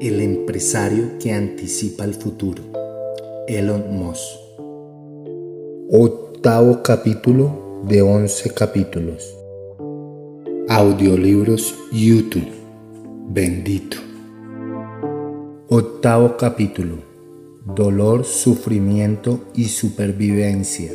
El 0.00 0.22
empresario 0.22 1.18
que 1.22 1.34
anticipa 1.34 2.04
el 2.04 2.14
futuro. 2.14 2.62
Elon 3.46 3.84
Musk. 3.90 4.22
Octavo 5.90 6.82
capítulo 6.82 7.82
de 7.86 8.00
11 8.00 8.54
capítulos. 8.54 9.36
Audiolibros 10.70 11.74
YouTube. 11.92 12.48
Bendito. 13.28 13.98
Octavo 15.68 16.34
capítulo. 16.38 16.94
Dolor, 17.66 18.24
sufrimiento 18.24 19.40
y 19.54 19.64
supervivencia. 19.64 20.92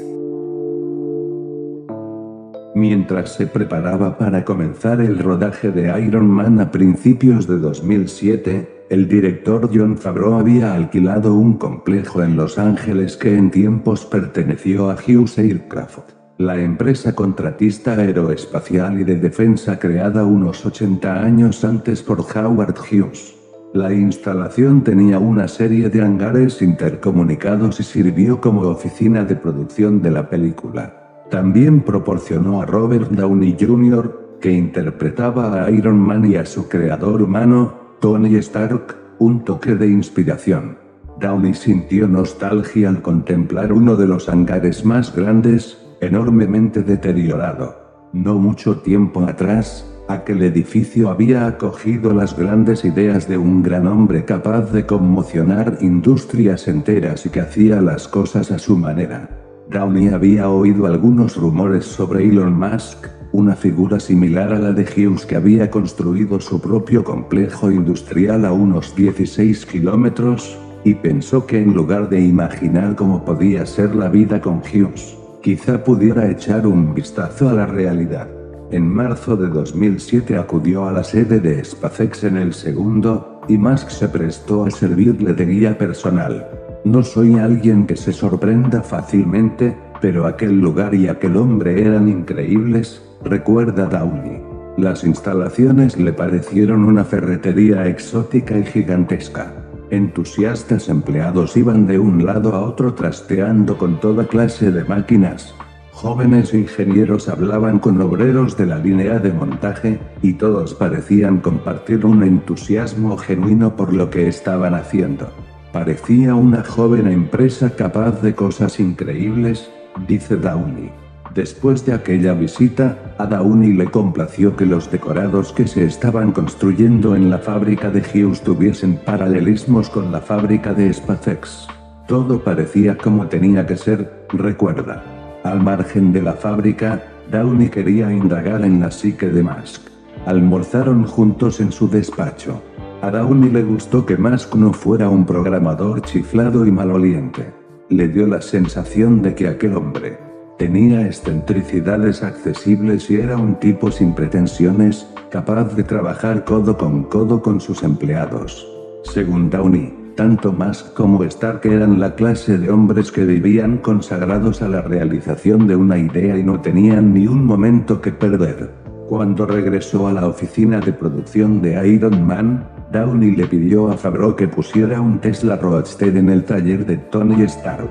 Mientras 2.74 3.36
se 3.36 3.46
preparaba 3.46 4.18
para 4.18 4.44
comenzar 4.44 5.00
el 5.00 5.20
rodaje 5.20 5.70
de 5.70 6.02
Iron 6.02 6.28
Man 6.28 6.60
a 6.60 6.72
principios 6.72 7.48
de 7.48 7.60
2007, 7.60 8.75
el 8.90 9.08
director 9.08 9.70
John 9.74 9.98
Favreau 9.98 10.36
había 10.36 10.76
alquilado 10.76 11.34
un 11.34 11.58
complejo 11.58 12.22
en 12.22 12.36
Los 12.38 12.60
Ángeles 12.60 13.18
que 13.18 13.36
en 13.36 13.50
tiempos 13.50 14.06
perteneció 14.06 14.92
a 14.92 14.96
Hughes 14.96 15.40
Aircraft, 15.40 16.12
la 16.38 16.60
empresa 16.60 17.16
contratista 17.16 17.94
aeroespacial 17.94 19.00
y 19.00 19.04
de 19.04 19.16
defensa 19.16 19.80
creada 19.80 20.24
unos 20.24 20.66
80 20.66 21.24
años 21.24 21.64
antes 21.66 22.04
por 22.04 22.20
Howard 22.20 22.76
Hughes. 22.80 23.36
La 23.74 23.92
instalación 23.92 24.84
tenía 24.84 25.18
una 25.18 25.48
serie 25.48 25.90
de 25.90 26.02
hangares 26.02 26.62
intercomunicados 26.62 27.80
y 27.80 27.84
sirvió 27.84 28.40
como 28.40 28.62
oficina 28.62 29.26
de 29.26 29.36
producción 29.36 30.02
de 30.02 30.12
la 30.12 30.30
película. 30.30 31.26
También 31.32 31.82
proporcionó 31.82 32.62
a 32.62 32.66
Robert 32.66 33.10
Downey 33.12 33.58
Jr., 33.60 34.38
que 34.40 34.52
interpretaba 34.52 35.66
a 35.66 35.72
Iron 35.72 35.98
Man 35.98 36.30
y 36.30 36.36
a 36.36 36.46
su 36.46 36.70
creador 36.70 37.22
humano, 37.22 37.85
Tony 38.02 38.36
Stark, 38.36 38.96
un 39.20 39.44
toque 39.44 39.76
de 39.76 39.88
inspiración. 39.88 40.78
Downey 41.20 41.54
sintió 41.54 42.08
nostalgia 42.08 42.90
al 42.90 43.02
contemplar 43.02 43.72
uno 43.72 43.96
de 43.96 44.06
los 44.06 44.28
hangares 44.28 44.84
más 44.84 45.16
grandes, 45.16 45.78
enormemente 46.02 46.84
deteriorado. 46.84 48.10
No 48.12 48.36
mucho 48.36 48.80
tiempo 48.80 49.22
atrás, 49.22 49.90
aquel 50.10 50.44
edificio 50.44 51.10
había 51.10 51.48
acogido 51.48 52.14
las 52.14 52.38
grandes 52.38 52.84
ideas 52.84 53.28
de 53.30 53.38
un 53.38 53.64
gran 53.64 53.88
hombre 53.88 54.26
capaz 54.26 54.72
de 54.72 54.86
conmocionar 54.86 55.78
industrias 55.82 56.68
enteras 56.68 57.26
y 57.26 57.30
que 57.30 57.40
hacía 57.40 57.82
las 57.82 58.08
cosas 58.08 58.52
a 58.52 58.60
su 58.60 58.78
manera. 58.78 59.30
Downey 59.70 60.10
había 60.10 60.50
oído 60.50 60.86
algunos 60.86 61.38
rumores 61.38 61.86
sobre 61.86 62.26
Elon 62.26 62.54
Musk, 62.60 63.08
una 63.36 63.56
figura 63.56 64.00
similar 64.00 64.54
a 64.54 64.60
la 64.60 64.72
de 64.72 64.84
Hughes 64.84 65.26
que 65.26 65.36
había 65.36 65.70
construido 65.70 66.40
su 66.40 66.62
propio 66.62 67.04
complejo 67.04 67.70
industrial 67.70 68.46
a 68.46 68.54
unos 68.54 68.96
16 68.96 69.66
kilómetros, 69.66 70.58
y 70.86 70.94
pensó 70.94 71.46
que 71.46 71.62
en 71.62 71.74
lugar 71.74 72.10
de 72.10 72.22
imaginar 72.22 72.96
cómo 72.96 73.26
podía 73.26 73.66
ser 73.66 73.94
la 73.94 74.08
vida 74.08 74.40
con 74.40 74.60
Hughes, 74.60 75.18
quizá 75.42 75.84
pudiera 75.84 76.30
echar 76.32 76.66
un 76.66 76.94
vistazo 76.94 77.50
a 77.50 77.54
la 77.54 77.66
realidad. 77.66 78.30
En 78.72 78.88
marzo 78.88 79.36
de 79.36 79.48
2007 79.48 80.38
acudió 80.38 80.88
a 80.88 80.92
la 80.92 81.04
sede 81.04 81.40
de 81.40 81.64
SpaceX 81.64 82.24
en 82.24 82.38
el 82.38 82.54
segundo, 82.54 83.42
y 83.50 83.58
Musk 83.58 83.90
se 83.90 84.08
prestó 84.08 84.66
a 84.66 84.72
servirle 84.72 85.34
de 85.34 85.46
guía 85.46 85.78
personal. 85.78 86.48
No 86.86 87.04
soy 87.04 87.38
alguien 87.38 87.86
que 87.86 87.98
se 87.98 88.14
sorprenda 88.14 88.82
fácilmente, 88.82 89.76
pero 90.02 90.26
aquel 90.26 90.60
lugar 90.60 90.96
y 90.96 91.08
aquel 91.08 91.36
hombre 91.36 91.82
eran 91.82 92.08
increíbles, 92.08 93.02
recuerda 93.26 93.86
Downey. 93.86 94.42
Las 94.78 95.04
instalaciones 95.04 95.98
le 95.98 96.14
parecieron 96.14 96.86
una 96.86 97.04
ferretería 97.04 97.88
exótica 97.88 98.58
y 98.58 98.64
gigantesca. 98.64 99.54
Entusiastas 99.90 100.90
empleados 100.90 101.56
iban 101.58 101.88
de 101.88 102.00
un 102.00 102.26
lado 102.26 102.54
a 102.54 102.62
otro 102.62 102.94
trasteando 102.94 103.78
con 103.78 104.00
toda 104.00 104.28
clase 104.28 104.72
de 104.72 104.84
máquinas. 104.84 105.54
Jóvenes 105.92 106.54
ingenieros 106.54 107.30
hablaban 107.30 107.80
con 107.80 108.02
obreros 108.02 108.58
de 108.58 108.66
la 108.66 108.78
línea 108.80 109.18
de 109.20 109.32
montaje, 109.32 110.00
y 110.22 110.34
todos 110.34 110.74
parecían 110.74 111.40
compartir 111.40 112.06
un 112.06 112.22
entusiasmo 112.24 113.18
genuino 113.18 113.76
por 113.76 113.94
lo 113.94 114.10
que 114.10 114.28
estaban 114.28 114.76
haciendo. 114.76 115.30
Parecía 115.72 116.36
una 116.36 116.64
joven 116.64 117.08
empresa 117.08 117.76
capaz 117.76 118.22
de 118.22 118.36
cosas 118.36 118.80
increíbles, 118.80 119.72
dice 120.08 120.36
Downey. 120.36 121.05
Después 121.36 121.86
de 121.86 121.92
aquella 121.92 122.34
visita, 122.34 122.98
a 123.18 123.26
Downey 123.26 123.74
le 123.74 123.88
complació 123.88 124.56
que 124.56 124.66
los 124.66 124.90
decorados 124.90 125.52
que 125.52 125.68
se 125.68 125.84
estaban 125.84 126.32
construyendo 126.32 127.14
en 127.14 127.30
la 127.30 127.40
fábrica 127.40 127.90
de 127.90 128.00
Hughes 128.00 128.42
tuviesen 128.42 128.96
paralelismos 128.96 129.90
con 129.90 130.14
la 130.14 130.22
fábrica 130.22 130.74
de 130.74 130.94
SpaceX. 130.94 131.68
Todo 132.08 132.42
parecía 132.42 132.98
como 132.98 133.28
tenía 133.28 133.66
que 133.66 133.76
ser, 133.76 134.28
recuerda. 134.30 135.04
Al 135.44 135.62
margen 135.62 136.14
de 136.14 136.22
la 136.22 136.36
fábrica, 136.36 137.04
Downey 137.30 137.68
quería 137.68 138.14
indagar 138.14 138.64
en 138.64 138.80
la 138.80 138.90
psique 138.90 139.28
de 139.28 139.44
Musk. 139.44 139.90
Almorzaron 140.26 141.04
juntos 141.04 141.60
en 141.60 141.74
su 141.74 141.90
despacho. 141.90 142.64
A 143.02 143.12
Downey 143.12 143.50
le 143.50 143.64
gustó 143.64 144.06
que 144.06 144.16
Musk 144.16 144.56
no 144.56 144.72
fuera 144.72 145.10
un 145.10 145.26
programador 145.26 146.02
chiflado 146.02 146.66
y 146.66 146.72
maloliente. 146.72 147.52
Le 147.90 148.08
dio 148.08 148.26
la 148.26 148.42
sensación 148.42 149.22
de 149.22 149.36
que 149.36 149.50
aquel 149.50 149.76
hombre 149.76 150.35
tenía 150.58 151.06
excentricidades 151.06 152.24
accesibles 152.24 153.10
y 153.10 153.16
era 153.16 153.38
un 153.38 153.56
tipo 153.56 153.92
sin 153.92 154.14
pretensiones, 154.14 155.08
capaz 155.30 155.76
de 155.76 155.84
trabajar 155.84 156.46
codo 156.46 156.78
con 156.78 157.04
codo 157.04 157.42
con 157.42 157.60
sus 157.60 157.84
empleados. 157.84 158.68
Según 159.04 159.50
Downey, 159.50 160.14
tanto 160.16 160.54
Musk 160.54 160.94
como 160.94 161.24
Stark 161.26 161.62
eran 161.66 162.00
la 162.00 162.16
clase 162.16 162.58
de 162.58 162.70
hombres 162.70 163.12
que 163.12 163.26
vivían 163.26 163.78
consagrados 163.78 164.62
a 164.62 164.70
la 164.70 164.82
realización 164.82 165.68
de 165.68 165.76
una 165.76 165.98
idea 165.98 166.38
y 166.38 166.44
no 166.44 166.62
tenían 166.62 167.14
ni 167.14 167.28
un 167.28 167.46
momento 167.46 168.02
que 168.02 168.12
perder. 168.12 168.72
Cuando 169.10 169.46
regresó 169.46 170.08
a 170.08 170.14
la 170.14 170.28
oficina 170.28 170.80
de 170.80 170.94
producción 170.94 171.62
de 171.62 171.88
Iron 171.88 172.26
Man, 172.26 172.68
Downey 172.92 173.36
le 173.36 173.46
pidió 173.46 173.92
a 173.92 173.98
Favreau 173.98 174.36
que 174.36 174.48
pusiera 174.48 175.02
un 175.02 175.20
Tesla 175.20 175.58
Roadster 175.58 176.16
en 176.16 176.30
el 176.30 176.44
taller 176.44 176.86
de 176.86 176.98
Tony 176.98 177.44
Stark. 177.44 177.90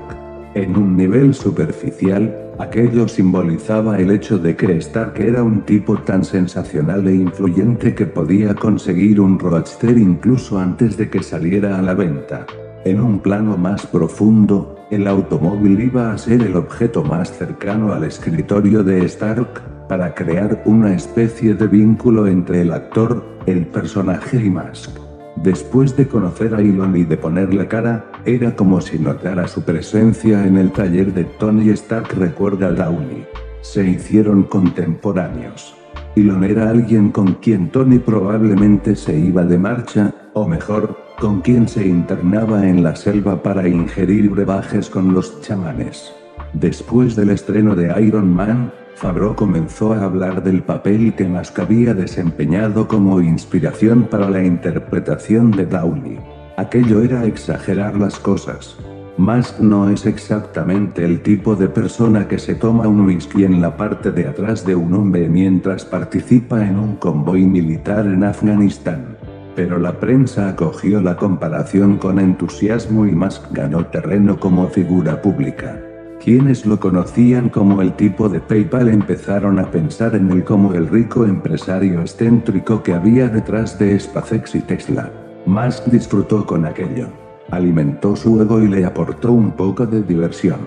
En 0.55 0.75
un 0.75 0.97
nivel 0.97 1.33
superficial, 1.33 2.44
aquello 2.59 3.07
simbolizaba 3.07 3.97
el 3.99 4.11
hecho 4.11 4.37
de 4.37 4.55
que 4.55 4.77
Stark 4.77 5.19
era 5.19 5.43
un 5.43 5.61
tipo 5.61 5.97
tan 5.97 6.23
sensacional 6.23 7.07
e 7.07 7.15
influyente 7.15 7.93
que 7.95 8.05
podía 8.05 8.55
conseguir 8.55 9.19
un 9.19 9.39
Roadster 9.39 9.97
incluso 9.97 10.59
antes 10.59 10.97
de 10.97 11.09
que 11.09 11.23
saliera 11.23 11.77
a 11.77 11.81
la 11.81 11.93
venta. 11.93 12.45
En 12.85 13.01
un 13.01 13.19
plano 13.19 13.57
más 13.57 13.85
profundo, 13.87 14.75
el 14.91 15.07
automóvil 15.07 15.81
iba 15.81 16.13
a 16.13 16.17
ser 16.17 16.41
el 16.41 16.55
objeto 16.55 17.03
más 17.03 17.31
cercano 17.31 17.93
al 17.93 18.03
escritorio 18.03 18.83
de 18.83 19.05
Stark, 19.05 19.75
para 19.87 20.13
crear 20.13 20.61
una 20.65 20.93
especie 20.93 21.53
de 21.53 21.67
vínculo 21.67 22.27
entre 22.27 22.61
el 22.61 22.71
actor, 22.71 23.23
el 23.45 23.67
personaje 23.67 24.37
y 24.37 24.49
Musk. 24.49 25.04
Después 25.35 25.97
de 25.97 26.07
conocer 26.07 26.55
a 26.55 26.61
Elon 26.61 26.95
y 26.95 27.03
de 27.03 27.17
ponerle 27.17 27.67
cara, 27.67 28.05
era 28.25 28.55
como 28.55 28.79
si 28.79 28.97
notara 28.97 29.47
su 29.47 29.63
presencia 29.63 30.45
en 30.47 30.57
el 30.57 30.71
taller 30.71 31.13
de 31.13 31.25
Tony 31.25 31.69
Stark, 31.71 32.13
recuerda 32.17 32.71
Downey. 32.71 33.25
Se 33.61 33.85
hicieron 33.85 34.43
contemporáneos. 34.43 35.75
Elon 36.15 36.43
era 36.45 36.69
alguien 36.69 37.11
con 37.11 37.33
quien 37.33 37.69
Tony 37.69 37.99
probablemente 37.99 38.95
se 38.95 39.17
iba 39.17 39.43
de 39.43 39.57
marcha, 39.57 40.13
o 40.33 40.47
mejor, 40.47 40.97
con 41.19 41.41
quien 41.41 41.67
se 41.67 41.85
internaba 41.85 42.67
en 42.67 42.81
la 42.81 42.95
selva 42.95 43.43
para 43.43 43.67
ingerir 43.67 44.29
brebajes 44.29 44.89
con 44.89 45.13
los 45.13 45.41
chamanes. 45.41 46.13
Después 46.53 47.15
del 47.17 47.31
estreno 47.31 47.75
de 47.75 48.01
Iron 48.01 48.33
Man, 48.33 48.71
Favreau 48.95 49.35
comenzó 49.35 49.93
a 49.93 50.05
hablar 50.05 50.41
del 50.41 50.63
papel 50.63 51.13
que 51.15 51.25
Musk 51.25 51.59
había 51.59 51.93
desempeñado 51.93 52.87
como 52.87 53.19
inspiración 53.19 54.03
para 54.03 54.29
la 54.29 54.41
interpretación 54.41 55.51
de 55.51 55.65
Downey. 55.65 56.19
Aquello 56.55 57.01
era 57.01 57.25
exagerar 57.25 57.97
las 57.97 58.17
cosas. 58.17 58.77
Musk 59.17 59.59
no 59.59 59.89
es 59.89 60.05
exactamente 60.05 61.03
el 61.03 61.21
tipo 61.21 61.57
de 61.57 61.67
persona 61.67 62.27
que 62.29 62.39
se 62.39 62.55
toma 62.55 62.87
un 62.87 63.01
whisky 63.01 63.43
en 63.43 63.61
la 63.61 63.75
parte 63.75 64.11
de 64.11 64.27
atrás 64.27 64.65
de 64.65 64.75
un 64.75 64.93
hombre 64.93 65.27
mientras 65.27 65.83
participa 65.83 66.65
en 66.65 66.79
un 66.79 66.95
convoy 66.95 67.45
militar 67.45 68.05
en 68.05 68.23
Afganistán. 68.23 69.17
Pero 69.57 69.77
la 69.77 69.99
prensa 69.99 70.49
acogió 70.49 71.01
la 71.01 71.17
comparación 71.17 71.97
con 71.97 72.19
entusiasmo 72.19 73.05
y 73.05 73.11
Musk 73.11 73.43
ganó 73.51 73.85
terreno 73.87 74.39
como 74.39 74.67
figura 74.67 75.21
pública. 75.21 75.81
Quienes 76.23 76.65
lo 76.65 76.79
conocían 76.79 77.49
como 77.49 77.81
el 77.81 77.93
tipo 77.93 78.29
de 78.29 78.39
PayPal 78.39 78.89
empezaron 78.89 79.59
a 79.59 79.69
pensar 79.69 80.15
en 80.15 80.31
él 80.31 80.43
como 80.43 80.73
el 80.73 80.87
rico 80.87 81.25
empresario 81.25 82.01
excéntrico 82.01 82.81
que 82.81 82.93
había 82.93 83.27
detrás 83.27 83.77
de 83.77 83.99
SpaceX 83.99 84.55
y 84.55 84.61
Tesla. 84.61 85.11
Musk 85.45 85.85
disfrutó 85.85 86.45
con 86.45 86.65
aquello. 86.65 87.07
Alimentó 87.51 88.15
su 88.15 88.41
ego 88.41 88.59
y 88.61 88.67
le 88.67 88.85
aportó 88.85 89.31
un 89.31 89.51
poco 89.51 89.85
de 89.85 90.01
diversión. 90.01 90.59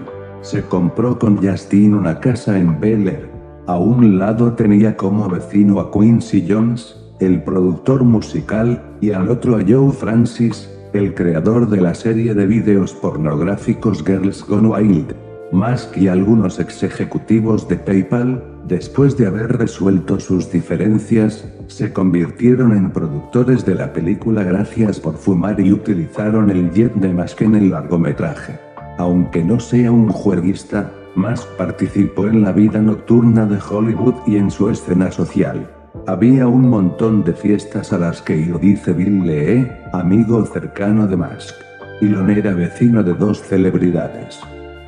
Se 0.43 0.63
compró 0.63 1.19
con 1.19 1.37
Justin 1.39 1.95
una 1.95 2.21
casa 2.21 2.57
en 2.57 2.79
Bel 2.79 3.09
Air. 3.09 3.29
A 3.67 3.77
un 3.77 4.19
lado 4.19 4.53
tenía 4.53 4.97
como 4.97 5.29
vecino 5.29 5.81
a 5.81 5.91
Quincy 5.91 6.47
Jones, 6.49 6.97
el 7.19 7.43
productor 7.43 8.05
musical, 8.05 8.81
y 9.01 9.11
al 9.11 9.29
otro 9.29 9.57
a 9.57 9.65
Joe 9.67 9.91
Francis, 9.91 10.71
el 10.93 11.15
creador 11.15 11.69
de 11.69 11.81
la 11.81 11.95
serie 11.95 12.33
de 12.33 12.47
vídeos 12.47 12.93
pornográficos 12.95 14.05
Girls 14.05 14.47
Gone 14.47 14.69
Wild. 14.69 15.28
Musk 15.51 15.97
y 15.97 16.09
algunos 16.09 16.61
ex 16.61 16.83
ejecutivos 16.83 17.67
de 17.69 17.77
PayPal, 17.77 18.45
después 18.67 19.17
de 19.17 19.27
haber 19.27 19.57
resuelto 19.57 20.21
sus 20.21 20.53
diferencias, 20.53 21.49
se 21.69 21.91
convirtieron 21.91 22.77
en 22.77 22.91
productores 22.91 23.65
de 23.65 23.75
la 23.75 23.95
película 23.95 24.43
gracias 24.43 25.01
por 25.01 25.17
fumar 25.17 25.59
y 25.59 25.73
utilizaron 25.73 26.51
el 26.51 26.71
jet 26.73 26.93
de 26.95 27.15
Musk 27.15 27.41
en 27.43 27.55
el 27.55 27.71
largometraje. 27.71 28.59
Aunque 28.99 29.43
no 29.43 29.59
sea 29.59 29.91
un 29.91 30.11
jueguista, 30.11 30.93
Musk 31.17 31.49
participó 31.57 32.27
en 32.27 32.43
la 32.43 32.53
vida 32.53 32.81
nocturna 32.81 33.47
de 33.47 33.59
Hollywood 33.59 34.15
y 34.27 34.37
en 34.37 34.51
su 34.51 34.69
escena 34.69 35.11
social. 35.11 35.67
Había 36.07 36.47
un 36.47 36.69
montón 36.69 37.25
de 37.25 37.33
fiestas 37.33 37.95
a 37.95 37.99
las 37.99 38.21
que 38.21 38.37
ir, 38.37 38.59
dice 38.59 38.93
Bill 38.93 39.27
Lee, 39.27 39.67
amigo 39.95 40.45
cercano 40.45 41.07
de 41.07 41.17
Musk. 41.17 41.55
Elon 42.03 42.29
era 42.29 42.53
vecino 42.53 43.03
de 43.03 43.15
dos 43.15 43.41
celebridades. 43.41 44.39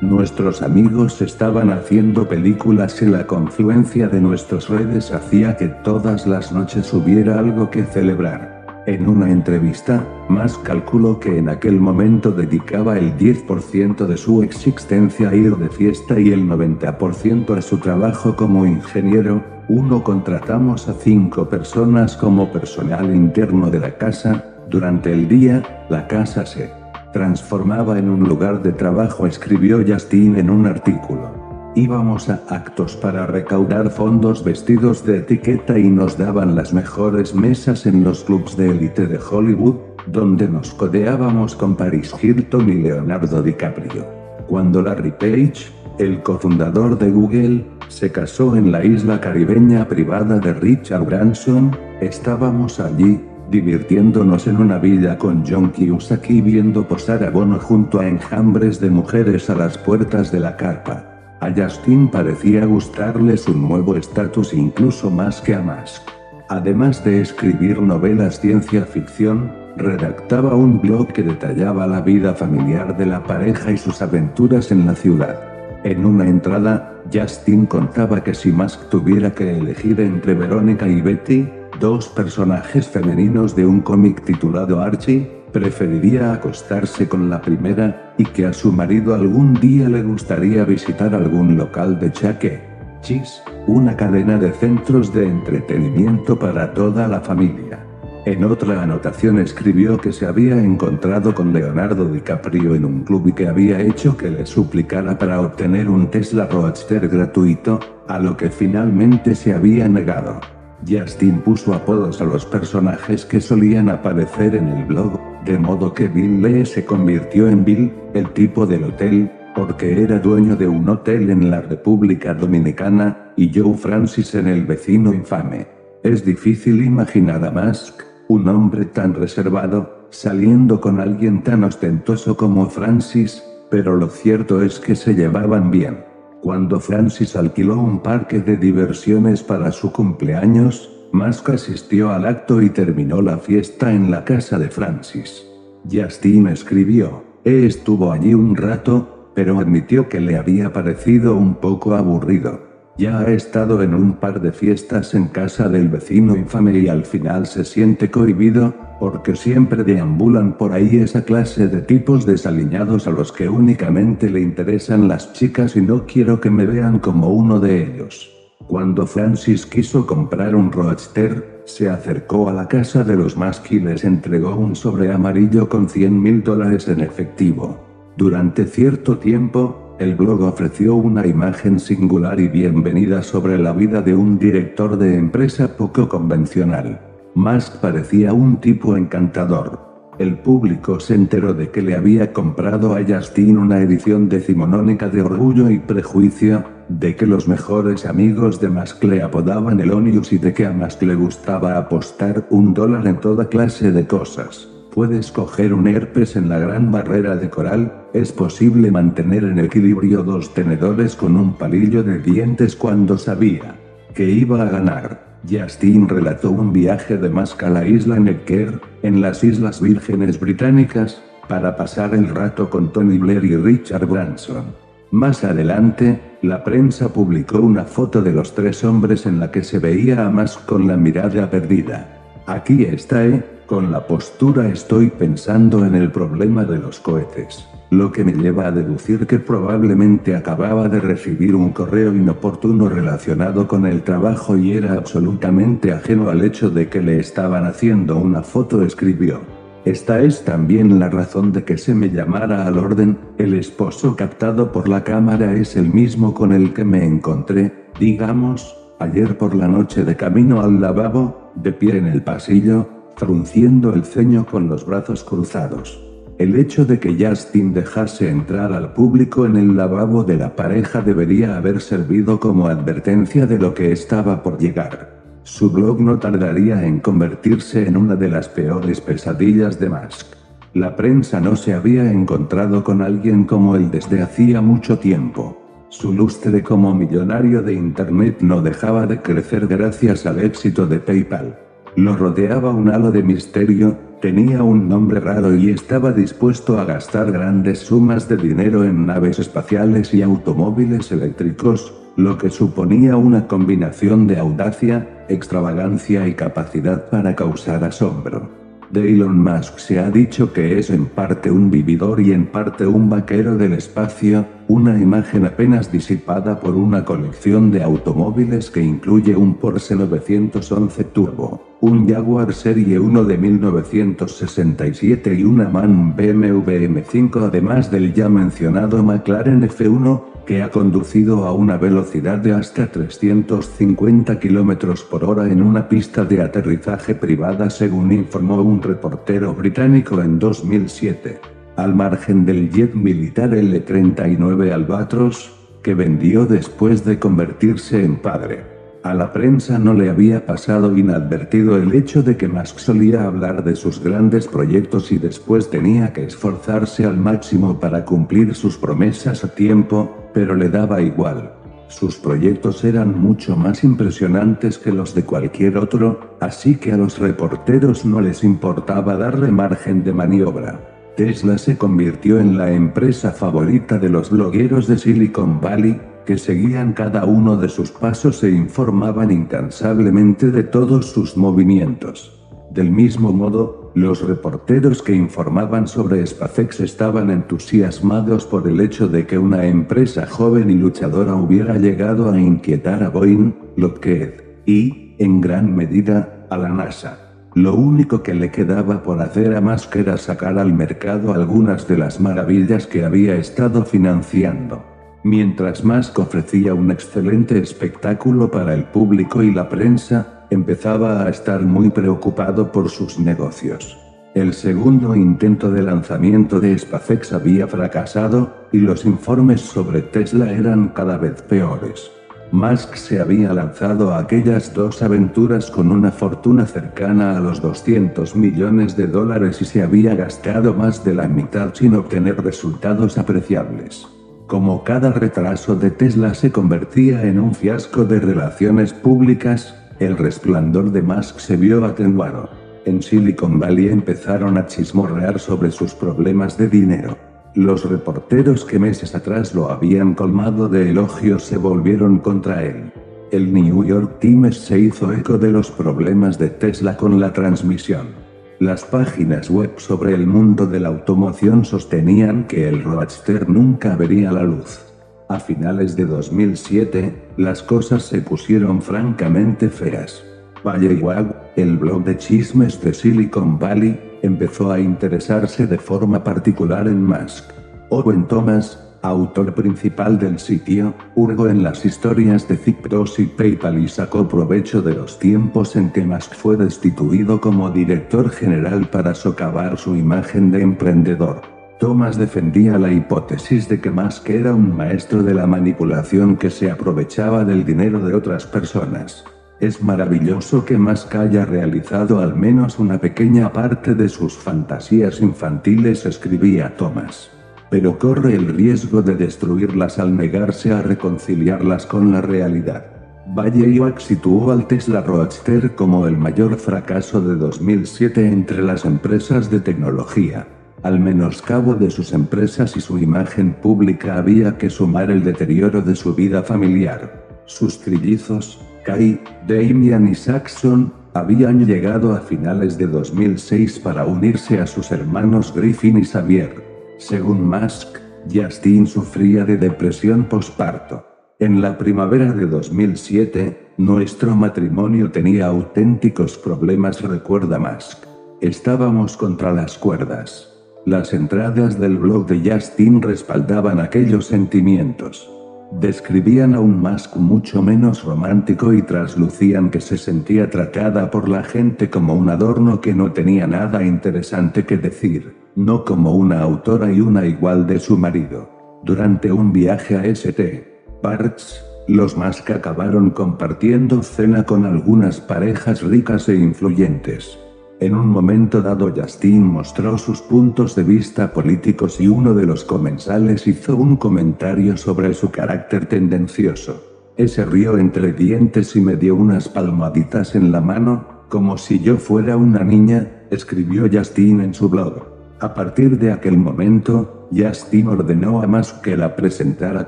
Nuestros 0.01 0.63
amigos 0.63 1.21
estaban 1.21 1.69
haciendo 1.69 2.27
películas 2.27 2.99
y 3.03 3.05
la 3.05 3.27
confluencia 3.27 4.07
de 4.07 4.19
nuestras 4.19 4.67
redes 4.67 5.11
hacía 5.11 5.55
que 5.57 5.67
todas 5.67 6.25
las 6.25 6.51
noches 6.51 6.91
hubiera 6.91 7.37
algo 7.37 7.69
que 7.69 7.83
celebrar. 7.83 8.83
En 8.87 9.07
una 9.07 9.29
entrevista, 9.29 10.03
Musk 10.27 10.63
calculó 10.63 11.19
que 11.19 11.37
en 11.37 11.49
aquel 11.49 11.79
momento 11.79 12.31
dedicaba 12.31 12.97
el 12.97 13.15
10% 13.15 14.07
de 14.07 14.17
su 14.17 14.41
existencia 14.41 15.29
a 15.29 15.35
ir 15.35 15.55
de 15.55 15.69
fiesta 15.69 16.19
y 16.19 16.31
el 16.31 16.49
90% 16.49 17.55
a 17.55 17.61
su 17.61 17.77
trabajo 17.77 18.35
como 18.35 18.65
ingeniero, 18.65 19.43
uno 19.69 20.03
contratamos 20.03 20.89
a 20.89 20.93
cinco 20.93 21.47
personas 21.47 22.17
como 22.17 22.51
personal 22.51 23.13
interno 23.15 23.69
de 23.69 23.79
la 23.79 23.95
casa, 23.99 24.45
durante 24.67 25.13
el 25.13 25.27
día, 25.27 25.85
la 25.91 26.07
casa 26.07 26.43
se 26.47 26.80
transformaba 27.13 27.99
en 27.99 28.09
un 28.09 28.27
lugar 28.27 28.61
de 28.63 28.71
trabajo, 28.71 29.27
escribió 29.27 29.83
Justin 29.85 30.37
en 30.37 30.49
un 30.49 30.65
artículo. 30.65 31.41
Íbamos 31.75 32.29
a 32.29 32.41
actos 32.49 32.97
para 32.97 33.25
recaudar 33.27 33.89
fondos 33.91 34.43
vestidos 34.43 35.05
de 35.05 35.19
etiqueta 35.19 35.79
y 35.79 35.89
nos 35.89 36.17
daban 36.17 36.53
las 36.53 36.73
mejores 36.73 37.33
mesas 37.33 37.85
en 37.85 38.03
los 38.03 38.25
clubs 38.25 38.57
de 38.57 38.71
élite 38.71 39.07
de 39.07 39.17
Hollywood, 39.17 39.75
donde 40.07 40.49
nos 40.49 40.73
codeábamos 40.73 41.55
con 41.55 41.77
Paris 41.77 42.13
Hilton 42.21 42.67
y 42.67 42.75
Leonardo 42.81 43.41
DiCaprio. 43.41 44.05
Cuando 44.47 44.81
Larry 44.81 45.11
Page, 45.11 45.71
el 45.97 46.21
cofundador 46.23 46.97
de 46.97 47.09
Google, 47.09 47.65
se 47.87 48.11
casó 48.11 48.55
en 48.57 48.71
la 48.71 48.83
isla 48.83 49.21
caribeña 49.21 49.87
privada 49.87 50.39
de 50.39 50.53
Richard 50.53 51.05
Branson, 51.05 51.71
estábamos 52.01 52.81
allí, 52.81 53.21
divirtiéndonos 53.51 54.47
en 54.47 54.57
una 54.57 54.79
villa 54.79 55.17
con 55.17 55.43
John 55.45 55.71
Kiyosaki 55.71 56.39
viendo 56.39 56.87
posar 56.87 57.23
a 57.25 57.29
Bono 57.29 57.59
junto 57.59 57.99
a 57.99 58.07
enjambres 58.07 58.79
de 58.79 58.89
mujeres 58.89 59.49
a 59.49 59.55
las 59.55 59.77
puertas 59.77 60.31
de 60.31 60.39
la 60.39 60.55
carpa. 60.55 61.03
A 61.41 61.51
Justin 61.51 62.07
parecía 62.07 62.65
gustarle 62.65 63.35
su 63.35 63.53
nuevo 63.53 63.97
estatus 63.97 64.53
incluso 64.53 65.11
más 65.11 65.41
que 65.41 65.53
a 65.53 65.61
Musk. 65.61 66.01
Además 66.47 67.03
de 67.03 67.21
escribir 67.21 67.81
novelas 67.81 68.39
ciencia 68.39 68.85
ficción, 68.85 69.51
redactaba 69.75 70.55
un 70.55 70.79
blog 70.79 71.07
que 71.07 71.23
detallaba 71.23 71.87
la 71.87 72.01
vida 72.01 72.33
familiar 72.33 72.95
de 72.95 73.05
la 73.05 73.23
pareja 73.23 73.71
y 73.71 73.77
sus 73.77 74.01
aventuras 74.01 74.71
en 74.71 74.85
la 74.85 74.95
ciudad. 74.95 75.39
En 75.83 76.05
una 76.05 76.25
entrada, 76.25 76.93
Justin 77.11 77.65
contaba 77.65 78.23
que 78.23 78.33
si 78.33 78.51
Musk 78.51 78.89
tuviera 78.89 79.31
que 79.31 79.57
elegir 79.57 79.99
entre 79.99 80.35
Verónica 80.35 80.87
y 80.87 81.01
Betty, 81.01 81.49
dos 81.81 82.07
personajes 82.09 82.87
femeninos 82.87 83.55
de 83.55 83.65
un 83.65 83.81
cómic 83.81 84.23
titulado 84.23 84.81
Archie, 84.81 85.29
preferiría 85.51 86.31
acostarse 86.31 87.09
con 87.09 87.27
la 87.27 87.41
primera, 87.41 88.13
y 88.19 88.23
que 88.23 88.45
a 88.45 88.53
su 88.53 88.71
marido 88.71 89.15
algún 89.15 89.55
día 89.55 89.89
le 89.89 90.03
gustaría 90.03 90.63
visitar 90.63 91.15
algún 91.15 91.57
local 91.57 91.99
de 91.99 92.11
chaque. 92.11 92.61
Chis, 93.01 93.41
una 93.65 93.97
cadena 93.97 94.37
de 94.37 94.51
centros 94.51 95.11
de 95.11 95.25
entretenimiento 95.25 96.37
para 96.37 96.71
toda 96.71 97.07
la 97.07 97.19
familia. 97.19 97.79
En 98.25 98.43
otra 98.43 98.83
anotación 98.83 99.39
escribió 99.39 99.97
que 99.97 100.13
se 100.13 100.27
había 100.27 100.63
encontrado 100.63 101.33
con 101.33 101.51
Leonardo 101.51 102.05
DiCaprio 102.05 102.75
en 102.75 102.85
un 102.85 103.03
club 103.03 103.29
y 103.29 103.33
que 103.33 103.47
había 103.47 103.81
hecho 103.81 104.15
que 104.15 104.29
le 104.29 104.45
suplicara 104.45 105.17
para 105.17 105.41
obtener 105.41 105.89
un 105.89 106.11
Tesla 106.11 106.45
Roadster 106.45 107.09
gratuito, 107.09 107.79
a 108.07 108.19
lo 108.19 108.37
que 108.37 108.51
finalmente 108.51 109.33
se 109.33 109.51
había 109.51 109.89
negado. 109.89 110.39
Justin 110.87 111.39
puso 111.41 111.73
apodos 111.73 112.21
a 112.21 112.25
los 112.25 112.45
personajes 112.45 113.25
que 113.25 113.39
solían 113.39 113.89
aparecer 113.89 114.55
en 114.55 114.67
el 114.67 114.85
blog, 114.85 115.19
de 115.45 115.57
modo 115.57 115.93
que 115.93 116.07
Bill 116.07 116.41
Lee 116.41 116.65
se 116.65 116.85
convirtió 116.85 117.47
en 117.47 117.63
Bill, 117.63 117.93
el 118.13 118.29
tipo 118.31 118.65
del 118.65 118.85
hotel, 118.85 119.31
porque 119.55 120.01
era 120.01 120.19
dueño 120.19 120.55
de 120.55 120.67
un 120.67 120.87
hotel 120.89 121.29
en 121.29 121.51
la 121.51 121.61
República 121.61 122.33
Dominicana, 122.33 123.33
y 123.35 123.51
Joe 123.53 123.75
Francis 123.75 124.33
en 124.35 124.47
el 124.47 124.65
vecino 124.65 125.13
infame. 125.13 125.67
Es 126.03 126.25
difícil 126.25 126.83
imaginar 126.83 127.45
a 127.45 127.51
Musk, 127.51 128.01
un 128.27 128.47
hombre 128.47 128.85
tan 128.85 129.13
reservado, 129.13 130.07
saliendo 130.09 130.81
con 130.81 130.99
alguien 130.99 131.43
tan 131.43 131.63
ostentoso 131.63 132.35
como 132.35 132.69
Francis, 132.69 133.43
pero 133.69 133.95
lo 133.95 134.07
cierto 134.07 134.61
es 134.61 134.79
que 134.79 134.95
se 134.95 135.13
llevaban 135.13 135.71
bien. 135.71 136.10
Cuando 136.41 136.79
Francis 136.79 137.35
alquiló 137.35 137.79
un 137.79 137.99
parque 137.99 138.39
de 138.39 138.57
diversiones 138.57 139.43
para 139.43 139.71
su 139.71 139.91
cumpleaños, 139.91 140.89
Musk 141.11 141.49
asistió 141.49 142.09
al 142.09 142.25
acto 142.25 142.61
y 142.63 142.71
terminó 142.71 143.21
la 143.21 143.37
fiesta 143.37 143.93
en 143.93 144.09
la 144.09 144.25
casa 144.25 144.57
de 144.57 144.69
Francis. 144.69 145.45
Justin 145.91 146.47
escribió, 146.47 147.23
E 147.43 147.67
estuvo 147.67 148.11
allí 148.11 148.33
un 148.33 148.55
rato, 148.55 149.31
pero 149.35 149.59
admitió 149.59 150.09
que 150.09 150.19
le 150.19 150.35
había 150.35 150.73
parecido 150.73 151.35
un 151.35 151.55
poco 151.55 151.93
aburrido. 151.93 152.61
Ya 152.97 153.19
ha 153.19 153.29
estado 153.31 153.83
en 153.83 153.93
un 153.93 154.13
par 154.13 154.41
de 154.41 154.51
fiestas 154.51 155.13
en 155.13 155.27
casa 155.27 155.69
del 155.69 155.89
vecino 155.89 156.35
infame 156.35 156.77
y 156.79 156.87
al 156.87 157.05
final 157.05 157.45
se 157.45 157.65
siente 157.65 158.09
cohibido, 158.09 158.73
porque 159.01 159.35
siempre 159.35 159.83
deambulan 159.83 160.59
por 160.59 160.73
ahí 160.73 160.97
esa 160.97 161.25
clase 161.25 161.67
de 161.67 161.81
tipos 161.81 162.23
desaliñados 162.23 163.07
a 163.07 163.09
los 163.09 163.31
que 163.31 163.49
únicamente 163.49 164.29
le 164.29 164.41
interesan 164.41 165.07
las 165.07 165.33
chicas 165.33 165.75
y 165.75 165.81
no 165.81 166.05
quiero 166.05 166.39
que 166.39 166.51
me 166.51 166.67
vean 166.67 166.99
como 166.99 167.29
uno 167.29 167.59
de 167.59 167.81
ellos. 167.81 168.29
Cuando 168.67 169.07
Francis 169.07 169.65
quiso 169.65 170.05
comprar 170.05 170.55
un 170.55 170.71
Roadster, 170.71 171.63
se 171.65 171.89
acercó 171.89 172.47
a 172.47 172.53
la 172.53 172.67
casa 172.67 173.03
de 173.03 173.15
los 173.15 173.35
más 173.35 173.63
y 173.71 173.79
les 173.79 174.03
entregó 174.03 174.55
un 174.55 174.75
sobre 174.75 175.11
amarillo 175.11 175.67
con 175.67 175.89
100 175.89 176.21
mil 176.21 176.43
dólares 176.43 176.87
en 176.87 177.01
efectivo. 177.01 177.79
Durante 178.17 178.65
cierto 178.65 179.17
tiempo, 179.17 179.95
el 179.97 180.13
blog 180.13 180.43
ofreció 180.43 180.93
una 180.93 181.25
imagen 181.25 181.79
singular 181.79 182.39
y 182.39 182.49
bienvenida 182.49 183.23
sobre 183.23 183.57
la 183.57 183.73
vida 183.73 184.03
de 184.03 184.13
un 184.13 184.37
director 184.37 184.95
de 184.95 185.15
empresa 185.15 185.75
poco 185.75 186.07
convencional. 186.07 187.10
Musk 187.33 187.77
parecía 187.77 188.33
un 188.33 188.57
tipo 188.57 188.97
encantador. 188.97 189.79
El 190.19 190.37
público 190.39 190.99
se 190.99 191.15
enteró 191.15 191.53
de 191.53 191.71
que 191.71 191.81
le 191.81 191.95
había 191.95 192.33
comprado 192.33 192.93
a 192.93 193.01
Justin 193.07 193.57
una 193.57 193.79
edición 193.79 194.27
decimonónica 194.27 195.07
de 195.07 195.21
Orgullo 195.21 195.69
y 195.69 195.79
Prejuicio, 195.79 196.65
de 196.89 197.15
que 197.15 197.25
los 197.25 197.47
mejores 197.47 198.05
amigos 198.05 198.59
de 198.59 198.69
Musk 198.69 199.05
le 199.05 199.21
apodaban 199.21 199.79
el 199.79 199.93
Onius 199.93 200.33
y 200.33 200.39
de 200.39 200.53
que 200.53 200.65
a 200.65 200.73
Musk 200.73 201.03
le 201.03 201.15
gustaba 201.15 201.77
apostar 201.77 202.45
un 202.49 202.73
dólar 202.73 203.07
en 203.07 203.21
toda 203.21 203.47
clase 203.47 203.93
de 203.93 204.05
cosas. 204.05 204.67
Puedes 204.93 205.31
coger 205.31 205.73
un 205.73 205.87
herpes 205.87 206.35
en 206.35 206.49
la 206.49 206.59
gran 206.59 206.91
barrera 206.91 207.37
de 207.37 207.49
coral, 207.49 208.07
es 208.13 208.33
posible 208.33 208.91
mantener 208.91 209.45
en 209.45 209.59
equilibrio 209.59 210.21
dos 210.21 210.53
tenedores 210.53 211.15
con 211.15 211.37
un 211.37 211.53
palillo 211.53 212.03
de 212.03 212.19
dientes 212.19 212.75
cuando 212.75 213.17
sabía 213.17 213.79
que 214.13 214.29
iba 214.29 214.63
a 214.63 214.69
ganar. 214.69 215.30
Justin 215.49 216.07
relató 216.07 216.51
un 216.51 216.71
viaje 216.71 217.17
de 217.17 217.29
Musk 217.29 217.63
a 217.63 217.69
la 217.69 217.85
isla 217.85 218.19
Necker, 218.19 218.79
en 219.01 219.21
las 219.21 219.43
Islas 219.43 219.81
Vírgenes 219.81 220.39
Británicas, 220.39 221.21
para 221.47 221.75
pasar 221.75 222.13
el 222.13 222.29
rato 222.29 222.69
con 222.69 222.93
Tony 222.93 223.17
Blair 223.17 223.43
y 223.43 223.55
Richard 223.55 224.05
Branson. 224.05 224.65
Más 225.11 225.43
adelante, 225.43 226.21
la 226.41 226.63
prensa 226.63 227.11
publicó 227.11 227.59
una 227.59 227.83
foto 227.83 228.21
de 228.21 228.31
los 228.31 228.55
tres 228.55 228.83
hombres 228.83 229.25
en 229.25 229.39
la 229.39 229.51
que 229.51 229.63
se 229.63 229.79
veía 229.79 230.25
a 230.25 230.29
Musk 230.29 230.65
con 230.65 230.87
la 230.87 230.95
mirada 230.95 231.49
perdida. 231.49 232.21
Aquí 232.45 232.85
está, 232.85 233.25
¿eh? 233.25 233.43
Con 233.65 233.91
la 233.91 234.05
postura 234.07 234.67
estoy 234.67 235.09
pensando 235.09 235.85
en 235.85 235.95
el 235.95 236.11
problema 236.11 236.63
de 236.65 236.77
los 236.77 236.99
cohetes. 236.99 237.67
Lo 237.91 238.09
que 238.09 238.23
me 238.23 238.31
lleva 238.31 238.67
a 238.67 238.71
deducir 238.71 239.27
que 239.27 239.37
probablemente 239.37 240.33
acababa 240.33 240.87
de 240.87 241.01
recibir 241.01 241.53
un 241.55 241.73
correo 241.73 242.15
inoportuno 242.15 242.87
relacionado 242.87 243.67
con 243.67 243.85
el 243.85 244.01
trabajo 244.03 244.55
y 244.55 244.71
era 244.71 244.93
absolutamente 244.93 245.91
ajeno 245.91 246.29
al 246.29 246.41
hecho 246.41 246.69
de 246.69 246.87
que 246.87 247.01
le 247.01 247.19
estaban 247.19 247.65
haciendo 247.65 248.15
una 248.15 248.43
foto, 248.43 248.81
escribió. 248.81 249.41
Esta 249.83 250.21
es 250.21 250.45
también 250.45 250.99
la 250.99 251.09
razón 251.09 251.51
de 251.51 251.65
que 251.65 251.77
se 251.77 251.93
me 251.93 252.09
llamara 252.09 252.65
al 252.65 252.77
orden, 252.77 253.17
el 253.37 253.55
esposo 253.55 254.15
captado 254.15 254.71
por 254.71 254.87
la 254.87 255.03
cámara 255.03 255.53
es 255.53 255.75
el 255.75 255.93
mismo 255.93 256.33
con 256.33 256.53
el 256.53 256.71
que 256.71 256.85
me 256.85 257.03
encontré, 257.03 257.89
digamos, 257.99 258.73
ayer 258.99 259.37
por 259.37 259.53
la 259.53 259.67
noche 259.67 260.05
de 260.05 260.15
camino 260.15 260.61
al 260.61 260.79
lavabo, 260.79 261.51
de 261.55 261.73
pie 261.73 261.97
en 261.97 262.07
el 262.07 262.23
pasillo, 262.23 262.87
frunciendo 263.17 263.93
el 263.93 264.05
ceño 264.05 264.45
con 264.45 264.69
los 264.69 264.85
brazos 264.85 265.25
cruzados. 265.25 266.10
El 266.41 266.55
hecho 266.55 266.85
de 266.85 266.99
que 266.99 267.15
Justin 267.23 267.71
dejase 267.71 268.27
entrar 268.27 268.73
al 268.73 268.93
público 268.93 269.45
en 269.45 269.57
el 269.57 269.77
lavabo 269.77 270.23
de 270.23 270.37
la 270.37 270.55
pareja 270.55 270.99
debería 271.01 271.55
haber 271.55 271.81
servido 271.81 272.39
como 272.39 272.65
advertencia 272.65 273.45
de 273.45 273.59
lo 273.59 273.75
que 273.75 273.91
estaba 273.91 274.41
por 274.41 274.57
llegar. 274.57 275.21
Su 275.43 275.69
blog 275.71 276.01
no 276.01 276.17
tardaría 276.17 276.83
en 276.83 276.99
convertirse 276.99 277.87
en 277.87 277.95
una 277.95 278.15
de 278.15 278.29
las 278.29 278.49
peores 278.49 279.01
pesadillas 279.01 279.79
de 279.79 279.89
Musk. 279.89 280.35
La 280.73 280.95
prensa 280.95 281.39
no 281.39 281.55
se 281.55 281.75
había 281.75 282.11
encontrado 282.11 282.83
con 282.83 283.03
alguien 283.03 283.43
como 283.43 283.75
él 283.75 283.91
desde 283.91 284.23
hacía 284.23 284.61
mucho 284.61 284.97
tiempo. 284.97 285.61
Su 285.89 286.11
lustre 286.11 286.63
como 286.63 286.95
millonario 286.95 287.61
de 287.61 287.73
Internet 287.73 288.37
no 288.41 288.63
dejaba 288.63 289.05
de 289.05 289.21
crecer 289.21 289.67
gracias 289.67 290.25
al 290.25 290.39
éxito 290.39 290.87
de 290.87 290.99
PayPal. 291.01 291.59
Lo 291.97 292.15
rodeaba 292.17 292.71
un 292.71 292.89
halo 292.89 293.11
de 293.11 293.21
misterio, 293.21 293.95
tenía 294.21 294.61
un 294.61 294.87
nombre 294.87 295.19
raro 295.19 295.55
y 295.55 295.71
estaba 295.71 296.11
dispuesto 296.11 296.79
a 296.79 296.85
gastar 296.85 297.31
grandes 297.31 297.79
sumas 297.79 298.29
de 298.29 298.37
dinero 298.37 298.83
en 298.85 299.07
naves 299.07 299.39
espaciales 299.39 300.13
y 300.13 300.21
automóviles 300.21 301.11
eléctricos, 301.11 301.93
lo 302.15 302.37
que 302.37 302.51
suponía 302.51 303.17
una 303.17 303.47
combinación 303.47 304.27
de 304.27 304.37
audacia, 304.37 305.25
extravagancia 305.27 306.27
y 306.27 306.35
capacidad 306.35 307.09
para 307.09 307.35
causar 307.35 307.83
asombro. 307.83 308.61
De 308.91 309.11
Elon 309.11 309.41
Musk 309.41 309.79
se 309.79 309.99
ha 309.99 310.11
dicho 310.11 310.53
que 310.53 310.77
es 310.77 310.89
en 310.89 311.05
parte 311.05 311.49
un 311.49 311.71
vividor 311.71 312.19
y 312.21 312.33
en 312.33 312.45
parte 312.45 312.85
un 312.85 313.09
vaquero 313.09 313.57
del 313.57 313.73
espacio, 313.73 314.45
una 314.67 314.99
imagen 314.99 315.45
apenas 315.45 315.91
disipada 315.91 316.59
por 316.59 316.75
una 316.75 317.05
colección 317.05 317.71
de 317.71 317.81
automóviles 317.81 318.69
que 318.69 318.81
incluye 318.81 319.35
un 319.35 319.55
Porsche 319.55 319.95
911 319.95 321.05
Turbo, 321.05 321.70
un 321.81 322.07
Jaguar 322.07 322.53
Serie 322.53 322.99
1 322.99 323.23
de 323.23 323.37
1967 323.39 325.33
y 325.33 325.43
una 325.43 325.67
MAN 325.67 326.15
BMW 326.15 326.85
M5 326.87 327.47
además 327.47 327.89
del 327.89 328.13
ya 328.13 328.29
mencionado 328.29 329.03
McLaren 329.03 329.67
F1, 329.67 330.21
que 330.45 330.61
ha 330.61 330.69
conducido 330.69 331.45
a 331.45 331.53
una 331.53 331.77
velocidad 331.77 332.37
de 332.37 332.53
hasta 332.53 332.91
350 332.91 334.39
km 334.39 335.03
por 335.09 335.23
hora 335.23 335.51
en 335.51 335.63
una 335.63 335.89
pista 335.89 336.23
de 336.23 336.43
aterrizaje 336.43 337.15
privada 337.15 337.71
según 337.71 338.11
informó 338.11 338.61
un 338.61 338.83
reportero 338.83 339.55
británico 339.55 340.21
en 340.21 340.37
2007. 340.37 341.41
Al 341.77 341.95
margen 341.95 342.45
del 342.45 342.69
jet 342.69 342.93
militar 342.93 343.55
L-39 343.55 344.71
Albatros, 344.71 345.51
que 345.81 345.95
vendió 345.95 346.45
después 346.45 347.03
de 347.03 347.17
convertirse 347.17 348.05
en 348.05 348.17
padre. 348.17 348.70
A 349.03 349.15
la 349.15 349.33
prensa 349.33 349.79
no 349.79 349.95
le 349.95 350.11
había 350.11 350.45
pasado 350.45 350.95
inadvertido 350.95 351.75
el 351.75 351.91
hecho 351.95 352.21
de 352.21 352.37
que 352.37 352.47
Musk 352.47 352.77
solía 352.77 353.25
hablar 353.25 353.63
de 353.63 353.75
sus 353.75 353.99
grandes 353.99 354.47
proyectos 354.47 355.11
y 355.11 355.17
después 355.17 355.71
tenía 355.71 356.13
que 356.13 356.23
esforzarse 356.23 357.05
al 357.05 357.17
máximo 357.17 357.79
para 357.79 358.05
cumplir 358.05 358.53
sus 358.53 358.77
promesas 358.77 359.43
a 359.43 359.55
tiempo, 359.55 360.29
pero 360.35 360.55
le 360.55 360.69
daba 360.69 361.01
igual. 361.01 361.51
Sus 361.87 362.17
proyectos 362.17 362.83
eran 362.83 363.19
mucho 363.19 363.55
más 363.55 363.83
impresionantes 363.83 364.77
que 364.77 364.91
los 364.91 365.15
de 365.15 365.25
cualquier 365.25 365.77
otro, 365.77 366.37
así 366.39 366.75
que 366.75 366.91
a 366.91 366.97
los 366.97 367.17
reporteros 367.17 368.05
no 368.05 368.21
les 368.21 368.43
importaba 368.43 369.17
darle 369.17 369.51
margen 369.51 370.03
de 370.03 370.13
maniobra. 370.13 370.79
Tesla 371.17 371.57
se 371.57 371.75
convirtió 371.75 372.39
en 372.39 372.55
la 372.55 372.71
empresa 372.71 373.31
favorita 373.31 373.97
de 373.97 374.09
los 374.09 374.29
blogueros 374.29 374.87
de 374.87 374.99
Silicon 374.99 375.59
Valley, 375.59 375.99
que 376.25 376.37
seguían 376.37 376.93
cada 376.93 377.25
uno 377.25 377.57
de 377.57 377.69
sus 377.69 377.91
pasos 377.91 378.43
e 378.43 378.51
informaban 378.51 379.31
incansablemente 379.31 380.51
de 380.51 380.63
todos 380.63 381.07
sus 381.07 381.37
movimientos. 381.37 382.41
Del 382.71 382.89
mismo 382.89 383.33
modo, 383.33 383.91
los 383.95 384.25
reporteros 384.25 385.03
que 385.03 385.13
informaban 385.13 385.87
sobre 385.87 386.25
SpaceX 386.25 386.79
estaban 386.79 387.29
entusiasmados 387.29 388.45
por 388.45 388.67
el 388.67 388.79
hecho 388.79 389.09
de 389.09 389.27
que 389.27 389.37
una 389.37 389.65
empresa 389.65 390.25
joven 390.25 390.69
y 390.69 390.75
luchadora 390.75 391.35
hubiera 391.35 391.77
llegado 391.77 392.31
a 392.31 392.39
inquietar 392.39 393.03
a 393.03 393.09
Boeing, 393.09 393.53
Lockheed, 393.75 394.29
y, 394.65 395.15
en 395.19 395.41
gran 395.41 395.75
medida, 395.75 396.47
a 396.49 396.57
la 396.57 396.69
NASA. 396.69 397.31
Lo 397.53 397.75
único 397.75 398.23
que 398.23 398.33
le 398.33 398.49
quedaba 398.49 399.03
por 399.03 399.19
hacer 399.21 399.53
a 399.53 399.59
Musk 399.59 399.97
era 399.97 400.15
sacar 400.15 400.57
al 400.57 400.71
mercado 400.71 401.33
algunas 401.33 401.85
de 401.85 401.97
las 401.97 402.21
maravillas 402.21 402.87
que 402.87 403.03
había 403.03 403.35
estado 403.35 403.83
financiando. 403.83 404.90
Mientras 405.23 405.83
Musk 405.83 406.17
ofrecía 406.17 406.73
un 406.73 406.89
excelente 406.89 407.59
espectáculo 407.59 408.49
para 408.49 408.73
el 408.73 408.85
público 408.85 409.43
y 409.43 409.53
la 409.53 409.69
prensa, 409.69 410.47
empezaba 410.49 411.23
a 411.23 411.29
estar 411.29 411.61
muy 411.61 411.91
preocupado 411.91 412.71
por 412.71 412.89
sus 412.89 413.19
negocios. 413.19 413.97
El 414.33 414.53
segundo 414.53 415.15
intento 415.15 415.69
de 415.69 415.83
lanzamiento 415.83 416.59
de 416.59 416.77
SpaceX 416.77 417.33
había 417.33 417.67
fracasado, 417.67 418.67
y 418.71 418.79
los 418.79 419.05
informes 419.05 419.61
sobre 419.61 420.01
Tesla 420.01 420.51
eran 420.51 420.89
cada 420.89 421.17
vez 421.17 421.41
peores. 421.43 422.09
Musk 422.51 422.95
se 422.95 423.21
había 423.21 423.53
lanzado 423.53 424.13
a 424.13 424.19
aquellas 424.19 424.73
dos 424.73 425.03
aventuras 425.03 425.69
con 425.69 425.91
una 425.91 426.11
fortuna 426.11 426.65
cercana 426.65 427.37
a 427.37 427.39
los 427.39 427.61
200 427.61 428.35
millones 428.35 428.97
de 428.97 429.07
dólares 429.07 429.61
y 429.61 429.65
se 429.65 429.83
había 429.83 430.15
gastado 430.15 430.73
más 430.73 431.03
de 431.05 431.13
la 431.13 431.27
mitad 431.27 431.73
sin 431.73 431.93
obtener 431.93 432.43
resultados 432.43 433.17
apreciables. 433.17 434.07
Como 434.51 434.83
cada 434.83 435.13
retraso 435.13 435.77
de 435.77 435.91
Tesla 435.91 436.33
se 436.33 436.51
convertía 436.51 437.23
en 437.23 437.39
un 437.39 437.55
fiasco 437.55 438.03
de 438.03 438.19
relaciones 438.19 438.91
públicas, 438.91 439.73
el 439.97 440.17
resplandor 440.17 440.91
de 440.91 441.01
Musk 441.01 441.39
se 441.39 441.55
vio 441.55 441.85
atenuado. 441.85 442.49
En 442.83 443.01
Silicon 443.01 443.61
Valley 443.61 443.87
empezaron 443.87 444.57
a 444.57 444.65
chismorrear 444.65 445.39
sobre 445.39 445.71
sus 445.71 445.93
problemas 445.93 446.57
de 446.57 446.67
dinero. 446.67 447.17
Los 447.55 447.89
reporteros 447.89 448.65
que 448.65 448.77
meses 448.77 449.15
atrás 449.15 449.55
lo 449.55 449.71
habían 449.71 450.15
colmado 450.15 450.67
de 450.67 450.89
elogios 450.89 451.43
se 451.45 451.55
volvieron 451.55 452.19
contra 452.19 452.61
él. 452.61 452.91
El 453.31 453.53
New 453.53 453.85
York 453.85 454.19
Times 454.19 454.57
se 454.57 454.77
hizo 454.77 455.13
eco 455.13 455.37
de 455.37 455.49
los 455.49 455.71
problemas 455.71 456.37
de 456.37 456.49
Tesla 456.49 456.97
con 456.97 457.21
la 457.21 457.31
transmisión. 457.31 458.20
Las 458.61 458.85
páginas 458.85 459.49
web 459.49 459.71
sobre 459.77 460.13
el 460.13 460.27
mundo 460.27 460.67
de 460.67 460.79
la 460.79 460.89
automoción 460.89 461.65
sostenían 461.65 462.43
que 462.43 462.69
el 462.69 462.83
Roadster 462.83 463.49
nunca 463.49 463.95
vería 463.95 464.31
la 464.31 464.43
luz. 464.43 464.81
A 465.29 465.39
finales 465.39 465.95
de 465.95 466.05
2007, 466.05 467.29
las 467.37 467.63
cosas 467.63 468.03
se 468.03 468.21
pusieron 468.21 468.83
francamente 468.83 469.67
feas. 469.67 470.23
Wag, 470.63 471.53
el 471.55 471.75
blog 471.75 472.03
de 472.03 472.17
chismes 472.17 472.79
de 472.83 472.93
Silicon 472.93 473.57
Valley, 473.57 473.99
empezó 474.21 474.71
a 474.71 474.79
interesarse 474.79 475.65
de 475.65 475.79
forma 475.79 476.23
particular 476.23 476.87
en 476.87 477.03
Musk. 477.03 477.45
Owen 477.89 478.27
Thomas, 478.27 478.90
autor 479.01 479.53
principal 479.53 480.19
del 480.19 480.39
sitio, 480.39 480.93
hurgó 481.15 481.47
en 481.47 481.63
las 481.63 481.85
historias 481.85 482.47
de 482.47 482.57
Zipros 482.57 483.19
y 483.19 483.25
PayPal 483.25 483.79
y 483.79 483.87
sacó 483.87 484.27
provecho 484.27 484.81
de 484.81 484.93
los 484.93 485.19
tiempos 485.19 485.75
en 485.75 485.91
que 485.91 486.05
Musk 486.05 486.35
fue 486.35 486.57
destituido 486.57 487.41
como 487.41 487.69
director 487.71 488.29
general 488.29 488.89
para 488.89 489.15
socavar 489.15 489.77
su 489.77 489.95
imagen 489.95 490.51
de 490.51 490.61
emprendedor. 490.61 491.41
Thomas 491.79 492.17
defendía 492.17 492.77
la 492.77 492.91
hipótesis 492.91 493.67
de 493.67 493.81
que 493.81 493.89
Musk 493.89 494.29
era 494.29 494.53
un 494.53 494.75
maestro 494.75 495.23
de 495.23 495.33
la 495.33 495.47
manipulación 495.47 496.37
que 496.37 496.51
se 496.51 496.69
aprovechaba 496.69 497.43
del 497.43 497.65
dinero 497.65 498.05
de 498.05 498.13
otras 498.13 498.45
personas. 498.45 499.25
Es 499.59 499.81
maravilloso 499.81 500.63
que 500.63 500.77
Musk 500.77 501.15
haya 501.15 501.45
realizado 501.45 502.19
al 502.19 502.35
menos 502.35 502.77
una 502.77 502.99
pequeña 502.99 503.51
parte 503.51 503.95
de 503.95 504.09
sus 504.09 504.35
fantasías 504.37 505.21
infantiles, 505.21 506.05
escribía 506.05 506.75
Thomas 506.77 507.31
pero 507.71 507.97
corre 507.97 508.35
el 508.35 508.49
riesgo 508.49 509.01
de 509.01 509.15
destruirlas 509.15 509.97
al 509.97 510.17
negarse 510.17 510.73
a 510.73 510.81
reconciliarlas 510.81 511.85
con 511.85 512.11
la 512.11 512.19
realidad. 512.19 512.85
Valle 513.27 513.65
Iwak 513.69 513.99
situó 513.99 514.51
al 514.51 514.67
Tesla 514.67 514.99
Roadster 514.99 515.73
como 515.73 516.05
el 516.05 516.17
mayor 516.17 516.57
fracaso 516.57 517.21
de 517.21 517.37
2007 517.37 518.27
entre 518.27 518.61
las 518.61 518.83
empresas 518.83 519.49
de 519.49 519.61
tecnología. 519.61 520.47
Al 520.83 520.99
menoscabo 520.99 521.73
de 521.75 521.89
sus 521.89 522.11
empresas 522.11 522.75
y 522.75 522.81
su 522.81 522.99
imagen 522.99 523.53
pública 523.53 524.17
había 524.17 524.57
que 524.57 524.69
sumar 524.69 525.09
el 525.09 525.23
deterioro 525.23 525.81
de 525.81 525.95
su 525.95 526.13
vida 526.13 526.43
familiar. 526.43 527.25
Sus 527.45 527.79
trillizos, 527.79 528.59
Kai, 528.83 529.21
Damian 529.47 530.09
y 530.09 530.15
Saxon, 530.15 530.91
habían 531.13 531.65
llegado 531.65 532.11
a 532.13 532.19
finales 532.19 532.77
de 532.77 532.87
2006 532.87 533.79
para 533.79 534.05
unirse 534.05 534.59
a 534.59 534.67
sus 534.67 534.91
hermanos 534.91 535.53
Griffin 535.55 535.99
y 535.99 536.03
Xavier. 536.03 536.70
Según 537.01 537.49
Musk, 537.49 537.97
Justin 538.31 538.85
sufría 538.85 539.43
de 539.43 539.57
depresión 539.57 540.25
postparto. 540.25 541.03
En 541.39 541.59
la 541.59 541.75
primavera 541.75 542.31
de 542.31 542.45
2007, 542.45 543.73
nuestro 543.77 544.35
matrimonio 544.35 545.09
tenía 545.09 545.47
auténticos 545.47 546.37
problemas, 546.37 547.01
recuerda 547.01 547.57
Musk. 547.57 548.05
Estábamos 548.39 549.17
contra 549.17 549.51
las 549.51 549.79
cuerdas. 549.79 550.53
Las 550.85 551.11
entradas 551.13 551.79
del 551.79 551.97
blog 551.97 552.27
de 552.27 552.51
Justin 552.51 553.01
respaldaban 553.01 553.79
aquellos 553.79 554.27
sentimientos. 554.27 555.27
Describían 555.71 556.53
a 556.53 556.59
un 556.59 556.81
Musk 556.81 557.15
mucho 557.15 557.61
menos 557.61 558.03
romántico 558.03 558.73
y 558.73 558.81
traslucían 558.81 559.69
que 559.69 559.79
se 559.79 559.97
sentía 559.97 560.49
tratada 560.49 561.09
por 561.09 561.29
la 561.29 561.43
gente 561.43 561.89
como 561.89 562.13
un 562.13 562.29
adorno 562.29 562.81
que 562.81 562.93
no 562.93 563.13
tenía 563.13 563.47
nada 563.47 563.81
interesante 563.81 564.65
que 564.65 564.77
decir, 564.77 565.33
no 565.55 565.85
como 565.85 566.13
una 566.13 566.41
autora 566.41 566.91
y 566.91 566.99
una 566.99 567.25
igual 567.25 567.67
de 567.67 567.79
su 567.79 567.97
marido. 567.97 568.49
Durante 568.83 569.31
un 569.31 569.53
viaje 569.53 569.95
a 569.95 570.05
St. 570.05 570.67
Parts, 571.01 571.63
los 571.87 572.17
Musk 572.17 572.51
acabaron 572.51 573.09
compartiendo 573.11 574.03
cena 574.03 574.43
con 574.43 574.65
algunas 574.65 575.21
parejas 575.21 575.81
ricas 575.81 576.27
e 576.27 576.35
influyentes. 576.35 577.39
En 577.81 577.95
un 577.95 578.09
momento 578.09 578.61
dado 578.61 578.93
Justin 578.95 579.41
mostró 579.41 579.97
sus 579.97 580.21
puntos 580.21 580.75
de 580.75 580.83
vista 580.83 581.33
políticos 581.33 581.99
y 581.99 582.07
uno 582.07 582.35
de 582.35 582.45
los 582.45 582.63
comensales 582.63 583.47
hizo 583.47 583.75
un 583.75 583.97
comentario 583.97 584.77
sobre 584.77 585.15
su 585.15 585.31
carácter 585.31 585.87
tendencioso. 585.87 586.79
Ese 587.17 587.43
rió 587.43 587.79
entre 587.79 588.13
dientes 588.13 588.75
y 588.75 588.81
me 588.81 588.97
dio 588.97 589.15
unas 589.15 589.49
palmaditas 589.49 590.35
en 590.35 590.51
la 590.51 590.61
mano, 590.61 591.23
como 591.27 591.57
si 591.57 591.79
yo 591.79 591.97
fuera 591.97 592.37
una 592.37 592.63
niña, 592.63 593.23
escribió 593.31 593.89
Justin 593.91 594.41
en 594.41 594.53
su 594.53 594.69
blog. 594.69 595.01
A 595.39 595.55
partir 595.55 595.97
de 595.97 596.11
aquel 596.11 596.37
momento, 596.37 597.27
Justin 597.35 597.87
ordenó 597.87 598.43
a 598.43 598.47
Musk 598.47 598.81
que 598.81 598.95
la 598.95 599.15
presentara 599.15 599.87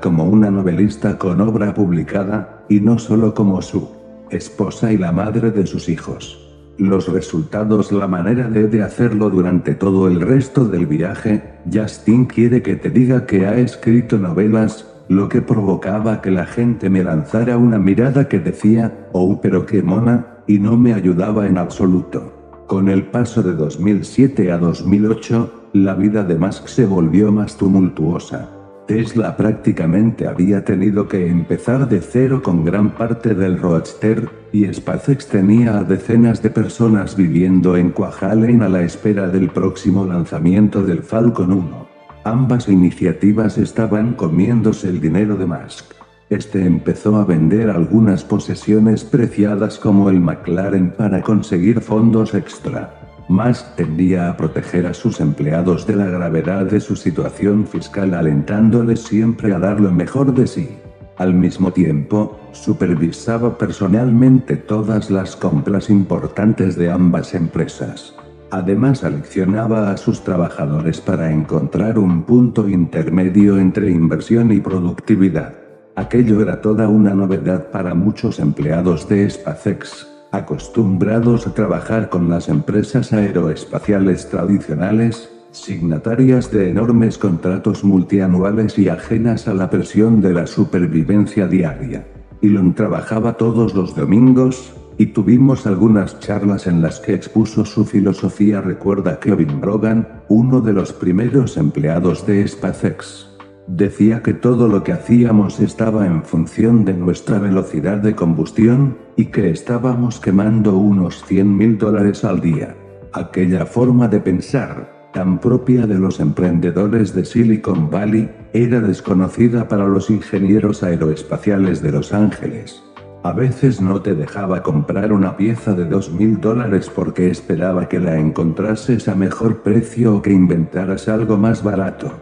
como 0.00 0.24
una 0.24 0.50
novelista 0.50 1.16
con 1.16 1.40
obra 1.40 1.72
publicada, 1.74 2.64
y 2.68 2.80
no 2.80 2.98
solo 2.98 3.34
como 3.34 3.62
su 3.62 3.88
esposa 4.30 4.90
y 4.90 4.98
la 4.98 5.12
madre 5.12 5.52
de 5.52 5.64
sus 5.64 5.88
hijos 5.88 6.43
los 6.78 7.08
resultados, 7.08 7.92
la 7.92 8.06
manera 8.06 8.48
de, 8.48 8.66
de 8.66 8.82
hacerlo 8.82 9.30
durante 9.30 9.74
todo 9.74 10.08
el 10.08 10.20
resto 10.20 10.64
del 10.64 10.86
viaje, 10.86 11.60
Justin 11.72 12.26
quiere 12.26 12.62
que 12.62 12.76
te 12.76 12.90
diga 12.90 13.26
que 13.26 13.46
ha 13.46 13.56
escrito 13.56 14.18
novelas, 14.18 14.90
lo 15.08 15.28
que 15.28 15.42
provocaba 15.42 16.22
que 16.22 16.30
la 16.30 16.46
gente 16.46 16.88
me 16.90 17.04
lanzara 17.04 17.58
una 17.58 17.78
mirada 17.78 18.28
que 18.28 18.38
decía, 18.38 19.08
oh 19.12 19.40
pero 19.40 19.66
qué 19.66 19.82
mona, 19.82 20.38
y 20.46 20.58
no 20.58 20.76
me 20.76 20.94
ayudaba 20.94 21.46
en 21.46 21.58
absoluto. 21.58 22.32
Con 22.66 22.88
el 22.88 23.06
paso 23.06 23.42
de 23.42 23.52
2007 23.54 24.50
a 24.50 24.58
2008, 24.58 25.70
la 25.74 25.94
vida 25.94 26.22
de 26.24 26.36
Musk 26.36 26.66
se 26.68 26.86
volvió 26.86 27.30
más 27.30 27.56
tumultuosa. 27.56 28.53
Tesla 28.86 29.34
prácticamente 29.34 30.26
había 30.26 30.62
tenido 30.62 31.08
que 31.08 31.26
empezar 31.26 31.88
de 31.88 32.00
cero 32.02 32.42
con 32.42 32.66
gran 32.66 32.90
parte 32.90 33.34
del 33.34 33.58
Roadster, 33.58 34.28
y 34.52 34.72
SpaceX 34.72 35.26
tenía 35.26 35.78
a 35.78 35.84
decenas 35.84 36.42
de 36.42 36.50
personas 36.50 37.16
viviendo 37.16 37.76
en 37.78 37.90
Kwajalein 37.90 38.62
a 38.62 38.68
la 38.68 38.82
espera 38.82 39.28
del 39.28 39.48
próximo 39.48 40.04
lanzamiento 40.04 40.82
del 40.82 41.02
Falcon 41.02 41.52
1. 41.52 41.88
Ambas 42.24 42.68
iniciativas 42.68 43.56
estaban 43.56 44.12
comiéndose 44.14 44.90
el 44.90 45.00
dinero 45.00 45.36
de 45.36 45.46
Musk. 45.46 45.94
Este 46.28 46.66
empezó 46.66 47.16
a 47.16 47.24
vender 47.24 47.70
algunas 47.70 48.22
posesiones 48.22 49.02
preciadas 49.02 49.78
como 49.78 50.10
el 50.10 50.20
McLaren 50.20 50.90
para 50.90 51.22
conseguir 51.22 51.80
fondos 51.80 52.34
extra. 52.34 53.03
Musk 53.28 53.76
tendía 53.76 54.28
a 54.28 54.36
proteger 54.36 54.86
a 54.86 54.92
sus 54.92 55.18
empleados 55.20 55.86
de 55.86 55.96
la 55.96 56.06
gravedad 56.06 56.66
de 56.66 56.80
su 56.80 56.94
situación 56.94 57.66
fiscal 57.66 58.12
alentándoles 58.12 59.02
siempre 59.02 59.54
a 59.54 59.58
dar 59.58 59.80
lo 59.80 59.90
mejor 59.90 60.34
de 60.34 60.46
sí. 60.46 60.76
Al 61.16 61.32
mismo 61.32 61.72
tiempo, 61.72 62.38
supervisaba 62.52 63.56
personalmente 63.56 64.56
todas 64.56 65.10
las 65.10 65.36
compras 65.36 65.88
importantes 65.88 66.76
de 66.76 66.90
ambas 66.90 67.34
empresas. 67.34 68.14
Además 68.50 69.04
aleccionaba 69.04 69.90
a 69.90 69.96
sus 69.96 70.22
trabajadores 70.22 71.00
para 71.00 71.32
encontrar 71.32 71.98
un 71.98 72.24
punto 72.24 72.68
intermedio 72.68 73.58
entre 73.58 73.90
inversión 73.90 74.52
y 74.52 74.60
productividad. 74.60 75.54
Aquello 75.96 76.42
era 76.42 76.60
toda 76.60 76.88
una 76.88 77.14
novedad 77.14 77.70
para 77.70 77.94
muchos 77.94 78.38
empleados 78.38 79.08
de 79.08 79.30
SpaceX, 79.30 80.13
acostumbrados 80.36 81.46
a 81.46 81.54
trabajar 81.54 82.08
con 82.08 82.28
las 82.28 82.48
empresas 82.48 83.12
aeroespaciales 83.12 84.28
tradicionales, 84.28 85.30
signatarias 85.50 86.50
de 86.50 86.70
enormes 86.70 87.18
contratos 87.18 87.84
multianuales 87.84 88.78
y 88.78 88.88
ajenas 88.88 89.46
a 89.48 89.54
la 89.54 89.70
presión 89.70 90.20
de 90.20 90.32
la 90.34 90.46
supervivencia 90.46 91.46
diaria. 91.46 92.06
Elon 92.42 92.74
trabajaba 92.74 93.34
todos 93.36 93.74
los 93.74 93.94
domingos, 93.94 94.74
y 94.98 95.06
tuvimos 95.06 95.66
algunas 95.66 96.20
charlas 96.20 96.66
en 96.66 96.80
las 96.80 97.00
que 97.00 97.14
expuso 97.14 97.64
su 97.64 97.84
filosofía, 97.84 98.60
recuerda 98.60 99.18
Kevin 99.18 99.60
Brogan, 99.60 100.22
uno 100.28 100.60
de 100.60 100.72
los 100.72 100.92
primeros 100.92 101.56
empleados 101.56 102.26
de 102.26 102.46
SpaceX. 102.46 103.33
Decía 103.66 104.22
que 104.22 104.34
todo 104.34 104.68
lo 104.68 104.84
que 104.84 104.92
hacíamos 104.92 105.58
estaba 105.58 106.06
en 106.06 106.22
función 106.22 106.84
de 106.84 106.92
nuestra 106.92 107.38
velocidad 107.38 107.96
de 107.96 108.14
combustión, 108.14 108.98
y 109.16 109.26
que 109.26 109.50
estábamos 109.50 110.20
quemando 110.20 110.76
unos 110.76 111.24
100 111.24 111.56
mil 111.56 111.78
dólares 111.78 112.24
al 112.24 112.40
día. 112.40 112.76
Aquella 113.12 113.64
forma 113.64 114.08
de 114.08 114.20
pensar, 114.20 115.10
tan 115.14 115.38
propia 115.38 115.86
de 115.86 115.94
los 115.94 116.20
emprendedores 116.20 117.14
de 117.14 117.24
Silicon 117.24 117.88
Valley, 117.90 118.30
era 118.52 118.80
desconocida 118.80 119.66
para 119.66 119.86
los 119.86 120.10
ingenieros 120.10 120.82
aeroespaciales 120.82 121.80
de 121.80 121.92
Los 121.92 122.12
Ángeles. 122.12 122.82
A 123.22 123.32
veces 123.32 123.80
no 123.80 124.02
te 124.02 124.14
dejaba 124.14 124.62
comprar 124.62 125.10
una 125.10 125.38
pieza 125.38 125.72
de 125.72 125.86
2 125.86 126.12
mil 126.12 126.38
dólares 126.38 126.90
porque 126.94 127.30
esperaba 127.30 127.88
que 127.88 127.98
la 127.98 128.18
encontrases 128.18 129.08
a 129.08 129.14
mejor 129.14 129.62
precio 129.62 130.16
o 130.16 130.22
que 130.22 130.32
inventaras 130.32 131.08
algo 131.08 131.38
más 131.38 131.62
barato. 131.62 132.12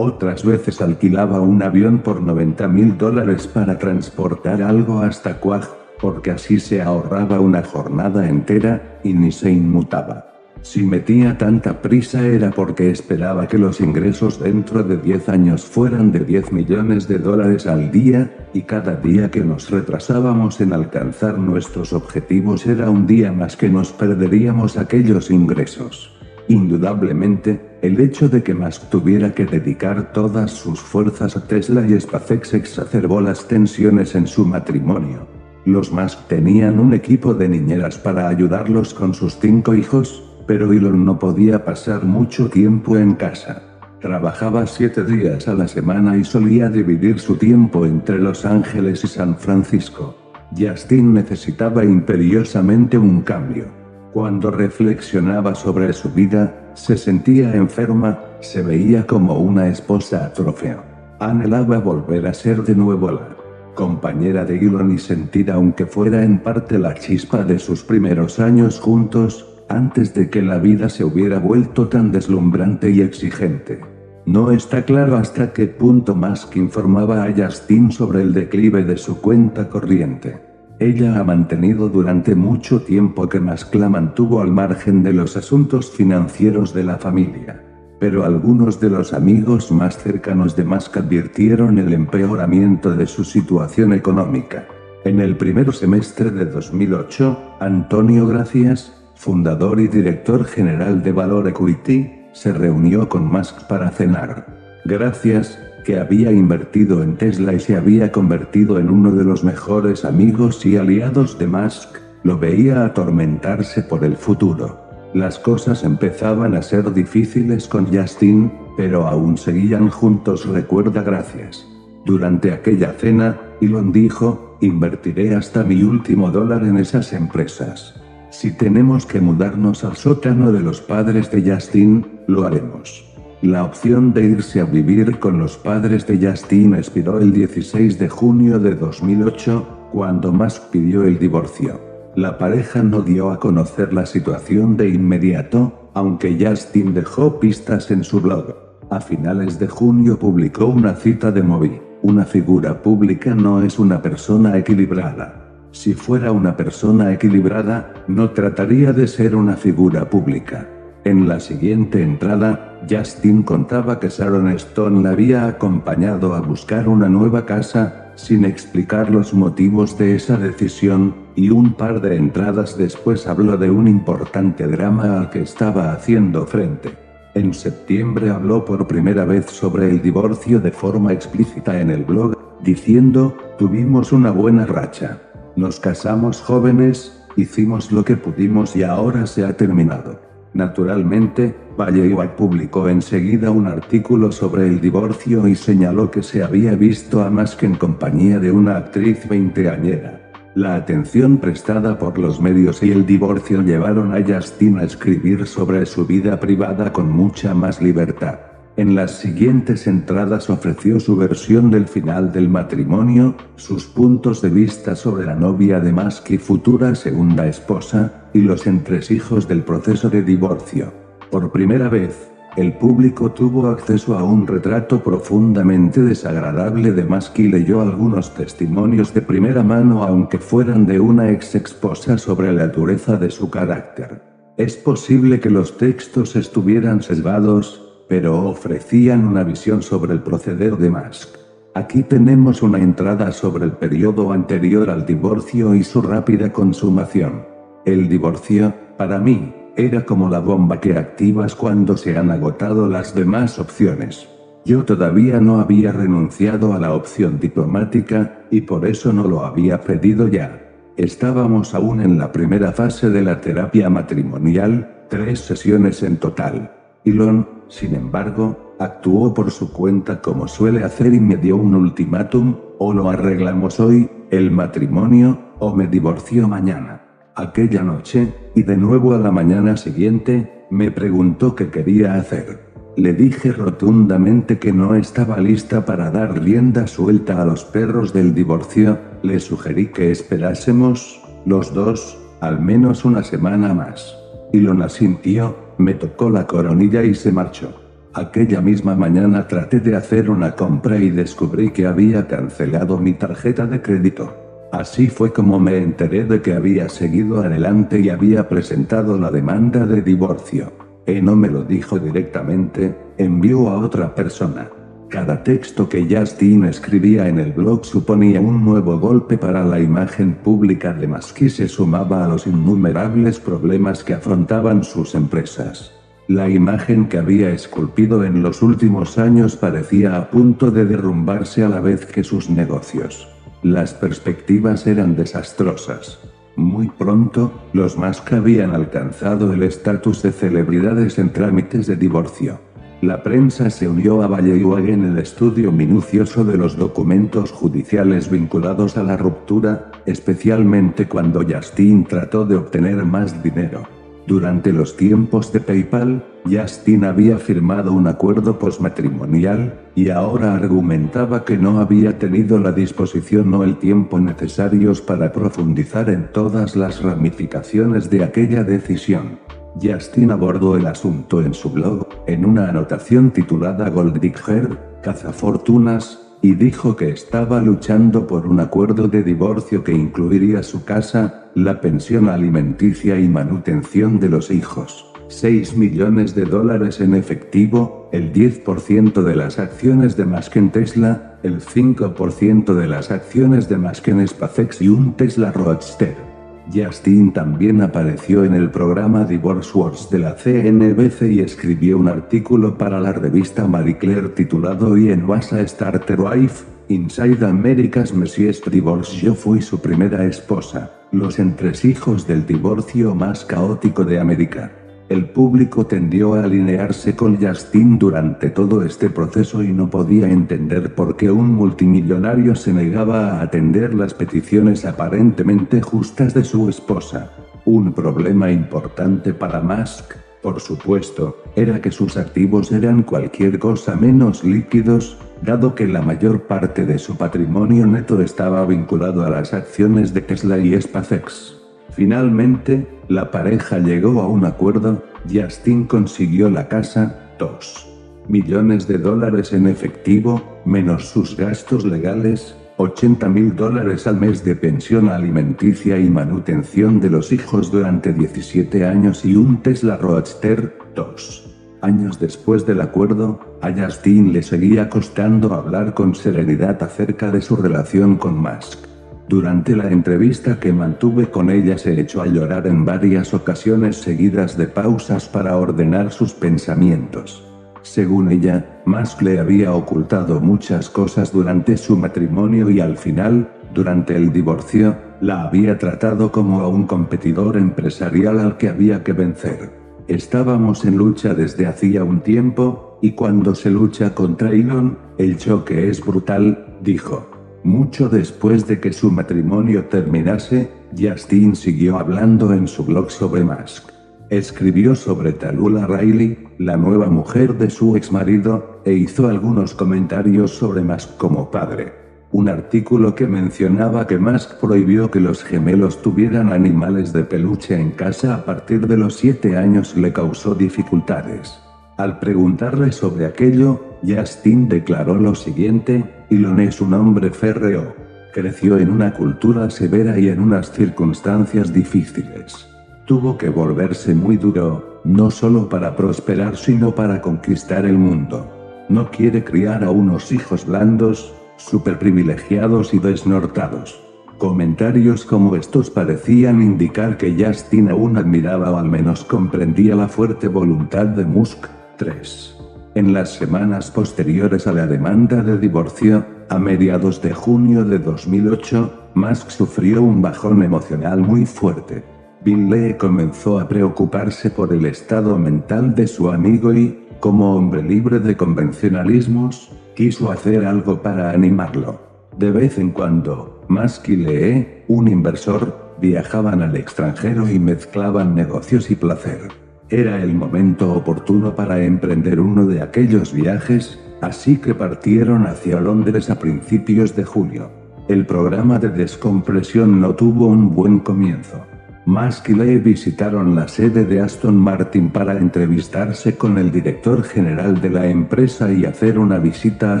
Otras 0.04 0.44
veces 0.44 0.80
alquilaba 0.80 1.40
un 1.40 1.62
avión 1.62 2.00
por 2.00 2.20
90 2.20 2.66
mil 2.66 2.98
dólares 2.98 3.46
para 3.46 3.78
transportar 3.78 4.60
algo 4.60 4.98
hasta 4.98 5.38
Quaj, 5.38 5.68
porque 6.00 6.32
así 6.32 6.58
se 6.58 6.82
ahorraba 6.82 7.38
una 7.38 7.62
jornada 7.62 8.28
entera, 8.28 8.98
y 9.04 9.12
ni 9.12 9.30
se 9.30 9.52
inmutaba. 9.52 10.26
Si 10.60 10.82
metía 10.82 11.38
tanta 11.38 11.80
prisa 11.80 12.26
era 12.26 12.50
porque 12.50 12.90
esperaba 12.90 13.46
que 13.46 13.58
los 13.58 13.80
ingresos 13.80 14.40
dentro 14.40 14.82
de 14.82 14.96
10 14.96 15.28
años 15.28 15.64
fueran 15.64 16.10
de 16.10 16.24
10 16.24 16.50
millones 16.50 17.06
de 17.06 17.18
dólares 17.18 17.68
al 17.68 17.92
día, 17.92 18.48
y 18.52 18.62
cada 18.62 18.96
día 18.96 19.30
que 19.30 19.44
nos 19.44 19.70
retrasábamos 19.70 20.60
en 20.60 20.72
alcanzar 20.72 21.38
nuestros 21.38 21.92
objetivos 21.92 22.66
era 22.66 22.90
un 22.90 23.06
día 23.06 23.30
más 23.30 23.56
que 23.56 23.68
nos 23.68 23.92
perderíamos 23.92 24.76
aquellos 24.78 25.30
ingresos. 25.30 26.21
Indudablemente, 26.48 27.60
el 27.82 28.00
hecho 28.00 28.28
de 28.28 28.42
que 28.42 28.54
Musk 28.54 28.90
tuviera 28.90 29.32
que 29.34 29.46
dedicar 29.46 30.12
todas 30.12 30.50
sus 30.50 30.80
fuerzas 30.80 31.36
a 31.36 31.46
Tesla 31.46 31.86
y 31.86 31.98
SpaceX 32.00 32.54
exacerbó 32.54 33.20
las 33.20 33.46
tensiones 33.46 34.14
en 34.14 34.26
su 34.26 34.44
matrimonio. 34.44 35.26
Los 35.64 35.92
Musk 35.92 36.26
tenían 36.26 36.80
un 36.80 36.92
equipo 36.94 37.34
de 37.34 37.48
niñeras 37.48 37.96
para 37.96 38.28
ayudarlos 38.28 38.94
con 38.94 39.14
sus 39.14 39.38
cinco 39.38 39.74
hijos, 39.74 40.22
pero 40.46 40.72
Elon 40.72 41.04
no 41.04 41.18
podía 41.18 41.64
pasar 41.64 42.04
mucho 42.04 42.48
tiempo 42.48 42.96
en 42.96 43.14
casa. 43.14 43.62
Trabajaba 44.00 44.66
siete 44.66 45.04
días 45.04 45.46
a 45.46 45.54
la 45.54 45.68
semana 45.68 46.16
y 46.16 46.24
solía 46.24 46.68
dividir 46.68 47.20
su 47.20 47.36
tiempo 47.36 47.86
entre 47.86 48.18
Los 48.18 48.44
Ángeles 48.44 49.04
y 49.04 49.06
San 49.06 49.36
Francisco. 49.38 50.16
Justin 50.58 51.14
necesitaba 51.14 51.84
imperiosamente 51.84 52.98
un 52.98 53.22
cambio. 53.22 53.81
Cuando 54.12 54.50
reflexionaba 54.50 55.54
sobre 55.54 55.90
su 55.94 56.10
vida, 56.10 56.54
se 56.74 56.98
sentía 56.98 57.54
enferma, 57.54 58.18
se 58.40 58.62
veía 58.62 59.06
como 59.06 59.38
una 59.38 59.68
esposa 59.68 60.26
atrofeo. 60.26 60.82
Anhelaba 61.18 61.78
volver 61.78 62.26
a 62.26 62.34
ser 62.34 62.62
de 62.62 62.74
nuevo 62.74 63.10
la 63.10 63.28
compañera 63.74 64.44
de 64.44 64.58
Elon 64.58 64.90
y 64.90 64.98
sentir 64.98 65.50
aunque 65.50 65.86
fuera 65.86 66.22
en 66.24 66.40
parte 66.40 66.78
la 66.78 66.92
chispa 66.94 67.42
de 67.42 67.58
sus 67.58 67.84
primeros 67.84 68.38
años 68.38 68.78
juntos, 68.78 69.48
antes 69.70 70.12
de 70.12 70.28
que 70.28 70.42
la 70.42 70.58
vida 70.58 70.90
se 70.90 71.04
hubiera 71.04 71.38
vuelto 71.38 71.88
tan 71.88 72.12
deslumbrante 72.12 72.90
y 72.90 73.00
exigente. 73.00 73.80
No 74.26 74.50
está 74.50 74.84
claro 74.84 75.16
hasta 75.16 75.54
qué 75.54 75.68
punto 75.68 76.14
Musk 76.14 76.56
informaba 76.56 77.24
a 77.24 77.32
Justin 77.34 77.90
sobre 77.90 78.20
el 78.20 78.34
declive 78.34 78.84
de 78.84 78.98
su 78.98 79.22
cuenta 79.22 79.70
corriente. 79.70 80.51
Ella 80.82 81.20
ha 81.20 81.22
mantenido 81.22 81.88
durante 81.88 82.34
mucho 82.34 82.82
tiempo 82.82 83.28
que 83.28 83.38
Mascla 83.38 83.88
mantuvo 83.88 84.40
al 84.40 84.50
margen 84.50 85.04
de 85.04 85.12
los 85.12 85.36
asuntos 85.36 85.92
financieros 85.92 86.74
de 86.74 86.82
la 86.82 86.98
familia. 86.98 87.62
Pero 88.00 88.24
algunos 88.24 88.80
de 88.80 88.90
los 88.90 89.12
amigos 89.14 89.70
más 89.70 89.96
cercanos 89.96 90.56
de 90.56 90.64
Musk 90.64 90.96
advirtieron 90.96 91.78
el 91.78 91.92
empeoramiento 91.92 92.96
de 92.96 93.06
su 93.06 93.22
situación 93.22 93.92
económica. 93.92 94.66
En 95.04 95.20
el 95.20 95.36
primer 95.36 95.72
semestre 95.72 96.32
de 96.32 96.46
2008, 96.46 97.58
Antonio 97.60 98.26
Gracias, 98.26 98.92
fundador 99.14 99.78
y 99.78 99.86
director 99.86 100.44
general 100.46 101.00
de 101.04 101.12
Valor 101.12 101.46
Equity, 101.46 102.10
se 102.32 102.52
reunió 102.52 103.08
con 103.08 103.28
Musk 103.28 103.68
para 103.68 103.88
cenar. 103.90 104.80
Gracias, 104.84 105.60
que 105.84 105.98
había 105.98 106.32
invertido 106.32 107.02
en 107.02 107.16
Tesla 107.16 107.52
y 107.52 107.60
se 107.60 107.76
había 107.76 108.12
convertido 108.12 108.78
en 108.78 108.90
uno 108.90 109.12
de 109.12 109.24
los 109.24 109.44
mejores 109.44 110.04
amigos 110.04 110.64
y 110.64 110.76
aliados 110.76 111.38
de 111.38 111.46
Musk, 111.46 111.98
lo 112.22 112.38
veía 112.38 112.84
atormentarse 112.84 113.82
por 113.82 114.04
el 114.04 114.16
futuro. 114.16 114.80
Las 115.14 115.38
cosas 115.38 115.84
empezaban 115.84 116.54
a 116.54 116.62
ser 116.62 116.92
difíciles 116.92 117.68
con 117.68 117.86
Justin, 117.86 118.50
pero 118.76 119.06
aún 119.06 119.36
seguían 119.36 119.90
juntos, 119.90 120.46
recuerda 120.46 121.02
gracias. 121.02 121.66
Durante 122.06 122.52
aquella 122.52 122.92
cena, 122.92 123.38
Elon 123.60 123.92
dijo, 123.92 124.56
invertiré 124.60 125.34
hasta 125.34 125.64
mi 125.64 125.82
último 125.82 126.30
dólar 126.30 126.64
en 126.64 126.78
esas 126.78 127.12
empresas. 127.12 128.00
Si 128.30 128.56
tenemos 128.56 129.04
que 129.04 129.20
mudarnos 129.20 129.84
al 129.84 129.96
sótano 129.96 130.52
de 130.52 130.60
los 130.60 130.80
padres 130.80 131.30
de 131.30 131.52
Justin, 131.52 132.06
lo 132.26 132.44
haremos. 132.44 133.11
La 133.42 133.64
opción 133.64 134.12
de 134.12 134.24
irse 134.24 134.60
a 134.60 134.64
vivir 134.64 135.18
con 135.18 135.40
los 135.40 135.56
padres 135.56 136.06
de 136.06 136.24
Justin 136.24 136.74
expiró 136.74 137.18
el 137.18 137.32
16 137.32 137.98
de 137.98 138.08
junio 138.08 138.60
de 138.60 138.76
2008, 138.76 139.88
cuando 139.90 140.32
Musk 140.32 140.70
pidió 140.70 141.02
el 141.02 141.18
divorcio. 141.18 141.80
La 142.14 142.38
pareja 142.38 142.84
no 142.84 143.02
dio 143.02 143.32
a 143.32 143.40
conocer 143.40 143.92
la 143.92 144.06
situación 144.06 144.76
de 144.76 144.90
inmediato, 144.90 145.90
aunque 145.92 146.38
Justin 146.40 146.94
dejó 146.94 147.40
pistas 147.40 147.90
en 147.90 148.04
su 148.04 148.20
blog. 148.20 148.54
A 148.90 149.00
finales 149.00 149.58
de 149.58 149.66
junio 149.66 150.20
publicó 150.20 150.66
una 150.66 150.94
cita 150.94 151.32
de 151.32 151.42
Moby. 151.42 151.80
Una 152.02 152.24
figura 152.24 152.80
pública 152.80 153.34
no 153.34 153.60
es 153.60 153.80
una 153.80 154.00
persona 154.00 154.56
equilibrada. 154.56 155.48
Si 155.72 155.94
fuera 155.94 156.30
una 156.30 156.56
persona 156.56 157.12
equilibrada, 157.12 157.92
no 158.06 158.30
trataría 158.30 158.92
de 158.92 159.08
ser 159.08 159.34
una 159.34 159.56
figura 159.56 160.08
pública. 160.08 160.68
En 161.04 161.28
la 161.28 161.40
siguiente 161.40 162.00
entrada, 162.00 162.78
Justin 162.88 163.42
contaba 163.42 163.98
que 163.98 164.08
Sharon 164.08 164.48
Stone 164.50 165.02
la 165.02 165.10
había 165.10 165.46
acompañado 165.46 166.32
a 166.34 166.40
buscar 166.40 166.88
una 166.88 167.08
nueva 167.08 167.44
casa, 167.44 168.12
sin 168.14 168.44
explicar 168.44 169.10
los 169.10 169.34
motivos 169.34 169.98
de 169.98 170.14
esa 170.14 170.36
decisión, 170.36 171.14
y 171.34 171.50
un 171.50 171.74
par 171.74 172.00
de 172.00 172.14
entradas 172.14 172.78
después 172.78 173.26
habló 173.26 173.56
de 173.56 173.68
un 173.68 173.88
importante 173.88 174.64
drama 174.68 175.18
al 175.18 175.30
que 175.30 175.42
estaba 175.42 175.92
haciendo 175.92 176.46
frente. 176.46 176.90
En 177.34 177.52
septiembre 177.52 178.30
habló 178.30 178.64
por 178.64 178.86
primera 178.86 179.24
vez 179.24 179.46
sobre 179.46 179.90
el 179.90 180.02
divorcio 180.02 180.60
de 180.60 180.70
forma 180.70 181.12
explícita 181.12 181.80
en 181.80 181.90
el 181.90 182.04
blog, 182.04 182.38
diciendo, 182.62 183.36
tuvimos 183.58 184.12
una 184.12 184.30
buena 184.30 184.66
racha. 184.66 185.18
Nos 185.56 185.80
casamos 185.80 186.40
jóvenes, 186.40 187.24
hicimos 187.36 187.90
lo 187.90 188.04
que 188.04 188.16
pudimos 188.16 188.76
y 188.76 188.84
ahora 188.84 189.26
se 189.26 189.44
ha 189.44 189.56
terminado. 189.56 190.31
Naturalmente, 190.54 191.54
Vallejo 191.78 192.22
publicó 192.36 192.88
enseguida 192.88 193.50
un 193.50 193.66
artículo 193.66 194.30
sobre 194.30 194.66
el 194.66 194.80
divorcio 194.80 195.48
y 195.48 195.54
señaló 195.54 196.10
que 196.10 196.22
se 196.22 196.42
había 196.42 196.74
visto 196.74 197.22
a 197.22 197.30
Musk 197.30 197.62
en 197.62 197.76
compañía 197.76 198.38
de 198.38 198.50
una 198.50 198.76
actriz 198.76 199.26
veinteañera. 199.26 200.20
La 200.54 200.74
atención 200.74 201.38
prestada 201.38 201.98
por 201.98 202.18
los 202.18 202.38
medios 202.38 202.82
y 202.82 202.92
el 202.92 203.06
divorcio 203.06 203.62
llevaron 203.62 204.14
a 204.14 204.22
Justin 204.22 204.78
a 204.78 204.84
escribir 204.84 205.46
sobre 205.46 205.86
su 205.86 206.04
vida 206.04 206.38
privada 206.38 206.92
con 206.92 207.10
mucha 207.10 207.54
más 207.54 207.80
libertad. 207.80 208.51
En 208.74 208.94
las 208.94 209.18
siguientes 209.18 209.86
entradas 209.86 210.48
ofreció 210.48 210.98
su 210.98 211.14
versión 211.14 211.70
del 211.70 211.86
final 211.86 212.32
del 212.32 212.48
matrimonio, 212.48 213.34
sus 213.56 213.84
puntos 213.84 214.40
de 214.40 214.48
vista 214.48 214.96
sobre 214.96 215.26
la 215.26 215.34
novia 215.34 215.78
de 215.78 215.92
Musk 215.92 216.30
y 216.30 216.38
futura 216.38 216.94
segunda 216.94 217.46
esposa, 217.46 218.30
y 218.32 218.40
los 218.40 218.66
entresijos 218.66 219.46
del 219.46 219.62
proceso 219.62 220.08
de 220.08 220.22
divorcio. 220.22 220.90
Por 221.30 221.52
primera 221.52 221.90
vez, 221.90 222.30
el 222.56 222.72
público 222.72 223.32
tuvo 223.32 223.66
acceso 223.68 224.16
a 224.18 224.24
un 224.24 224.46
retrato 224.46 225.02
profundamente 225.02 226.00
desagradable 226.00 226.92
de 226.92 227.04
Musk 227.04 227.40
y 227.40 227.48
leyó 227.48 227.82
algunos 227.82 228.32
testimonios 228.32 229.12
de 229.12 229.20
primera 229.20 229.62
mano 229.62 230.02
aunque 230.02 230.38
fueran 230.38 230.86
de 230.86 230.98
una 230.98 231.30
ex 231.30 231.54
esposa 231.54 232.16
sobre 232.16 232.54
la 232.54 232.68
dureza 232.68 233.16
de 233.16 233.30
su 233.30 233.50
carácter. 233.50 234.22
Es 234.58 234.76
posible 234.76 235.40
que 235.40 235.48
los 235.48 235.78
textos 235.78 236.36
estuvieran 236.36 237.02
sesgados, 237.02 237.81
pero 238.12 238.46
ofrecían 238.46 239.26
una 239.26 239.42
visión 239.42 239.80
sobre 239.80 240.12
el 240.12 240.20
proceder 240.20 240.76
de 240.76 240.90
Musk. 240.90 241.34
Aquí 241.74 242.02
tenemos 242.02 242.62
una 242.62 242.76
entrada 242.76 243.32
sobre 243.32 243.64
el 243.64 243.72
periodo 243.72 244.32
anterior 244.32 244.90
al 244.90 245.06
divorcio 245.06 245.74
y 245.74 245.82
su 245.82 246.02
rápida 246.02 246.52
consumación. 246.52 247.46
El 247.86 248.10
divorcio, 248.10 248.74
para 248.98 249.18
mí, 249.18 249.54
era 249.78 250.04
como 250.04 250.28
la 250.28 250.40
bomba 250.40 250.78
que 250.78 250.98
activas 250.98 251.54
cuando 251.54 251.96
se 251.96 252.18
han 252.18 252.30
agotado 252.30 252.86
las 252.86 253.14
demás 253.14 253.58
opciones. 253.58 254.28
Yo 254.66 254.84
todavía 254.84 255.40
no 255.40 255.58
había 255.58 255.90
renunciado 255.90 256.74
a 256.74 256.78
la 256.78 256.92
opción 256.92 257.40
diplomática, 257.40 258.42
y 258.50 258.60
por 258.60 258.86
eso 258.86 259.10
no 259.14 259.26
lo 259.26 259.42
había 259.46 259.80
pedido 259.80 260.28
ya. 260.28 260.70
Estábamos 260.98 261.74
aún 261.74 262.02
en 262.02 262.18
la 262.18 262.30
primera 262.30 262.72
fase 262.72 263.08
de 263.08 263.22
la 263.22 263.40
terapia 263.40 263.88
matrimonial, 263.88 265.06
tres 265.08 265.40
sesiones 265.40 266.02
en 266.02 266.18
total. 266.18 266.72
Elon, 267.06 267.61
sin 267.72 267.94
embargo, 267.94 268.74
actuó 268.78 269.32
por 269.32 269.50
su 269.50 269.72
cuenta 269.72 270.20
como 270.20 270.46
suele 270.46 270.84
hacer 270.84 271.14
y 271.14 271.20
me 271.20 271.38
dio 271.38 271.56
un 271.56 271.74
ultimátum, 271.74 272.56
o 272.78 272.92
lo 272.92 273.08
arreglamos 273.08 273.80
hoy, 273.80 274.10
el 274.30 274.50
matrimonio, 274.50 275.38
o 275.58 275.74
me 275.74 275.86
divorcio 275.86 276.48
mañana. 276.48 277.00
Aquella 277.34 277.82
noche, 277.82 278.34
y 278.54 278.62
de 278.64 278.76
nuevo 278.76 279.14
a 279.14 279.18
la 279.18 279.30
mañana 279.30 279.78
siguiente, 279.78 280.66
me 280.70 280.90
preguntó 280.90 281.56
qué 281.56 281.70
quería 281.70 282.16
hacer. 282.16 282.74
Le 282.98 283.14
dije 283.14 283.52
rotundamente 283.52 284.58
que 284.58 284.74
no 284.74 284.94
estaba 284.94 285.38
lista 285.38 285.86
para 285.86 286.10
dar 286.10 286.42
rienda 286.42 286.86
suelta 286.86 287.40
a 287.40 287.46
los 287.46 287.64
perros 287.64 288.12
del 288.12 288.34
divorcio, 288.34 288.98
le 289.22 289.40
sugerí 289.40 289.86
que 289.86 290.10
esperásemos, 290.10 291.22
los 291.46 291.72
dos, 291.72 292.18
al 292.42 292.60
menos 292.60 293.06
una 293.06 293.22
semana 293.22 293.72
más. 293.72 294.21
Elon 294.52 294.82
asintió, 294.82 295.56
me 295.78 295.94
tocó 295.94 296.28
la 296.28 296.46
coronilla 296.46 297.02
y 297.02 297.14
se 297.14 297.32
marchó. 297.32 297.72
Aquella 298.14 298.60
misma 298.60 298.94
mañana 298.94 299.48
traté 299.48 299.80
de 299.80 299.96
hacer 299.96 300.28
una 300.28 300.54
compra 300.54 300.98
y 300.98 301.08
descubrí 301.08 301.70
que 301.70 301.86
había 301.86 302.26
cancelado 302.26 302.98
mi 302.98 303.14
tarjeta 303.14 303.66
de 303.66 303.80
crédito. 303.80 304.36
Así 304.70 305.08
fue 305.08 305.32
como 305.32 305.58
me 305.58 305.78
enteré 305.78 306.24
de 306.24 306.42
que 306.42 306.52
había 306.52 306.90
seguido 306.90 307.40
adelante 307.40 308.00
y 308.00 308.10
había 308.10 308.48
presentado 308.48 309.18
la 309.18 309.30
demanda 309.30 309.86
de 309.86 310.02
divorcio. 310.02 310.72
E 311.06 311.22
no 311.22 311.34
me 311.34 311.48
lo 311.48 311.64
dijo 311.64 311.98
directamente, 311.98 312.94
envió 313.16 313.70
a 313.70 313.78
otra 313.78 314.14
persona. 314.14 314.68
Cada 315.12 315.44
texto 315.44 315.90
que 315.90 316.06
Justin 316.08 316.64
escribía 316.64 317.28
en 317.28 317.38
el 317.38 317.52
blog 317.52 317.84
suponía 317.84 318.40
un 318.40 318.64
nuevo 318.64 318.98
golpe 318.98 319.36
para 319.36 319.62
la 319.62 319.78
imagen 319.78 320.32
pública 320.32 320.94
de 320.94 321.06
y 321.38 321.50
se 321.50 321.68
sumaba 321.68 322.24
a 322.24 322.28
los 322.28 322.46
innumerables 322.46 323.38
problemas 323.38 324.04
que 324.04 324.14
afrontaban 324.14 324.82
sus 324.82 325.14
empresas. 325.14 325.92
La 326.28 326.48
imagen 326.48 327.10
que 327.10 327.18
había 327.18 327.50
esculpido 327.50 328.24
en 328.24 328.42
los 328.42 328.62
últimos 328.62 329.18
años 329.18 329.54
parecía 329.54 330.16
a 330.16 330.30
punto 330.30 330.70
de 330.70 330.86
derrumbarse 330.86 331.62
a 331.62 331.68
la 331.68 331.80
vez 331.80 332.06
que 332.06 332.24
sus 332.24 332.48
negocios. 332.48 333.28
Las 333.62 333.92
perspectivas 333.92 334.86
eran 334.86 335.14
desastrosas. 335.14 336.20
Muy 336.56 336.88
pronto, 336.88 337.52
los 337.74 337.98
Musk 337.98 338.32
habían 338.32 338.74
alcanzado 338.74 339.52
el 339.52 339.62
estatus 339.62 340.22
de 340.22 340.32
celebridades 340.32 341.18
en 341.18 341.34
trámites 341.34 341.86
de 341.86 341.96
divorcio. 341.96 342.71
La 343.02 343.20
prensa 343.24 343.68
se 343.68 343.88
unió 343.88 344.22
a 344.22 344.28
Valleywag 344.28 344.90
en 344.90 345.02
el 345.02 345.18
estudio 345.18 345.72
minucioso 345.72 346.44
de 346.44 346.56
los 346.56 346.76
documentos 346.76 347.50
judiciales 347.50 348.30
vinculados 348.30 348.96
a 348.96 349.02
la 349.02 349.16
ruptura, 349.16 349.90
especialmente 350.06 351.08
cuando 351.08 351.42
Justin 351.44 352.04
trató 352.04 352.44
de 352.44 352.54
obtener 352.54 353.04
más 353.04 353.42
dinero. 353.42 353.88
Durante 354.28 354.72
los 354.72 354.96
tiempos 354.96 355.52
de 355.52 355.58
PayPal, 355.58 356.24
Justin 356.48 357.02
había 357.02 357.38
firmado 357.38 357.92
un 357.92 358.06
acuerdo 358.06 358.56
postmatrimonial, 358.56 359.80
y 359.96 360.10
ahora 360.10 360.54
argumentaba 360.54 361.44
que 361.44 361.58
no 361.58 361.80
había 361.80 362.20
tenido 362.20 362.60
la 362.60 362.70
disposición 362.70 363.52
o 363.52 363.64
el 363.64 363.78
tiempo 363.78 364.20
necesarios 364.20 365.00
para 365.00 365.32
profundizar 365.32 366.08
en 366.08 366.30
todas 366.32 366.76
las 366.76 367.02
ramificaciones 367.02 368.10
de 368.10 368.22
aquella 368.22 368.62
decisión. 368.62 369.40
Justin 369.80 370.30
abordó 370.30 370.76
el 370.76 370.86
asunto 370.86 371.40
en 371.40 371.54
su 371.54 371.70
blog, 371.70 372.06
en 372.26 372.44
una 372.44 372.68
anotación 372.68 373.30
titulada 373.30 373.88
Gold 373.90 374.20
Digger, 374.20 374.78
Cazafortunas, 375.02 376.20
y 376.42 376.54
dijo 376.54 376.96
que 376.96 377.10
estaba 377.10 377.60
luchando 377.60 378.26
por 378.26 378.46
un 378.46 378.60
acuerdo 378.60 379.06
de 379.06 379.22
divorcio 379.22 379.84
que 379.84 379.92
incluiría 379.92 380.62
su 380.62 380.84
casa, 380.84 381.50
la 381.54 381.80
pensión 381.80 382.28
alimenticia 382.28 383.18
y 383.18 383.28
manutención 383.28 384.18
de 384.18 384.28
los 384.28 384.50
hijos. 384.50 385.12
6 385.28 385.76
millones 385.76 386.34
de 386.34 386.44
dólares 386.44 387.00
en 387.00 387.14
efectivo, 387.14 388.10
el 388.12 388.32
10% 388.32 389.22
de 389.22 389.36
las 389.36 389.58
acciones 389.58 390.16
de 390.16 390.26
Musk 390.26 390.56
en 390.56 390.70
Tesla, 390.70 391.38
el 391.42 391.60
5% 391.60 392.74
de 392.74 392.86
las 392.86 393.10
acciones 393.10 393.68
de 393.68 393.78
Musk 393.78 394.08
en 394.08 394.28
SpaceX 394.28 394.82
y 394.82 394.88
un 394.88 395.14
Tesla 395.14 395.52
Roadster. 395.52 396.31
Justin 396.72 397.32
también 397.32 397.82
apareció 397.82 398.44
en 398.44 398.54
el 398.54 398.70
programa 398.70 399.24
Divorce 399.24 399.70
Wars 399.76 400.08
de 400.10 400.18
la 400.18 400.34
CNBC 400.34 401.22
y 401.30 401.40
escribió 401.40 401.98
un 401.98 402.08
artículo 402.08 402.78
para 402.78 402.98
la 402.98 403.12
revista 403.12 403.66
Marie 403.66 403.98
Claire 403.98 404.30
titulado 404.30 404.96
Y 404.96 405.10
en 405.10 405.28
Wasa 405.28 405.66
Starter 405.66 406.20
Wife, 406.20 406.64
Inside 406.88 407.44
America's 407.44 408.14
Messiest 408.14 408.66
Divorce 408.68 409.16
Yo 409.18 409.34
fui 409.34 409.60
su 409.60 409.80
primera 409.80 410.24
esposa, 410.24 410.90
los 411.12 411.38
entresijos 411.38 412.26
del 412.26 412.46
divorcio 412.46 413.14
más 413.14 413.44
caótico 413.44 414.04
de 414.04 414.18
América. 414.18 414.81
El 415.12 415.26
público 415.26 415.84
tendió 415.84 416.32
a 416.32 416.44
alinearse 416.44 417.14
con 417.14 417.36
Justin 417.36 417.98
durante 417.98 418.48
todo 418.48 418.82
este 418.82 419.10
proceso 419.10 419.62
y 419.62 419.70
no 419.70 419.90
podía 419.90 420.26
entender 420.26 420.94
por 420.94 421.18
qué 421.18 421.30
un 421.30 421.54
multimillonario 421.54 422.54
se 422.54 422.72
negaba 422.72 423.32
a 423.32 423.42
atender 423.42 423.92
las 423.92 424.14
peticiones 424.14 424.86
aparentemente 424.86 425.82
justas 425.82 426.32
de 426.32 426.44
su 426.44 426.66
esposa. 426.70 427.30
Un 427.66 427.92
problema 427.92 428.50
importante 428.50 429.34
para 429.34 429.60
Musk, 429.60 430.14
por 430.40 430.62
supuesto, 430.62 431.42
era 431.56 431.82
que 431.82 431.90
sus 431.90 432.16
activos 432.16 432.72
eran 432.72 433.02
cualquier 433.02 433.58
cosa 433.58 433.96
menos 433.96 434.42
líquidos, 434.42 435.18
dado 435.42 435.74
que 435.74 435.86
la 435.86 436.00
mayor 436.00 436.44
parte 436.44 436.86
de 436.86 436.98
su 436.98 437.18
patrimonio 437.18 437.86
neto 437.86 438.22
estaba 438.22 438.64
vinculado 438.64 439.26
a 439.26 439.28
las 439.28 439.52
acciones 439.52 440.14
de 440.14 440.22
Tesla 440.22 440.56
y 440.56 440.80
SpaceX. 440.80 441.61
Finalmente, 441.92 442.86
la 443.08 443.30
pareja 443.30 443.78
llegó 443.78 444.20
a 444.22 444.28
un 444.28 444.44
acuerdo, 444.44 445.02
Justin 445.30 445.84
consiguió 445.84 446.50
la 446.50 446.68
casa, 446.68 447.30
2 447.38 447.88
millones 448.28 448.86
de 448.86 448.98
dólares 448.98 449.52
en 449.52 449.66
efectivo, 449.66 450.42
menos 450.64 451.08
sus 451.08 451.36
gastos 451.36 451.84
legales, 451.84 452.56
80 452.78 453.28
mil 453.28 453.54
dólares 453.54 454.06
al 454.06 454.18
mes 454.18 454.44
de 454.44 454.56
pensión 454.56 455.08
alimenticia 455.08 455.98
y 455.98 456.08
manutención 456.08 457.00
de 457.00 457.10
los 457.10 457.32
hijos 457.32 457.70
durante 457.70 458.12
17 458.12 458.86
años 458.86 459.24
y 459.24 459.36
un 459.36 459.62
Tesla 459.62 459.96
Roadster, 459.96 460.78
2 460.94 461.48
años 461.82 462.18
después 462.18 462.64
del 462.64 462.80
acuerdo, 462.80 463.58
a 463.60 463.72
Justin 463.72 464.32
le 464.32 464.42
seguía 464.42 464.88
costando 464.88 465.52
hablar 465.52 465.94
con 465.94 466.14
serenidad 466.14 466.82
acerca 466.82 467.30
de 467.30 467.42
su 467.42 467.56
relación 467.56 468.16
con 468.16 468.38
Musk. 468.38 468.91
Durante 469.28 469.76
la 469.76 469.88
entrevista 469.90 470.58
que 470.58 470.72
mantuve 470.72 471.30
con 471.30 471.48
ella 471.48 471.78
se 471.78 471.98
echó 471.98 472.22
a 472.22 472.26
llorar 472.26 472.66
en 472.66 472.84
varias 472.84 473.32
ocasiones 473.32 473.96
seguidas 473.96 474.56
de 474.56 474.66
pausas 474.66 475.28
para 475.28 475.56
ordenar 475.56 476.12
sus 476.12 476.32
pensamientos. 476.32 477.48
Según 477.82 478.30
ella, 478.30 478.80
Musk 478.84 479.22
le 479.22 479.38
había 479.38 479.72
ocultado 479.72 480.40
muchas 480.40 480.88
cosas 480.88 481.32
durante 481.32 481.76
su 481.76 481.96
matrimonio 481.96 482.70
y 482.70 482.80
al 482.80 482.96
final, 482.96 483.48
durante 483.74 484.16
el 484.16 484.32
divorcio, 484.32 484.96
la 485.20 485.42
había 485.42 485.78
tratado 485.78 486.30
como 486.30 486.60
a 486.60 486.68
un 486.68 486.86
competidor 486.86 487.56
empresarial 487.56 488.38
al 488.38 488.56
que 488.56 488.68
había 488.68 489.02
que 489.02 489.12
vencer. 489.12 489.70
Estábamos 490.08 490.84
en 490.84 490.96
lucha 490.96 491.32
desde 491.34 491.66
hacía 491.66 492.04
un 492.04 492.20
tiempo, 492.20 492.98
y 493.00 493.12
cuando 493.12 493.54
se 493.54 493.70
lucha 493.70 494.14
contra 494.14 494.50
Elon, 494.50 494.98
el 495.18 495.36
choque 495.36 495.88
es 495.88 496.04
brutal, 496.04 496.78
dijo. 496.82 497.31
Mucho 497.64 498.08
después 498.08 498.66
de 498.66 498.80
que 498.80 498.92
su 498.92 499.12
matrimonio 499.12 499.84
terminase, 499.84 500.68
Justin 500.98 501.54
siguió 501.54 501.96
hablando 501.96 502.52
en 502.52 502.66
su 502.66 502.84
blog 502.84 503.10
sobre 503.10 503.44
Musk. 503.44 503.90
Escribió 504.30 504.96
sobre 504.96 505.32
Talula 505.32 505.86
Riley, 505.86 506.48
la 506.58 506.76
nueva 506.76 507.08
mujer 507.08 507.56
de 507.58 507.70
su 507.70 507.96
ex 507.96 508.10
marido, 508.10 508.80
e 508.84 508.94
hizo 508.94 509.28
algunos 509.28 509.74
comentarios 509.74 510.50
sobre 510.50 510.82
Musk 510.82 511.16
como 511.18 511.52
padre. 511.52 511.92
Un 512.32 512.48
artículo 512.48 513.14
que 513.14 513.28
mencionaba 513.28 514.08
que 514.08 514.18
Musk 514.18 514.58
prohibió 514.58 515.12
que 515.12 515.20
los 515.20 515.44
gemelos 515.44 516.02
tuvieran 516.02 516.52
animales 516.52 517.12
de 517.12 517.22
peluche 517.22 517.80
en 517.80 517.92
casa 517.92 518.34
a 518.34 518.44
partir 518.44 518.88
de 518.88 518.96
los 518.96 519.14
7 519.16 519.56
años 519.56 519.96
le 519.96 520.12
causó 520.12 520.56
dificultades. 520.56 521.61
Al 521.96 522.18
preguntarle 522.18 522.90
sobre 522.90 523.26
aquello, 523.26 523.98
Justin 524.06 524.68
declaró 524.68 525.14
lo 525.14 525.34
siguiente, 525.34 526.04
Elon 526.30 526.60
es 526.60 526.80
un 526.80 526.94
hombre 526.94 527.30
férreo. 527.30 527.94
Creció 528.32 528.78
en 528.78 528.90
una 528.90 529.12
cultura 529.12 529.68
severa 529.68 530.18
y 530.18 530.28
en 530.28 530.40
unas 530.40 530.72
circunstancias 530.72 531.72
difíciles. 531.72 532.66
Tuvo 533.04 533.36
que 533.36 533.50
volverse 533.50 534.14
muy 534.14 534.38
duro, 534.38 535.02
no 535.04 535.30
solo 535.30 535.68
para 535.68 535.94
prosperar 535.94 536.56
sino 536.56 536.94
para 536.94 537.20
conquistar 537.20 537.84
el 537.84 537.98
mundo. 537.98 538.50
No 538.88 539.10
quiere 539.10 539.44
criar 539.44 539.84
a 539.84 539.90
unos 539.90 540.32
hijos 540.32 540.66
blandos, 540.66 541.34
super 541.56 541.98
privilegiados 541.98 542.94
y 542.94 542.98
desnortados. 542.98 544.00
Comentarios 544.38 545.24
como 545.24 545.54
estos 545.54 545.90
parecían 545.90 546.62
indicar 546.62 547.16
que 547.16 547.36
Justin 547.38 547.90
aún 547.90 548.16
admiraba 548.16 548.72
o 548.72 548.78
al 548.78 548.88
menos 548.88 549.24
comprendía 549.24 549.94
la 549.94 550.08
fuerte 550.08 550.48
voluntad 550.48 551.06
de 551.06 551.24
Musk. 551.24 551.66
3. 552.04 552.56
En 552.96 553.12
las 553.12 553.34
semanas 553.34 553.92
posteriores 553.92 554.66
a 554.66 554.72
la 554.72 554.88
demanda 554.88 555.40
de 555.40 555.56
divorcio, 555.56 556.26
a 556.48 556.58
mediados 556.58 557.22
de 557.22 557.32
junio 557.32 557.84
de 557.84 558.00
2008, 558.00 559.10
Musk 559.14 559.50
sufrió 559.50 560.02
un 560.02 560.20
bajón 560.20 560.64
emocional 560.64 561.20
muy 561.20 561.46
fuerte. 561.46 562.02
Bill 562.44 562.68
Lee 562.68 562.94
comenzó 562.94 563.60
a 563.60 563.68
preocuparse 563.68 564.50
por 564.50 564.72
el 564.72 564.84
estado 564.84 565.38
mental 565.38 565.94
de 565.94 566.08
su 566.08 566.28
amigo 566.28 566.74
y, 566.74 567.06
como 567.20 567.54
hombre 567.54 567.84
libre 567.84 568.18
de 568.18 568.36
convencionalismos, 568.36 569.70
quiso 569.94 570.32
hacer 570.32 570.64
algo 570.66 571.02
para 571.02 571.30
animarlo. 571.30 572.00
De 572.36 572.50
vez 572.50 572.78
en 572.78 572.90
cuando, 572.90 573.64
Musk 573.68 574.08
y 574.08 574.16
Lee, 574.16 574.68
un 574.88 575.06
inversor, 575.06 575.94
viajaban 576.00 576.62
al 576.62 576.74
extranjero 576.74 577.48
y 577.48 577.60
mezclaban 577.60 578.34
negocios 578.34 578.90
y 578.90 578.96
placer. 578.96 579.61
Era 579.92 580.22
el 580.22 580.34
momento 580.34 580.90
oportuno 580.90 581.54
para 581.54 581.84
emprender 581.84 582.40
uno 582.40 582.64
de 582.64 582.80
aquellos 582.80 583.30
viajes, 583.34 584.00
así 584.22 584.56
que 584.56 584.74
partieron 584.74 585.46
hacia 585.46 585.82
Londres 585.82 586.30
a 586.30 586.38
principios 586.38 587.14
de 587.14 587.24
junio. 587.24 587.70
El 588.08 588.24
programa 588.24 588.78
de 588.78 588.88
descompresión 588.88 590.00
no 590.00 590.14
tuvo 590.14 590.46
un 590.46 590.74
buen 590.74 591.00
comienzo. 591.00 591.62
Musk 592.06 592.48
y 592.48 592.54
Lee 592.54 592.78
visitaron 592.78 593.54
la 593.54 593.68
sede 593.68 594.06
de 594.06 594.22
Aston 594.22 594.56
Martin 594.56 595.10
para 595.10 595.36
entrevistarse 595.36 596.38
con 596.38 596.56
el 596.56 596.72
director 596.72 597.22
general 597.22 597.78
de 597.82 597.90
la 597.90 598.06
empresa 598.06 598.72
y 598.72 598.86
hacer 598.86 599.18
una 599.18 599.38
visita 599.38 599.92
a 599.92 600.00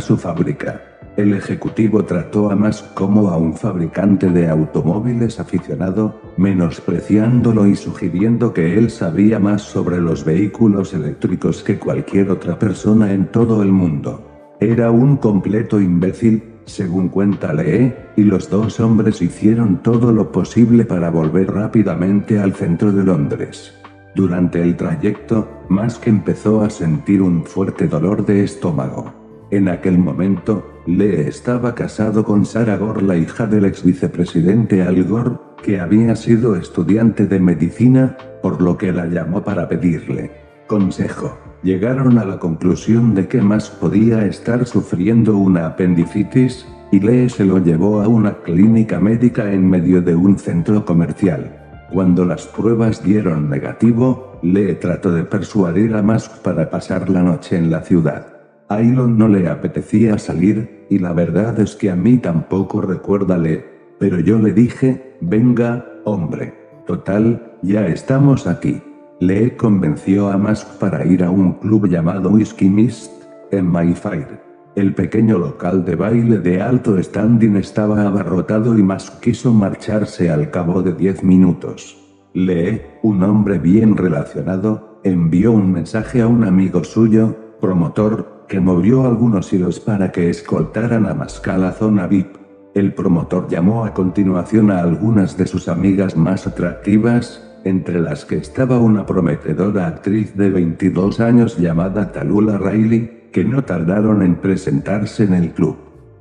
su 0.00 0.16
fábrica. 0.16 0.91
El 1.14 1.34
ejecutivo 1.34 2.06
trató 2.06 2.50
a 2.50 2.56
Musk 2.56 2.94
como 2.94 3.28
a 3.28 3.36
un 3.36 3.54
fabricante 3.54 4.30
de 4.30 4.48
automóviles 4.48 5.38
aficionado, 5.38 6.18
menospreciándolo 6.38 7.66
y 7.66 7.76
sugiriendo 7.76 8.54
que 8.54 8.78
él 8.78 8.90
sabía 8.90 9.38
más 9.38 9.60
sobre 9.60 10.00
los 10.00 10.24
vehículos 10.24 10.94
eléctricos 10.94 11.62
que 11.62 11.78
cualquier 11.78 12.30
otra 12.30 12.58
persona 12.58 13.12
en 13.12 13.26
todo 13.26 13.62
el 13.62 13.72
mundo. 13.72 14.26
Era 14.58 14.90
un 14.90 15.18
completo 15.18 15.82
imbécil, 15.82 16.44
según 16.64 17.10
cuenta 17.10 17.52
Lee, 17.52 17.92
y 18.16 18.22
los 18.22 18.48
dos 18.48 18.80
hombres 18.80 19.20
hicieron 19.20 19.82
todo 19.82 20.12
lo 20.12 20.32
posible 20.32 20.86
para 20.86 21.10
volver 21.10 21.52
rápidamente 21.52 22.38
al 22.38 22.54
centro 22.54 22.90
de 22.90 23.04
Londres. 23.04 23.74
Durante 24.14 24.62
el 24.62 24.76
trayecto, 24.76 25.46
Musk 25.68 26.06
empezó 26.06 26.62
a 26.62 26.70
sentir 26.70 27.20
un 27.20 27.44
fuerte 27.44 27.86
dolor 27.86 28.24
de 28.24 28.44
estómago. 28.44 29.12
En 29.50 29.68
aquel 29.68 29.98
momento, 29.98 30.71
Lee 30.86 31.26
estaba 31.28 31.74
casado 31.74 32.24
con 32.24 32.44
Sarah 32.44 32.76
Gore, 32.76 33.02
la 33.02 33.16
hija 33.16 33.46
del 33.46 33.64
ex 33.64 33.84
vicepresidente 33.84 34.82
Al 34.82 35.04
Gore, 35.04 35.36
que 35.62 35.78
había 35.78 36.16
sido 36.16 36.56
estudiante 36.56 37.26
de 37.26 37.38
medicina, 37.38 38.16
por 38.42 38.60
lo 38.60 38.76
que 38.76 38.92
la 38.92 39.06
llamó 39.06 39.42
para 39.42 39.68
pedirle 39.68 40.42
consejo. 40.66 41.38
Llegaron 41.62 42.18
a 42.18 42.24
la 42.24 42.38
conclusión 42.38 43.14
de 43.14 43.28
que 43.28 43.42
más 43.42 43.70
podía 43.70 44.24
estar 44.24 44.66
sufriendo 44.66 45.36
una 45.36 45.66
apendicitis, 45.66 46.66
y 46.90 46.98
Lee 46.98 47.28
se 47.28 47.44
lo 47.44 47.58
llevó 47.58 48.02
a 48.02 48.08
una 48.08 48.38
clínica 48.38 48.98
médica 48.98 49.52
en 49.52 49.68
medio 49.68 50.02
de 50.02 50.16
un 50.16 50.38
centro 50.38 50.84
comercial. 50.84 51.58
Cuando 51.92 52.24
las 52.24 52.46
pruebas 52.46 53.04
dieron 53.04 53.50
negativo, 53.50 54.40
Lee 54.42 54.74
trató 54.80 55.12
de 55.12 55.24
persuadir 55.24 55.94
a 55.94 56.02
Musk 56.02 56.38
para 56.42 56.70
pasar 56.70 57.10
la 57.10 57.22
noche 57.22 57.56
en 57.58 57.70
la 57.70 57.82
ciudad. 57.82 58.31
A 58.72 58.80
Elon 58.80 59.18
no 59.18 59.28
le 59.28 59.50
apetecía 59.50 60.16
salir, 60.16 60.86
y 60.88 60.98
la 60.98 61.12
verdad 61.12 61.60
es 61.60 61.76
que 61.76 61.90
a 61.90 61.94
mí 61.94 62.16
tampoco 62.16 62.80
recuérdale, 62.80 63.66
pero 63.98 64.18
yo 64.18 64.38
le 64.38 64.54
dije, 64.54 65.18
venga, 65.20 65.84
hombre. 66.06 66.54
Total, 66.86 67.58
ya 67.60 67.86
estamos 67.86 68.46
aquí. 68.46 68.80
Le 69.20 69.58
convenció 69.58 70.30
a 70.30 70.38
Musk 70.38 70.78
para 70.78 71.04
ir 71.04 71.22
a 71.22 71.28
un 71.28 71.52
club 71.58 71.86
llamado 71.86 72.30
Whiskey 72.30 72.70
Mist, 72.70 73.12
en 73.50 73.66
Mayfair. 73.66 74.40
El 74.74 74.94
pequeño 74.94 75.36
local 75.36 75.84
de 75.84 75.94
baile 75.94 76.38
de 76.38 76.62
alto 76.62 76.96
standing 77.02 77.56
estaba 77.56 78.06
abarrotado 78.06 78.78
y 78.78 78.82
Musk 78.82 79.20
quiso 79.20 79.52
marcharse 79.52 80.30
al 80.30 80.50
cabo 80.50 80.80
de 80.82 80.94
10 80.94 81.24
minutos. 81.24 81.98
Lee, 82.32 82.80
un 83.02 83.22
hombre 83.22 83.58
bien 83.58 83.98
relacionado, 83.98 84.98
envió 85.04 85.52
un 85.52 85.70
mensaje 85.72 86.22
a 86.22 86.26
un 86.26 86.44
amigo 86.44 86.82
suyo, 86.84 87.36
promotor, 87.60 88.41
que 88.52 88.60
movió 88.60 89.06
algunos 89.06 89.50
hilos 89.54 89.80
para 89.80 90.12
que 90.12 90.28
escoltaran 90.28 91.06
a 91.06 91.14
Masca 91.14 91.54
a 91.54 91.72
zona 91.72 92.06
VIP. 92.06 92.36
El 92.74 92.92
promotor 92.92 93.48
llamó 93.48 93.86
a 93.86 93.94
continuación 93.94 94.70
a 94.70 94.80
algunas 94.80 95.38
de 95.38 95.46
sus 95.46 95.68
amigas 95.68 96.18
más 96.18 96.46
atractivas, 96.46 97.42
entre 97.64 97.98
las 97.98 98.26
que 98.26 98.36
estaba 98.36 98.78
una 98.78 99.06
prometedora 99.06 99.86
actriz 99.86 100.36
de 100.36 100.50
22 100.50 101.18
años 101.20 101.56
llamada 101.56 102.12
Talula 102.12 102.58
Riley, 102.58 103.30
que 103.32 103.42
no 103.42 103.64
tardaron 103.64 104.22
en 104.22 104.34
presentarse 104.34 105.24
en 105.24 105.32
el 105.32 105.52
club. 105.52 105.78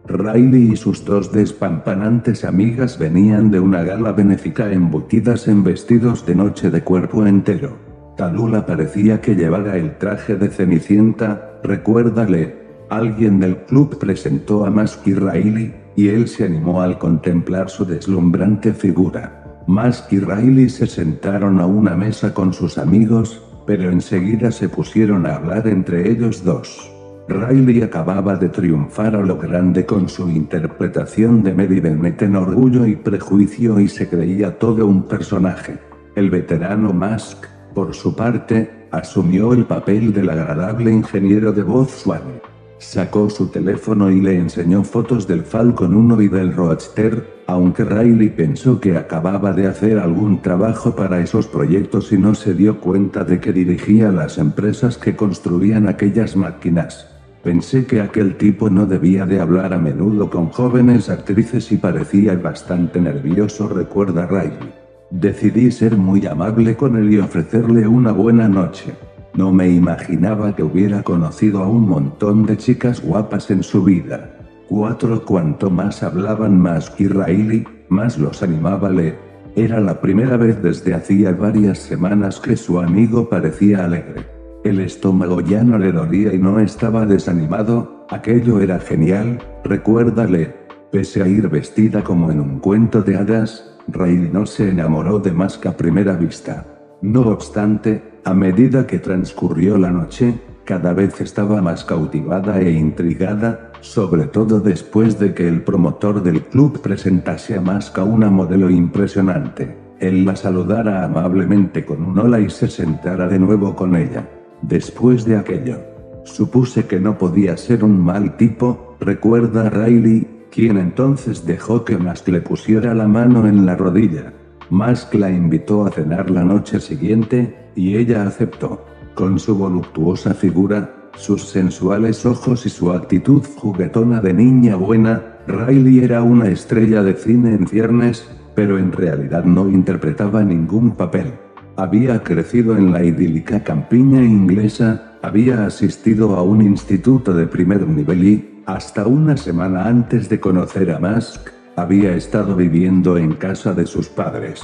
Riley 0.07 0.71
y 0.71 0.75
sus 0.77 1.03
dos 1.03 1.33
despampanantes 1.33 2.45
amigas 2.45 2.97
venían 2.97 3.51
de 3.51 3.59
una 3.59 3.83
gala 3.83 4.13
benéfica 4.13 4.71
embutidas 4.71 5.49
en 5.49 5.65
vestidos 5.65 6.25
de 6.25 6.35
noche 6.35 6.71
de 6.71 6.81
cuerpo 6.81 7.27
entero. 7.27 7.75
Talula 8.15 8.65
parecía 8.65 9.19
que 9.19 9.35
llevara 9.35 9.75
el 9.75 9.97
traje 9.97 10.37
de 10.37 10.47
Cenicienta, 10.47 11.50
recuérdale. 11.63 12.61
Alguien 12.89 13.39
del 13.39 13.57
club 13.65 13.97
presentó 13.97 14.65
a 14.65 14.69
Mask 14.69 15.07
y 15.07 15.13
Riley, 15.13 15.73
y 15.95 16.09
él 16.09 16.27
se 16.27 16.45
animó 16.45 16.81
al 16.81 16.97
contemplar 16.97 17.69
su 17.69 17.85
deslumbrante 17.85 18.73
figura. 18.73 19.63
Mask 19.67 20.11
y 20.11 20.19
Riley 20.19 20.69
se 20.69 20.87
sentaron 20.87 21.59
a 21.59 21.65
una 21.65 21.95
mesa 21.95 22.33
con 22.33 22.53
sus 22.53 22.77
amigos, 22.77 23.41
pero 23.65 23.89
enseguida 23.89 24.51
se 24.51 24.69
pusieron 24.69 25.25
a 25.25 25.35
hablar 25.35 25.67
entre 25.67 26.09
ellos 26.09 26.43
dos. 26.43 26.91
Riley 27.27 27.81
acababa 27.83 28.35
de 28.35 28.49
triunfar 28.49 29.15
a 29.15 29.21
lo 29.21 29.37
grande 29.37 29.85
con 29.85 30.09
su 30.09 30.29
interpretación 30.29 31.43
de 31.43 31.53
Mary 31.53 31.79
Bennett 31.79 32.21
en 32.23 32.35
Orgullo 32.35 32.85
y 32.85 32.95
Prejuicio 32.95 33.79
y 33.79 33.87
se 33.87 34.09
creía 34.09 34.57
todo 34.57 34.85
un 34.85 35.03
personaje. 35.03 35.77
El 36.15 36.29
veterano 36.29 36.91
Mask, 36.91 37.45
por 37.73 37.93
su 37.93 38.15
parte, 38.15 38.80
asumió 38.91 39.53
el 39.53 39.65
papel 39.65 40.13
del 40.13 40.29
agradable 40.29 40.91
ingeniero 40.91 41.51
de 41.51 41.63
voz 41.63 41.91
suave. 41.91 42.41
Sacó 42.77 43.29
su 43.29 43.47
teléfono 43.47 44.09
y 44.09 44.19
le 44.21 44.35
enseñó 44.35 44.83
fotos 44.83 45.27
del 45.27 45.43
Falcon 45.43 45.95
1 45.95 46.21
y 46.23 46.27
del 46.27 46.51
Roadster, 46.53 47.43
aunque 47.45 47.83
Riley 47.83 48.29
pensó 48.29 48.79
que 48.79 48.97
acababa 48.97 49.53
de 49.53 49.67
hacer 49.67 49.99
algún 49.99 50.41
trabajo 50.41 50.95
para 50.95 51.21
esos 51.21 51.45
proyectos 51.45 52.11
y 52.11 52.17
no 52.17 52.33
se 52.33 52.55
dio 52.55 52.79
cuenta 52.79 53.23
de 53.23 53.39
que 53.39 53.53
dirigía 53.53 54.11
las 54.11 54.39
empresas 54.39 54.97
que 54.97 55.15
construían 55.15 55.87
aquellas 55.87 56.35
máquinas. 56.35 57.07
Pensé 57.43 57.85
que 57.85 58.01
aquel 58.01 58.35
tipo 58.37 58.69
no 58.69 58.87
debía 58.87 59.25
de 59.27 59.39
hablar 59.39 59.73
a 59.73 59.77
menudo 59.77 60.29
con 60.29 60.49
jóvenes 60.49 61.09
actrices 61.09 61.71
y 61.71 61.77
parecía 61.77 62.35
bastante 62.35 62.99
nervioso, 62.99 63.67
recuerda 63.67 64.25
Riley. 64.25 64.80
Decidí 65.11 65.71
ser 65.71 65.97
muy 65.97 66.25
amable 66.25 66.77
con 66.77 66.95
él 66.95 67.13
y 67.13 67.19
ofrecerle 67.19 67.85
una 67.85 68.13
buena 68.13 68.47
noche. 68.47 68.93
No 69.33 69.51
me 69.51 69.67
imaginaba 69.67 70.55
que 70.55 70.63
hubiera 70.63 71.03
conocido 71.03 71.61
a 71.63 71.67
un 71.67 71.87
montón 71.87 72.45
de 72.45 72.55
chicas 72.55 73.01
guapas 73.01 73.51
en 73.51 73.61
su 73.61 73.83
vida. 73.83 74.37
Cuatro 74.69 75.25
cuanto 75.25 75.69
más 75.69 76.01
hablaban 76.01 76.57
más 76.57 76.89
que 76.89 77.09
Riley, 77.09 77.67
más 77.89 78.17
los 78.17 78.41
animaba 78.41 78.89
Le. 78.89 79.15
Era 79.57 79.81
la 79.81 79.99
primera 79.99 80.37
vez 80.37 80.61
desde 80.63 80.93
hacía 80.93 81.33
varias 81.33 81.79
semanas 81.79 82.39
que 82.39 82.55
su 82.55 82.79
amigo 82.79 83.27
parecía 83.27 83.83
alegre. 83.83 84.25
El 84.63 84.79
estómago 84.79 85.41
ya 85.41 85.61
no 85.61 85.77
le 85.77 85.91
dolía 85.91 86.33
y 86.33 86.37
no 86.37 86.57
estaba 86.61 87.05
desanimado, 87.05 88.05
aquello 88.09 88.61
era 88.61 88.79
genial, 88.79 89.39
recuérdale. 89.65 90.55
Pese 90.89 91.21
a 91.21 91.27
ir 91.27 91.49
vestida 91.49 92.01
como 92.01 92.31
en 92.31 92.39
un 92.39 92.59
cuento 92.59 93.01
de 93.01 93.15
hadas, 93.15 93.70
Riley 93.91 94.29
no 94.31 94.45
se 94.45 94.69
enamoró 94.69 95.19
de 95.19 95.31
Mask 95.31 95.65
a 95.65 95.77
primera 95.77 96.15
vista. 96.15 96.65
No 97.01 97.21
obstante, 97.21 98.19
a 98.23 98.33
medida 98.33 98.87
que 98.87 98.99
transcurrió 98.99 99.77
la 99.77 99.91
noche, 99.91 100.39
cada 100.65 100.93
vez 100.93 101.19
estaba 101.19 101.61
más 101.61 101.83
cautivada 101.83 102.61
e 102.61 102.71
intrigada, 102.71 103.71
sobre 103.81 104.25
todo 104.25 104.59
después 104.59 105.19
de 105.19 105.33
que 105.33 105.47
el 105.47 105.63
promotor 105.63 106.21
del 106.21 106.43
club 106.45 106.79
presentase 106.81 107.55
a 107.55 107.61
Mask 107.61 107.97
a 107.97 108.03
una 108.03 108.29
modelo 108.29 108.69
impresionante. 108.69 109.75
Él 109.99 110.25
la 110.25 110.35
saludara 110.35 111.03
amablemente 111.03 111.85
con 111.85 112.03
un 112.03 112.17
hola 112.19 112.39
y 112.39 112.49
se 112.49 112.67
sentara 112.67 113.27
de 113.27 113.39
nuevo 113.39 113.75
con 113.75 113.95
ella. 113.95 114.27
Después 114.61 115.25
de 115.25 115.37
aquello, 115.37 115.79
supuse 116.23 116.85
que 116.85 116.99
no 116.99 117.17
podía 117.17 117.57
ser 117.57 117.83
un 117.83 117.99
mal 117.99 118.37
tipo, 118.37 118.95
recuerda 118.99 119.69
Riley, 119.69 120.27
quien 120.51 120.77
entonces 120.77 121.45
dejó 121.45 121.85
que 121.85 121.97
Mask 121.97 122.27
le 122.27 122.41
pusiera 122.41 122.93
la 122.93 123.07
mano 123.07 123.47
en 123.47 123.65
la 123.65 123.75
rodilla. 123.75 124.33
Mask 124.69 125.13
la 125.15 125.29
invitó 125.31 125.85
a 125.85 125.91
cenar 125.91 126.29
la 126.29 126.43
noche 126.43 126.79
siguiente, 126.79 127.69
y 127.75 127.95
ella 127.95 128.27
aceptó. 128.27 128.85
Con 129.15 129.39
su 129.39 129.55
voluptuosa 129.55 130.33
figura, 130.33 131.09
sus 131.15 131.43
sensuales 131.43 132.25
ojos 132.25 132.65
y 132.65 132.69
su 132.69 132.91
actitud 132.91 133.43
juguetona 133.57 134.21
de 134.21 134.33
niña 134.33 134.75
buena, 134.75 135.37
Riley 135.47 135.99
era 135.99 136.21
una 136.21 136.47
estrella 136.47 137.01
de 137.03 137.13
cine 137.13 137.55
en 137.55 137.67
ciernes, 137.67 138.29
pero 138.55 138.77
en 138.77 138.91
realidad 138.91 139.43
no 139.43 139.69
interpretaba 139.69 140.43
ningún 140.43 140.91
papel. 140.91 141.33
Había 141.77 142.21
crecido 142.23 142.77
en 142.77 142.91
la 142.91 143.03
idílica 143.03 143.63
campiña 143.63 144.21
inglesa, 144.21 145.17
había 145.21 145.65
asistido 145.65 146.35
a 146.35 146.43
un 146.43 146.61
instituto 146.61 147.33
de 147.33 147.47
primer 147.47 147.87
nivel 147.87 148.23
y, 148.23 148.50
hasta 148.65 149.05
una 149.07 149.37
semana 149.37 149.87
antes 149.87 150.29
de 150.29 150.39
conocer 150.39 150.91
a 150.91 150.99
Mask, 150.99 151.49
había 151.75 152.15
estado 152.15 152.55
viviendo 152.55 153.17
en 153.17 153.33
casa 153.33 153.73
de 153.73 153.85
sus 153.85 154.07
padres. 154.07 154.63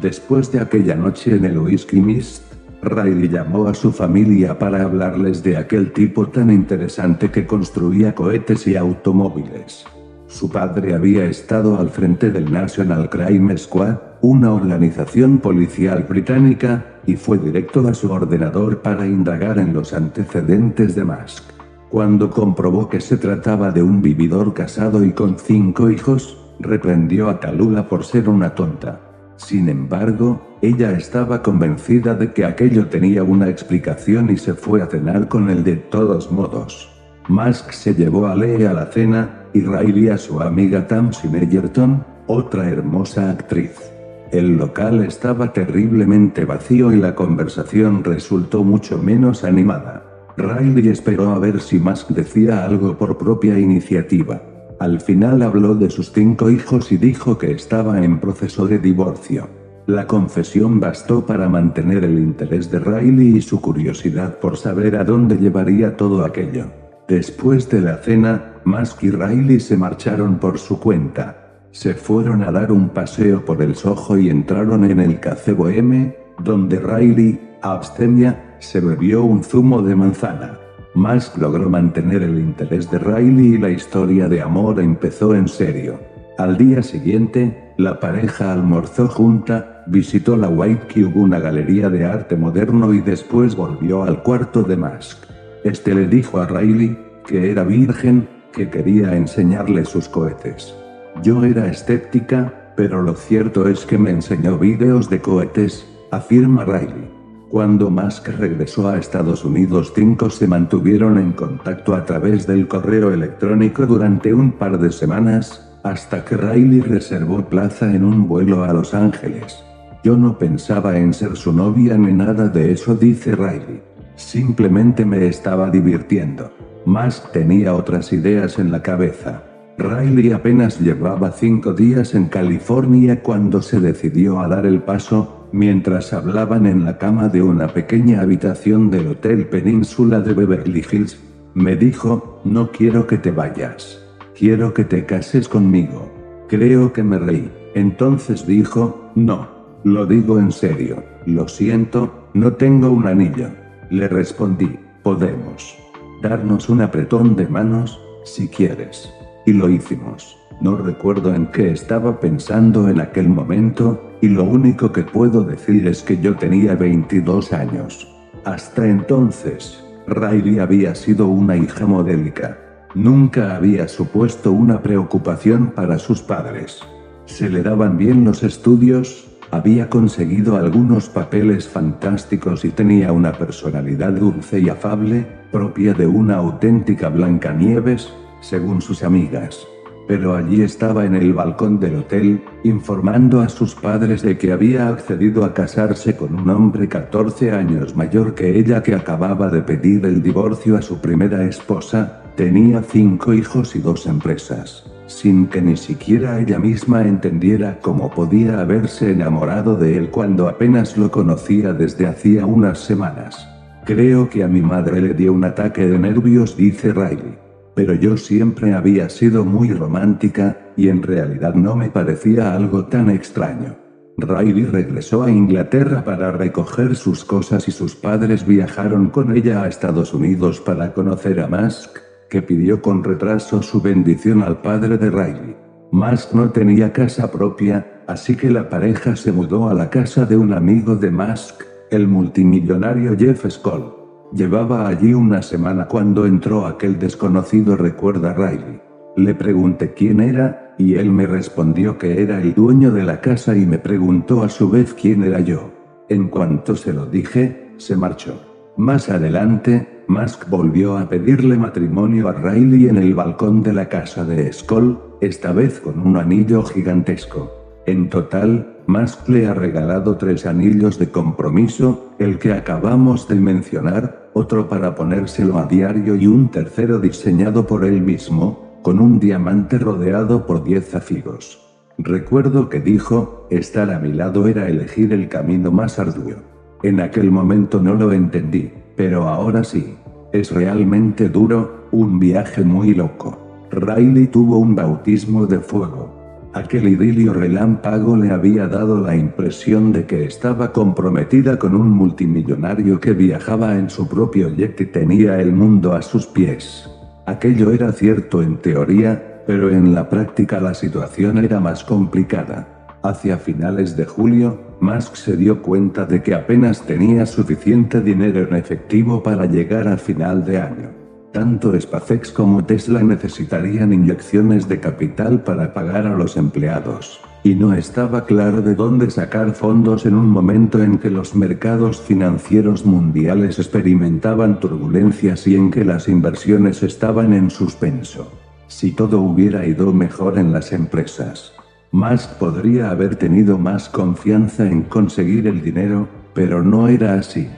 Después 0.00 0.52
de 0.52 0.60
aquella 0.60 0.94
noche 0.94 1.34
en 1.34 1.44
el 1.44 1.58
Whisky 1.58 2.00
Mist, 2.00 2.44
Riley 2.82 3.28
llamó 3.28 3.68
a 3.68 3.74
su 3.74 3.92
familia 3.92 4.58
para 4.58 4.82
hablarles 4.82 5.42
de 5.42 5.56
aquel 5.56 5.92
tipo 5.92 6.28
tan 6.28 6.50
interesante 6.50 7.30
que 7.30 7.46
construía 7.46 8.14
cohetes 8.14 8.66
y 8.66 8.76
automóviles. 8.76 9.84
Su 10.26 10.50
padre 10.50 10.94
había 10.94 11.26
estado 11.26 11.78
al 11.78 11.90
frente 11.90 12.30
del 12.30 12.50
National 12.50 13.08
Crime 13.10 13.56
Squad, 13.56 13.98
una 14.22 14.52
organización 14.52 15.38
policial 15.38 16.04
británica, 16.08 16.86
y 17.06 17.16
fue 17.16 17.38
directo 17.38 17.86
a 17.86 17.94
su 17.94 18.10
ordenador 18.10 18.80
para 18.82 19.06
indagar 19.06 19.58
en 19.58 19.74
los 19.74 19.92
antecedentes 19.92 20.94
de 20.94 21.04
Musk. 21.04 21.61
Cuando 21.92 22.30
comprobó 22.30 22.88
que 22.88 23.02
se 23.02 23.18
trataba 23.18 23.70
de 23.70 23.82
un 23.82 24.00
vividor 24.00 24.54
casado 24.54 25.04
y 25.04 25.12
con 25.12 25.38
cinco 25.38 25.90
hijos, 25.90 26.38
reprendió 26.58 27.28
a 27.28 27.38
Talula 27.38 27.86
por 27.86 28.06
ser 28.06 28.30
una 28.30 28.54
tonta. 28.54 28.98
Sin 29.36 29.68
embargo, 29.68 30.40
ella 30.62 30.92
estaba 30.92 31.42
convencida 31.42 32.14
de 32.14 32.32
que 32.32 32.46
aquello 32.46 32.86
tenía 32.86 33.22
una 33.24 33.50
explicación 33.50 34.30
y 34.30 34.38
se 34.38 34.54
fue 34.54 34.80
a 34.80 34.86
cenar 34.86 35.28
con 35.28 35.50
él 35.50 35.64
de 35.64 35.76
todos 35.76 36.32
modos. 36.32 36.90
Musk 37.28 37.72
se 37.72 37.94
llevó 37.94 38.26
a 38.26 38.36
Lee 38.36 38.64
a 38.64 38.72
la 38.72 38.86
cena, 38.86 39.42
y 39.52 39.60
Riley 39.60 40.08
a 40.08 40.16
su 40.16 40.40
amiga 40.40 40.86
Tamsin 40.86 41.36
Egerton, 41.36 42.02
otra 42.26 42.70
hermosa 42.70 43.28
actriz. 43.28 43.92
El 44.30 44.56
local 44.56 45.04
estaba 45.04 45.52
terriblemente 45.52 46.46
vacío 46.46 46.90
y 46.90 46.96
la 46.96 47.14
conversación 47.14 48.02
resultó 48.02 48.64
mucho 48.64 48.96
menos 48.96 49.44
animada. 49.44 50.11
Riley 50.36 50.88
esperó 50.88 51.30
a 51.30 51.38
ver 51.38 51.60
si 51.60 51.78
Musk 51.78 52.10
decía 52.10 52.64
algo 52.64 52.96
por 52.96 53.18
propia 53.18 53.58
iniciativa. 53.58 54.42
Al 54.80 55.00
final 55.00 55.42
habló 55.42 55.74
de 55.74 55.90
sus 55.90 56.10
cinco 56.10 56.50
hijos 56.50 56.90
y 56.90 56.96
dijo 56.96 57.38
que 57.38 57.52
estaba 57.52 58.02
en 58.02 58.18
proceso 58.18 58.66
de 58.66 58.78
divorcio. 58.78 59.48
La 59.86 60.06
confesión 60.06 60.80
bastó 60.80 61.26
para 61.26 61.48
mantener 61.48 62.04
el 62.04 62.18
interés 62.18 62.70
de 62.70 62.78
Riley 62.78 63.36
y 63.36 63.42
su 63.42 63.60
curiosidad 63.60 64.38
por 64.38 64.56
saber 64.56 64.96
a 64.96 65.04
dónde 65.04 65.36
llevaría 65.36 65.96
todo 65.96 66.24
aquello. 66.24 66.66
Después 67.08 67.68
de 67.68 67.80
la 67.80 67.98
cena, 67.98 68.54
Mask 68.64 69.02
y 69.02 69.10
Riley 69.10 69.60
se 69.60 69.76
marcharon 69.76 70.38
por 70.38 70.58
su 70.58 70.78
cuenta. 70.78 71.66
Se 71.72 71.94
fueron 71.94 72.42
a 72.42 72.52
dar 72.52 72.70
un 72.70 72.90
paseo 72.90 73.44
por 73.44 73.60
el 73.60 73.74
Soho 73.74 74.16
y 74.16 74.30
entraron 74.30 74.84
en 74.84 75.00
el 75.00 75.18
Café 75.18 75.52
Boheme, 75.52 76.16
donde 76.38 76.78
Riley, 76.78 77.40
abstemia, 77.60 78.51
se 78.62 78.80
bebió 78.80 79.24
un 79.24 79.42
zumo 79.42 79.82
de 79.82 79.96
manzana. 79.96 80.58
Mask 80.94 81.36
logró 81.38 81.68
mantener 81.68 82.22
el 82.22 82.38
interés 82.38 82.90
de 82.90 82.98
Riley 82.98 83.54
y 83.54 83.58
la 83.58 83.70
historia 83.70 84.28
de 84.28 84.40
amor 84.40 84.80
empezó 84.80 85.34
en 85.34 85.48
serio. 85.48 85.98
Al 86.38 86.56
día 86.56 86.82
siguiente, 86.82 87.72
la 87.76 87.98
pareja 87.98 88.52
almorzó 88.52 89.08
junta, 89.08 89.84
visitó 89.86 90.36
la 90.36 90.48
White 90.48 90.86
Cube, 90.92 91.20
una 91.20 91.40
galería 91.40 91.88
de 91.90 92.04
arte 92.04 92.36
moderno 92.36 92.94
y 92.94 93.00
después 93.00 93.56
volvió 93.56 94.04
al 94.04 94.22
cuarto 94.22 94.62
de 94.62 94.76
Mask. 94.76 95.18
Este 95.64 95.94
le 95.94 96.06
dijo 96.06 96.38
a 96.38 96.46
Riley, 96.46 96.96
que 97.26 97.50
era 97.50 97.64
virgen, 97.64 98.28
que 98.52 98.70
quería 98.70 99.16
enseñarle 99.16 99.84
sus 99.84 100.08
cohetes. 100.08 100.74
Yo 101.22 101.44
era 101.44 101.66
escéptica, 101.66 102.72
pero 102.76 103.02
lo 103.02 103.14
cierto 103.14 103.68
es 103.68 103.84
que 103.86 103.98
me 103.98 104.10
enseñó 104.10 104.58
vídeos 104.58 105.10
de 105.10 105.20
cohetes, 105.20 105.86
afirma 106.10 106.64
Riley. 106.64 107.21
Cuando 107.52 107.90
Musk 107.90 108.28
regresó 108.28 108.88
a 108.88 108.96
Estados 108.96 109.44
Unidos, 109.44 109.92
cinco 109.94 110.30
se 110.30 110.46
mantuvieron 110.46 111.18
en 111.18 111.32
contacto 111.32 111.94
a 111.94 112.06
través 112.06 112.46
del 112.46 112.66
correo 112.66 113.12
electrónico 113.12 113.84
durante 113.84 114.32
un 114.32 114.52
par 114.52 114.78
de 114.78 114.90
semanas, 114.90 115.70
hasta 115.82 116.24
que 116.24 116.38
Riley 116.38 116.80
reservó 116.80 117.44
plaza 117.44 117.94
en 117.94 118.04
un 118.04 118.26
vuelo 118.26 118.64
a 118.64 118.72
Los 118.72 118.94
Ángeles. 118.94 119.62
Yo 120.02 120.16
no 120.16 120.38
pensaba 120.38 120.96
en 120.96 121.12
ser 121.12 121.36
su 121.36 121.52
novia 121.52 121.98
ni 121.98 122.14
nada 122.14 122.48
de 122.48 122.72
eso, 122.72 122.94
dice 122.94 123.36
Riley. 123.36 123.82
Simplemente 124.16 125.04
me 125.04 125.26
estaba 125.26 125.68
divirtiendo. 125.68 126.50
Musk 126.86 127.32
tenía 127.32 127.74
otras 127.74 128.14
ideas 128.14 128.58
en 128.58 128.72
la 128.72 128.80
cabeza. 128.82 129.42
Riley 129.76 130.32
apenas 130.32 130.80
llevaba 130.80 131.30
cinco 131.32 131.74
días 131.74 132.14
en 132.14 132.28
California 132.28 133.22
cuando 133.22 133.60
se 133.60 133.78
decidió 133.78 134.40
a 134.40 134.48
dar 134.48 134.64
el 134.64 134.80
paso, 134.80 135.41
mientras 135.52 136.12
hablaban 136.12 136.66
en 136.66 136.84
la 136.84 136.98
cama 136.98 137.28
de 137.28 137.42
una 137.42 137.68
pequeña 137.68 138.22
habitación 138.22 138.90
del 138.90 139.08
Hotel 139.08 139.46
Península 139.46 140.20
de 140.20 140.32
Beverly 140.32 140.84
Hills. 140.90 141.20
Me 141.54 141.76
dijo, 141.76 142.40
no 142.44 142.70
quiero 142.70 143.06
que 143.06 143.18
te 143.18 143.30
vayas. 143.30 144.02
Quiero 144.36 144.72
que 144.74 144.84
te 144.84 145.04
cases 145.04 145.48
conmigo. 145.48 146.10
Creo 146.48 146.92
que 146.92 147.02
me 147.02 147.18
reí. 147.18 147.50
Entonces 147.74 148.46
dijo, 148.46 149.10
no. 149.14 149.48
Lo 149.84 150.06
digo 150.06 150.38
en 150.38 150.52
serio. 150.52 151.02
Lo 151.26 151.48
siento, 151.48 152.28
No 152.34 152.54
tengo 152.54 152.90
un 152.90 153.06
anillo. 153.06 153.48
Le 153.90 154.08
respondí, 154.08 154.78
podemos 155.02 155.76
darnos 156.22 156.68
un 156.68 156.80
apretón 156.80 157.34
de 157.36 157.46
manos, 157.48 158.00
si 158.24 158.48
quieres. 158.48 159.12
Y 159.44 159.52
lo 159.52 159.68
hicimos. 159.68 160.38
No 160.60 160.76
recuerdo 160.76 161.34
en 161.34 161.46
qué 161.46 161.72
estaba 161.72 162.20
pensando 162.20 162.88
en 162.88 163.00
aquel 163.00 163.28
momento, 163.28 164.00
y 164.22 164.28
lo 164.28 164.44
único 164.44 164.92
que 164.92 165.02
puedo 165.02 165.42
decir 165.42 165.86
es 165.88 166.02
que 166.02 166.16
yo 166.16 166.36
tenía 166.36 166.76
22 166.76 167.52
años. 167.52 168.08
Hasta 168.44 168.86
entonces, 168.86 169.84
Riley 170.06 170.60
había 170.60 170.94
sido 170.94 171.26
una 171.26 171.56
hija 171.56 171.86
modélica. 171.86 172.56
Nunca 172.94 173.56
había 173.56 173.88
supuesto 173.88 174.52
una 174.52 174.80
preocupación 174.80 175.72
para 175.72 175.98
sus 175.98 176.22
padres. 176.22 176.80
Se 177.26 177.50
le 177.50 177.64
daban 177.64 177.98
bien 177.98 178.24
los 178.24 178.44
estudios, 178.44 179.28
había 179.50 179.90
conseguido 179.90 180.56
algunos 180.56 181.08
papeles 181.08 181.68
fantásticos 181.68 182.64
y 182.64 182.70
tenía 182.70 183.10
una 183.10 183.32
personalidad 183.32 184.12
dulce 184.12 184.60
y 184.60 184.68
afable, 184.68 185.26
propia 185.50 185.94
de 185.94 186.06
una 186.06 186.36
auténtica 186.36 187.08
Blancanieves, 187.08 188.12
según 188.40 188.82
sus 188.82 189.02
amigas. 189.02 189.66
Pero 190.08 190.34
allí 190.34 190.62
estaba 190.62 191.04
en 191.04 191.14
el 191.14 191.32
balcón 191.32 191.78
del 191.78 191.96
hotel, 191.96 192.42
informando 192.64 193.40
a 193.40 193.48
sus 193.48 193.74
padres 193.74 194.22
de 194.22 194.36
que 194.36 194.52
había 194.52 194.88
accedido 194.88 195.44
a 195.44 195.54
casarse 195.54 196.16
con 196.16 196.34
un 196.34 196.50
hombre 196.50 196.88
14 196.88 197.52
años 197.52 197.96
mayor 197.96 198.34
que 198.34 198.58
ella 198.58 198.82
que 198.82 198.94
acababa 198.94 199.48
de 199.48 199.62
pedir 199.62 200.04
el 200.04 200.22
divorcio 200.22 200.76
a 200.76 200.82
su 200.82 201.00
primera 201.00 201.44
esposa, 201.44 202.22
tenía 202.36 202.82
cinco 202.82 203.32
hijos 203.32 203.76
y 203.76 203.80
dos 203.80 204.06
empresas 204.06 204.84
sin 205.12 205.46
que 205.46 205.60
ni 205.60 205.76
siquiera 205.76 206.40
ella 206.40 206.58
misma 206.58 207.02
entendiera 207.02 207.78
cómo 207.80 208.10
podía 208.10 208.60
haberse 208.60 209.12
enamorado 209.12 209.76
de 209.76 209.96
él 209.96 210.10
cuando 210.10 210.48
apenas 210.48 210.96
lo 210.96 211.10
conocía 211.10 211.72
desde 211.72 212.06
hacía 212.06 212.46
unas 212.46 212.78
semanas. 212.78 213.48
Creo 213.84 214.30
que 214.30 214.42
a 214.42 214.48
mi 214.48 214.62
madre 214.62 215.00
le 215.00 215.14
dio 215.14 215.32
un 215.32 215.44
ataque 215.44 215.86
de 215.86 215.98
nervios, 215.98 216.56
dice 216.56 216.92
Riley. 216.92 217.41
Pero 217.74 217.94
yo 217.94 218.16
siempre 218.16 218.74
había 218.74 219.08
sido 219.08 219.44
muy 219.44 219.72
romántica, 219.72 220.58
y 220.76 220.88
en 220.88 221.02
realidad 221.02 221.54
no 221.54 221.76
me 221.76 221.90
parecía 221.90 222.54
algo 222.54 222.86
tan 222.86 223.10
extraño. 223.10 223.76
Riley 224.18 224.66
regresó 224.66 225.22
a 225.22 225.30
Inglaterra 225.30 226.04
para 226.04 226.32
recoger 226.32 226.96
sus 226.96 227.24
cosas 227.24 227.66
y 227.68 227.72
sus 227.72 227.94
padres 227.94 228.46
viajaron 228.46 229.08
con 229.08 229.34
ella 229.34 229.62
a 229.62 229.68
Estados 229.68 230.12
Unidos 230.12 230.60
para 230.60 230.92
conocer 230.92 231.40
a 231.40 231.48
Musk, 231.48 231.98
que 232.28 232.42
pidió 232.42 232.82
con 232.82 233.02
retraso 233.02 233.62
su 233.62 233.80
bendición 233.80 234.42
al 234.42 234.60
padre 234.60 234.98
de 234.98 235.10
Riley. 235.10 235.56
Musk 235.92 236.32
no 236.34 236.50
tenía 236.50 236.92
casa 236.92 237.30
propia, 237.30 238.02
así 238.06 238.36
que 238.36 238.50
la 238.50 238.68
pareja 238.68 239.16
se 239.16 239.32
mudó 239.32 239.68
a 239.68 239.74
la 239.74 239.90
casa 239.90 240.26
de 240.26 240.36
un 240.36 240.52
amigo 240.52 240.94
de 240.96 241.10
Musk, 241.10 241.62
el 241.90 242.06
multimillonario 242.06 243.16
Jeff 243.18 243.46
Skoll. 243.48 244.01
Llevaba 244.34 244.88
allí 244.88 245.12
una 245.12 245.42
semana 245.42 245.86
cuando 245.86 246.24
entró 246.24 246.64
aquel 246.66 246.98
desconocido, 246.98 247.76
recuerda 247.76 248.32
Riley. 248.32 248.80
Le 249.14 249.34
pregunté 249.34 249.92
quién 249.92 250.20
era, 250.20 250.74
y 250.78 250.94
él 250.94 251.12
me 251.12 251.26
respondió 251.26 251.98
que 251.98 252.22
era 252.22 252.40
el 252.40 252.54
dueño 252.54 252.92
de 252.92 253.04
la 253.04 253.20
casa 253.20 253.54
y 253.54 253.66
me 253.66 253.78
preguntó 253.78 254.42
a 254.42 254.48
su 254.48 254.70
vez 254.70 254.94
quién 254.94 255.22
era 255.22 255.40
yo. 255.40 255.70
En 256.08 256.28
cuanto 256.28 256.76
se 256.76 256.94
lo 256.94 257.04
dije, 257.04 257.74
se 257.76 257.94
marchó. 257.94 258.40
Más 258.78 259.10
adelante, 259.10 260.04
Musk 260.08 260.48
volvió 260.48 260.96
a 260.96 261.10
pedirle 261.10 261.58
matrimonio 261.58 262.28
a 262.28 262.32
Riley 262.32 262.88
en 262.88 262.96
el 262.96 263.14
balcón 263.14 263.62
de 263.62 263.74
la 263.74 263.90
casa 263.90 264.24
de 264.24 264.50
Skoll, 264.50 264.98
esta 265.20 265.52
vez 265.52 265.78
con 265.78 266.00
un 266.00 266.16
anillo 266.16 266.62
gigantesco. 266.62 267.61
En 267.86 268.10
total, 268.10 268.76
Musk 268.86 269.28
le 269.28 269.46
ha 269.46 269.54
regalado 269.54 270.16
tres 270.16 270.46
anillos 270.46 270.98
de 270.98 271.10
compromiso, 271.10 272.12
el 272.18 272.38
que 272.38 272.52
acabamos 272.52 273.26
de 273.26 273.34
mencionar, 273.34 274.30
otro 274.34 274.68
para 274.68 274.94
ponérselo 274.94 275.58
a 275.58 275.66
diario 275.66 276.14
y 276.14 276.26
un 276.26 276.50
tercero 276.50 277.00
diseñado 277.00 277.66
por 277.66 277.84
él 277.84 278.00
mismo, 278.00 278.78
con 278.82 279.00
un 279.00 279.18
diamante 279.18 279.78
rodeado 279.78 280.46
por 280.46 280.62
diez 280.62 280.90
zafigos. 280.90 281.60
Recuerdo 281.98 282.68
que 282.68 282.80
dijo, 282.80 283.46
estar 283.50 283.90
a 283.90 283.98
mi 283.98 284.12
lado 284.12 284.46
era 284.46 284.68
elegir 284.68 285.12
el 285.12 285.28
camino 285.28 285.70
más 285.70 285.98
arduo. 285.98 286.36
En 286.82 287.00
aquel 287.00 287.30
momento 287.30 287.80
no 287.80 287.94
lo 287.94 288.12
entendí, 288.12 288.72
pero 288.96 289.28
ahora 289.28 289.64
sí. 289.64 289.96
Es 290.32 290.50
realmente 290.50 291.28
duro, 291.28 291.88
un 291.92 292.18
viaje 292.18 292.64
muy 292.64 292.94
loco. 292.94 293.38
Riley 293.70 294.28
tuvo 294.28 294.58
un 294.58 294.74
bautismo 294.74 295.46
de 295.46 295.60
fuego. 295.60 296.21
Aquel 296.54 296.86
idilio 296.86 297.32
relámpago 297.32 298.14
le 298.14 298.30
había 298.30 298.68
dado 298.68 299.00
la 299.00 299.16
impresión 299.16 299.90
de 299.90 300.04
que 300.04 300.26
estaba 300.26 300.70
comprometida 300.70 301.58
con 301.58 301.74
un 301.74 301.90
multimillonario 301.90 303.00
que 303.00 303.14
viajaba 303.14 303.78
en 303.78 303.88
su 303.88 304.06
propio 304.06 304.54
jet 304.54 304.78
y 304.82 304.84
tenía 304.84 305.40
el 305.40 305.52
mundo 305.52 305.94
a 305.94 306.02
sus 306.02 306.26
pies. 306.26 306.90
Aquello 307.24 307.70
era 307.70 307.90
cierto 307.92 308.42
en 308.42 308.58
teoría, 308.58 309.42
pero 309.46 309.70
en 309.70 309.94
la 309.94 310.10
práctica 310.10 310.60
la 310.60 310.74
situación 310.74 311.38
era 311.38 311.58
más 311.58 311.84
complicada. 311.84 312.68
Hacia 313.02 313.38
finales 313.38 313.96
de 313.96 314.04
julio, 314.04 314.60
Musk 314.80 315.14
se 315.14 315.38
dio 315.38 315.62
cuenta 315.62 316.04
de 316.04 316.22
que 316.22 316.34
apenas 316.34 316.82
tenía 316.82 317.24
suficiente 317.24 318.02
dinero 318.02 318.40
en 318.40 318.54
efectivo 318.56 319.22
para 319.22 319.46
llegar 319.46 319.88
a 319.88 319.96
final 319.96 320.44
de 320.44 320.60
año. 320.60 321.01
Tanto 321.32 321.72
SpaceX 321.80 322.30
como 322.30 322.62
Tesla 322.62 323.02
necesitarían 323.02 323.94
inyecciones 323.94 324.68
de 324.68 324.80
capital 324.80 325.42
para 325.42 325.72
pagar 325.72 326.06
a 326.06 326.14
los 326.14 326.36
empleados. 326.36 327.22
Y 327.42 327.54
no 327.54 327.72
estaba 327.72 328.26
claro 328.26 328.60
de 328.60 328.74
dónde 328.74 329.10
sacar 329.10 329.52
fondos 329.52 330.04
en 330.04 330.14
un 330.14 330.28
momento 330.28 330.82
en 330.82 330.98
que 330.98 331.08
los 331.08 331.34
mercados 331.34 332.02
financieros 332.02 332.84
mundiales 332.84 333.58
experimentaban 333.58 334.60
turbulencias 334.60 335.46
y 335.46 335.56
en 335.56 335.70
que 335.70 335.86
las 335.86 336.06
inversiones 336.06 336.82
estaban 336.82 337.32
en 337.32 337.48
suspenso. 337.48 338.30
Si 338.68 338.92
todo 338.92 339.22
hubiera 339.22 339.66
ido 339.66 339.92
mejor 339.94 340.38
en 340.38 340.52
las 340.52 340.70
empresas, 340.72 341.54
Musk 341.92 342.34
podría 342.38 342.90
haber 342.90 343.16
tenido 343.16 343.56
más 343.56 343.88
confianza 343.88 344.66
en 344.66 344.82
conseguir 344.82 345.46
el 345.46 345.62
dinero, 345.62 346.08
pero 346.34 346.62
no 346.62 346.88
era 346.88 347.14
así. 347.14 347.48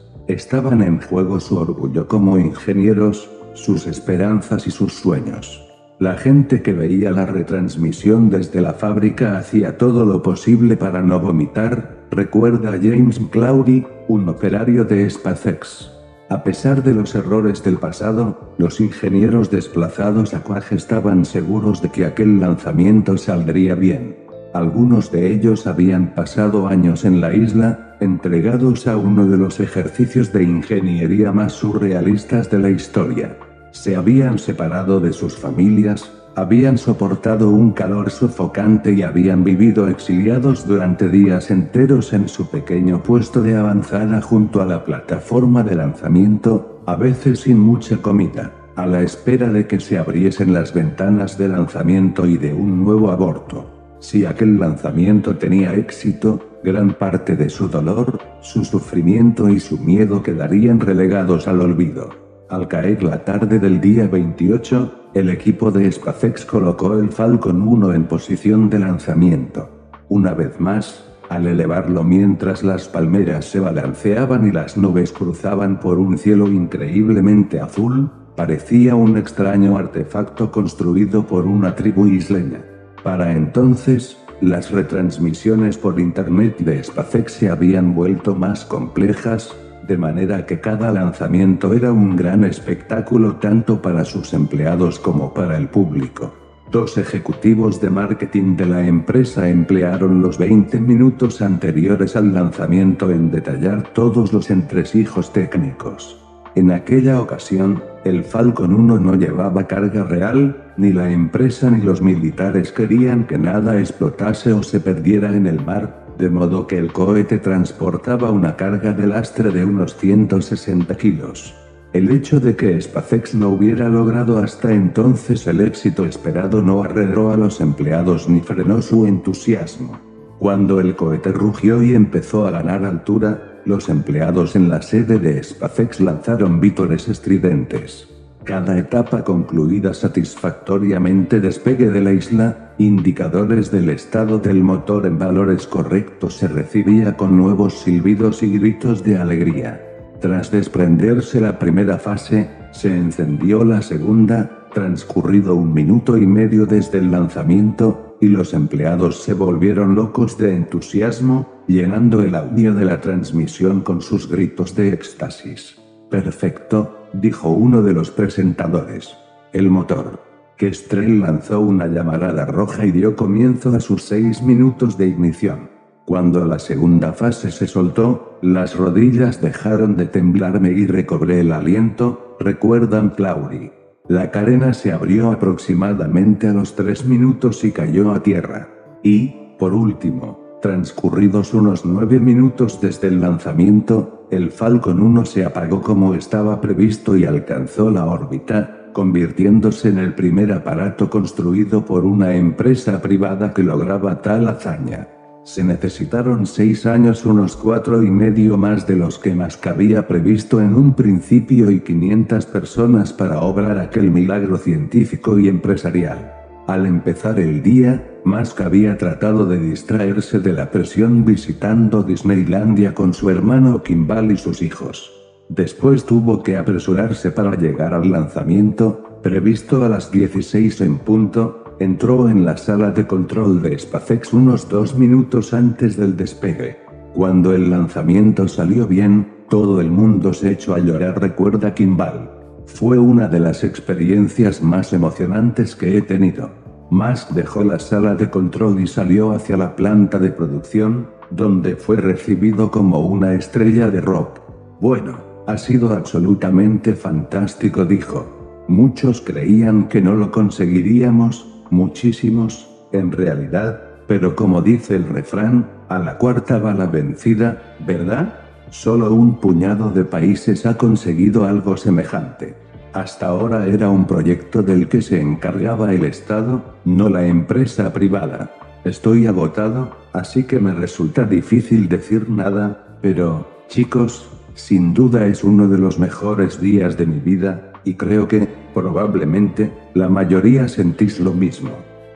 Estaban 0.28 0.82
en 0.82 1.02
juego 1.02 1.40
su 1.42 1.58
orgullo 1.58 2.08
como 2.08 2.38
ingenieros, 2.38 3.30
sus 3.54 3.88
esperanzas 3.88 4.68
y 4.68 4.72
sus 4.72 4.94
sueños. 4.94 5.62
La 6.00 6.18
gente 6.18 6.62
que 6.62 6.74
veía 6.74 7.12
la 7.12 7.26
retransmisión 7.26 8.30
desde 8.30 8.62
la 8.62 8.74
fábrica 8.74 9.38
hacía 9.38 9.78
todo 9.78 10.06
lo 10.06 10.24
posible 10.24 10.78
para 10.78 11.02
no 11.02 11.20
vomitar, 11.20 11.98
recuerda 12.10 12.70
a 12.70 12.80
James 12.82 13.20
Cloudy, 13.32 13.86
un 14.08 14.28
operario 14.30 14.86
de 14.86 15.10
SpaceX. 15.10 15.92
A 16.30 16.44
pesar 16.44 16.84
de 16.84 16.94
los 16.94 17.14
errores 17.16 17.62
del 17.64 17.78
pasado, 17.78 18.54
los 18.58 18.80
ingenieros 18.80 19.52
desplazados 19.52 20.34
a 20.34 20.42
Quaj 20.42 20.72
estaban 20.72 21.26
seguros 21.26 21.82
de 21.82 21.90
que 21.90 22.06
aquel 22.06 22.40
lanzamiento 22.40 23.18
saldría 23.18 23.76
bien. 23.76 24.16
Algunos 24.54 25.12
de 25.12 25.34
ellos 25.34 25.68
habían 25.68 26.14
pasado 26.16 26.68
años 26.68 27.06
en 27.06 27.22
la 27.22 27.34
isla, 27.36 27.93
entregados 28.04 28.88
a 28.88 28.98
uno 28.98 29.26
de 29.26 29.38
los 29.38 29.60
ejercicios 29.60 30.32
de 30.32 30.44
ingeniería 30.44 31.32
más 31.32 31.54
surrealistas 31.54 32.50
de 32.52 32.60
la 32.60 32.70
historia. 32.70 33.38
Se 33.72 33.96
habían 33.96 34.38
separado 34.38 35.00
de 35.00 35.14
sus 35.14 35.36
familias, 35.36 36.12
habían 36.36 36.78
soportado 36.78 37.50
un 37.50 37.72
calor 37.72 38.12
sofocante 38.12 38.94
y 38.94 39.04
habían 39.04 39.44
vivido 39.44 39.88
exiliados 39.88 40.68
durante 40.68 41.10
días 41.10 41.52
enteros 41.52 42.14
en 42.14 42.28
su 42.28 42.50
pequeño 42.50 43.02
puesto 43.04 43.42
de 43.42 43.56
avanzada 43.56 44.22
junto 44.22 44.62
a 44.62 44.66
la 44.66 44.84
plataforma 44.84 45.64
de 45.64 45.76
lanzamiento, 45.76 46.82
a 46.86 46.96
veces 46.96 47.42
sin 47.42 47.60
mucha 47.60 47.98
comida, 47.98 48.52
a 48.76 48.86
la 48.86 49.02
espera 49.02 49.50
de 49.50 49.68
que 49.68 49.80
se 49.80 49.98
abriesen 49.98 50.54
las 50.54 50.74
ventanas 50.74 51.38
de 51.38 51.48
lanzamiento 51.48 52.26
y 52.26 52.38
de 52.38 52.54
un 52.54 52.84
nuevo 52.84 53.12
aborto. 53.12 53.98
Si 54.00 54.26
aquel 54.26 54.60
lanzamiento 54.60 55.38
tenía 55.38 55.74
éxito, 55.76 56.53
gran 56.64 56.94
parte 56.94 57.36
de 57.36 57.50
su 57.50 57.68
dolor, 57.68 58.20
su 58.42 58.64
sufrimiento 58.64 59.50
y 59.50 59.60
su 59.60 59.78
miedo 59.78 60.24
quedarían 60.24 60.80
relegados 60.80 61.48
al 61.48 61.62
olvido. 61.62 62.10
Al 62.50 62.68
caer 62.68 63.04
la 63.04 63.26
tarde 63.26 63.60
del 63.60 63.82
día 63.82 64.08
28, 64.08 65.10
el 65.14 65.30
equipo 65.30 65.72
de 65.72 65.92
SpaceX 65.92 66.46
colocó 66.46 66.94
el 66.94 67.10
Falcon 67.10 67.62
1 67.68 67.94
en 67.94 68.06
posición 68.06 68.70
de 68.70 68.80
lanzamiento. 68.80 69.70
Una 70.08 70.34
vez 70.34 70.60
más, 70.60 71.04
al 71.30 71.48
elevarlo 71.48 72.04
mientras 72.04 72.64
las 72.64 72.88
palmeras 72.88 73.46
se 73.46 73.60
balanceaban 73.60 74.48
y 74.48 74.52
las 74.52 74.78
nubes 74.78 75.12
cruzaban 75.12 75.80
por 75.80 75.98
un 76.00 76.18
cielo 76.18 76.48
increíblemente 76.48 77.60
azul, 77.60 78.12
parecía 78.36 78.96
un 78.96 79.18
extraño 79.18 79.78
artefacto 79.78 80.52
construido 80.52 81.26
por 81.26 81.46
una 81.46 81.76
tribu 81.76 82.08
isleña. 82.08 82.64
Para 83.04 83.34
entonces, 83.34 84.23
las 84.44 84.72
retransmisiones 84.72 85.78
por 85.78 86.00
Internet 86.00 86.58
de 86.60 86.84
SpaceX 86.84 87.32
se 87.32 87.50
habían 87.50 87.96
vuelto 87.96 88.36
más 88.36 88.66
complejas, 88.66 89.56
de 89.88 89.98
manera 89.98 90.46
que 90.46 90.60
cada 90.60 90.92
lanzamiento 90.92 91.74
era 91.74 91.94
un 91.94 92.18
gran 92.18 92.44
espectáculo 92.44 93.38
tanto 93.38 93.82
para 93.82 94.04
sus 94.04 94.34
empleados 94.34 95.00
como 95.00 95.34
para 95.34 95.58
el 95.58 95.70
público. 95.70 96.34
Dos 96.70 96.98
ejecutivos 96.98 97.80
de 97.80 97.90
marketing 97.90 98.58
de 98.58 98.66
la 98.66 98.86
empresa 98.86 99.48
emplearon 99.48 100.22
los 100.22 100.38
20 100.38 100.80
minutos 100.82 101.42
anteriores 101.42 102.16
al 102.16 102.34
lanzamiento 102.34 103.12
en 103.12 103.32
detallar 103.32 103.94
todos 103.94 104.34
los 104.34 104.50
entresijos 104.50 105.32
técnicos. 105.32 106.23
En 106.56 106.72
aquella 106.72 107.20
ocasión, 107.20 107.84
el 108.04 108.24
Falcon 108.24 108.74
1 108.74 109.00
no 109.00 109.16
llevaba 109.16 109.66
carga 109.66 110.04
real, 110.04 110.72
ni 110.78 110.94
la 110.94 111.10
empresa 111.12 111.72
ni 111.72 111.82
los 111.82 112.02
militares 112.02 112.72
querían 112.72 113.26
que 113.26 113.40
nada 113.40 113.80
explotase 113.80 114.54
o 114.54 114.62
se 114.62 114.80
perdiera 114.80 115.36
en 115.36 115.48
el 115.48 115.66
mar, 115.66 116.06
de 116.20 116.30
modo 116.30 116.68
que 116.68 116.78
el 116.78 116.94
cohete 116.94 117.40
transportaba 117.40 118.30
una 118.30 118.56
carga 118.56 118.94
de 118.94 119.08
lastre 119.08 119.50
de 119.50 119.66
unos 119.66 119.96
160 119.98 120.96
kilos. 120.96 121.56
El 121.92 122.12
hecho 122.12 122.40
de 122.40 122.56
que 122.56 122.80
SpaceX 122.80 123.34
no 123.34 123.50
hubiera 123.50 123.90
logrado 123.90 124.38
hasta 124.38 124.74
entonces 124.74 125.48
el 125.48 125.62
éxito 125.62 126.06
esperado 126.06 126.62
no 126.62 126.84
arredró 126.84 127.32
a 127.32 127.38
los 127.38 127.62
empleados 127.62 128.30
ni 128.30 128.42
frenó 128.42 128.82
su 128.82 129.08
entusiasmo. 129.08 130.00
Cuando 130.40 130.80
el 130.80 130.96
cohete 130.96 131.32
rugió 131.32 131.82
y 131.82 131.96
empezó 131.96 132.46
a 132.46 132.52
ganar 132.52 132.84
altura, 132.84 133.53
los 133.66 133.90
empleados 133.90 134.56
en 134.56 134.70
la 134.70 134.82
sede 134.82 135.20
de 135.20 135.44
SpaceX 135.44 136.00
lanzaron 136.00 136.60
vítores 136.60 137.08
estridentes. 137.08 138.08
Cada 138.44 138.78
etapa 138.78 139.24
concluida 139.24 139.94
satisfactoriamente 139.94 141.40
despegue 141.40 141.90
de 141.90 142.02
la 142.02 142.12
isla, 142.12 142.74
indicadores 142.78 143.72
del 143.72 143.90
estado 143.90 144.38
del 144.38 144.64
motor 144.64 145.06
en 145.06 145.18
valores 145.18 145.66
correctos 145.66 146.38
se 146.38 146.50
recibía 146.50 147.16
con 147.16 147.38
nuevos 147.38 147.80
silbidos 147.80 148.44
y 148.44 148.58
gritos 148.58 149.02
de 149.04 149.18
alegría. 149.18 149.82
Tras 150.20 150.52
desprenderse 150.52 151.40
la 151.40 151.58
primera 151.58 151.98
fase, 151.98 152.50
se 152.72 152.94
encendió 152.94 153.64
la 153.64 153.82
segunda, 153.82 154.68
transcurrido 154.74 155.56
un 155.56 155.74
minuto 155.74 156.18
y 156.18 156.26
medio 156.26 156.66
desde 156.66 156.98
el 156.98 157.12
lanzamiento, 157.12 158.13
y 158.24 158.30
los 158.30 158.54
empleados 158.54 159.22
se 159.22 159.34
volvieron 159.34 159.96
locos 159.96 160.38
de 160.38 160.56
entusiasmo, 160.56 161.62
llenando 161.68 162.22
el 162.22 162.36
audio 162.36 162.74
de 162.74 162.86
la 162.86 163.02
transmisión 163.02 163.82
con 163.82 164.02
sus 164.02 164.30
gritos 164.30 164.78
de 164.78 164.94
éxtasis. 164.94 165.78
Perfecto, 166.10 167.10
dijo 167.12 167.50
uno 167.50 167.82
de 167.82 167.92
los 167.92 168.12
presentadores. 168.12 169.14
El 169.52 169.70
motor. 169.70 170.22
Kestrel 170.58 171.20
lanzó 171.20 171.60
una 171.60 171.88
llamarada 171.88 172.46
roja 172.46 172.86
y 172.86 172.92
dio 172.92 173.18
comienzo 173.18 173.76
a 173.76 173.82
sus 173.82 174.04
seis 174.04 174.42
minutos 174.42 174.98
de 174.98 175.08
ignición. 175.08 175.70
Cuando 176.06 176.46
la 176.46 176.60
segunda 176.60 177.12
fase 177.12 177.52
se 177.52 177.68
soltó, 177.68 178.40
las 178.42 178.78
rodillas 178.78 179.42
dejaron 179.42 179.98
de 179.98 180.06
temblarme 180.06 180.72
y 180.72 180.88
recobré 180.88 181.42
el 181.42 181.52
aliento, 181.52 182.38
recuerdan 182.40 183.10
Claudy. 183.10 183.83
La 184.10 184.32
cadena 184.32 184.74
se 184.74 184.92
abrió 184.92 185.32
aproximadamente 185.32 186.50
a 186.50 186.54
los 186.54 186.76
tres 186.76 187.06
minutos 187.06 187.64
y 187.64 187.72
cayó 187.72 188.12
a 188.12 188.22
tierra. 188.22 188.68
Y, 189.02 189.56
por 189.58 189.74
último, 189.74 190.60
transcurridos 190.62 191.54
unos 191.54 191.86
nueve 191.86 192.20
minutos 192.20 192.82
desde 192.82 193.08
el 193.08 193.22
lanzamiento, 193.22 194.28
el 194.30 194.52
Falcon 194.52 195.02
1 195.02 195.24
se 195.24 195.46
apagó 195.46 195.82
como 195.82 196.16
estaba 196.16 196.60
previsto 196.60 197.16
y 197.16 197.24
alcanzó 197.24 197.90
la 197.92 198.06
órbita, 198.06 198.90
convirtiéndose 198.92 199.88
en 199.88 200.00
el 200.00 200.14
primer 200.14 200.52
aparato 200.52 201.10
construido 201.10 201.86
por 201.86 202.04
una 202.04 202.36
empresa 202.36 203.02
privada 203.02 203.54
que 203.54 203.64
lograba 203.64 204.22
tal 204.22 204.50
hazaña. 204.50 205.08
Se 205.44 205.62
necesitaron 205.62 206.46
seis 206.46 206.86
años, 206.86 207.26
unos 207.26 207.58
cuatro 207.58 208.02
y 208.02 208.10
medio 208.10 208.58
más 208.58 208.88
de 208.88 208.96
los 208.96 209.20
que 209.20 209.36
Musk 209.36 209.68
había 209.68 210.08
previsto 210.08 210.62
en 210.62 210.74
un 210.74 210.94
principio 210.94 211.70
y 211.70 211.82
500 211.82 212.46
personas 212.46 213.12
para 213.12 213.42
obrar 213.42 213.78
aquel 213.78 214.10
milagro 214.10 214.58
científico 214.58 215.38
y 215.38 215.50
empresarial. 215.50 216.34
Al 216.66 216.86
empezar 216.86 217.42
el 217.42 217.62
día, 217.62 218.08
Musk 218.24 218.62
había 218.62 218.98
tratado 218.98 219.46
de 219.46 219.60
distraerse 219.60 220.40
de 220.40 220.54
la 220.54 220.72
presión 220.72 221.26
visitando 221.26 222.04
Disneylandia 222.04 222.94
con 222.94 223.14
su 223.14 223.30
hermano 223.30 223.84
Kimball 223.84 224.32
y 224.32 224.38
sus 224.38 224.62
hijos. 224.62 225.12
Después 225.50 226.06
tuvo 226.06 226.42
que 226.42 226.56
apresurarse 226.56 227.32
para 227.32 227.58
llegar 227.58 227.94
al 227.94 228.10
lanzamiento, 228.10 229.20
previsto 229.22 229.84
a 229.84 229.90
las 229.90 230.10
16 230.10 230.80
en 230.80 231.00
punto, 231.00 231.63
entró 231.84 232.30
en 232.30 232.46
la 232.46 232.58
sala 232.58 232.92
de 232.92 233.06
control 233.06 233.62
de 233.62 233.78
SpaceX 233.78 234.34
unos 234.34 234.70
dos 234.70 234.98
minutos 234.98 235.54
antes 235.54 235.98
del 235.98 236.16
despegue. 236.16 236.78
Cuando 237.14 237.54
el 237.54 237.70
lanzamiento 237.70 238.48
salió 238.48 238.88
bien, 238.88 239.28
todo 239.50 239.80
el 239.82 239.92
mundo 239.92 240.34
se 240.34 240.52
echó 240.52 240.74
a 240.74 240.80
llorar, 240.80 241.22
recuerda 241.22 241.74
Kimball. 241.74 242.30
Fue 242.66 242.98
una 242.98 243.28
de 243.28 243.40
las 243.40 243.64
experiencias 243.64 244.64
más 244.64 244.94
emocionantes 244.94 245.76
que 245.76 245.98
he 245.98 246.02
tenido. 246.02 246.50
Musk 246.90 247.32
dejó 247.32 247.64
la 247.64 247.80
sala 247.80 248.16
de 248.16 248.30
control 248.30 248.80
y 248.80 248.88
salió 248.88 249.32
hacia 249.32 249.58
la 249.58 249.76
planta 249.76 250.18
de 250.20 250.32
producción, 250.32 251.08
donde 251.30 251.76
fue 251.76 251.98
recibido 251.98 252.72
como 252.72 253.00
una 253.00 253.34
estrella 253.34 253.90
de 253.90 254.02
rock. 254.02 254.40
Bueno, 254.80 255.18
ha 255.48 255.58
sido 255.58 255.94
absolutamente 255.94 256.94
fantástico, 256.94 257.86
dijo. 257.86 258.64
Muchos 258.68 259.22
creían 259.22 259.88
que 259.88 260.02
no 260.02 260.16
lo 260.16 260.32
conseguiríamos, 260.32 261.53
muchísimos, 261.74 262.70
en 262.92 263.12
realidad, 263.12 263.82
pero 264.08 264.36
como 264.36 264.62
dice 264.62 264.96
el 264.96 265.10
refrán, 265.10 265.68
a 265.90 266.00
la 266.00 266.18
cuarta 266.18 266.60
va 266.60 266.74
la 266.74 266.86
vencida, 266.86 267.76
¿verdad? 267.86 268.40
Solo 268.70 269.14
un 269.14 269.40
puñado 269.40 269.90
de 269.90 270.06
países 270.06 270.66
ha 270.66 270.78
conseguido 270.78 271.46
algo 271.46 271.76
semejante. 271.76 272.56
Hasta 272.94 273.28
ahora 273.28 273.66
era 273.66 273.90
un 273.90 274.06
proyecto 274.06 274.62
del 274.62 274.88
que 274.88 275.02
se 275.02 275.20
encargaba 275.20 275.94
el 275.94 276.06
Estado, 276.06 276.64
no 276.86 277.10
la 277.10 277.26
empresa 277.26 277.92
privada. 277.92 278.52
Estoy 278.86 279.26
agotado, 279.26 279.98
así 280.14 280.44
que 280.44 280.60
me 280.60 280.74
resulta 280.74 281.24
difícil 281.24 281.90
decir 281.90 282.30
nada, 282.30 282.98
pero, 283.02 283.48
chicos, 283.68 284.30
sin 284.54 284.94
duda 284.94 285.26
es 285.26 285.44
uno 285.44 285.68
de 285.68 285.80
los 285.80 285.98
mejores 285.98 286.62
días 286.62 286.98
de 286.98 287.08
mi 287.08 287.20
vida, 287.20 287.73
y 287.84 287.96
creo 287.96 288.28
que, 288.28 288.48
probablemente, 288.74 289.72
la 289.94 290.10
mayoría 290.10 290.68
sentís 290.68 291.20
lo 291.20 291.34
mismo. 291.34 291.72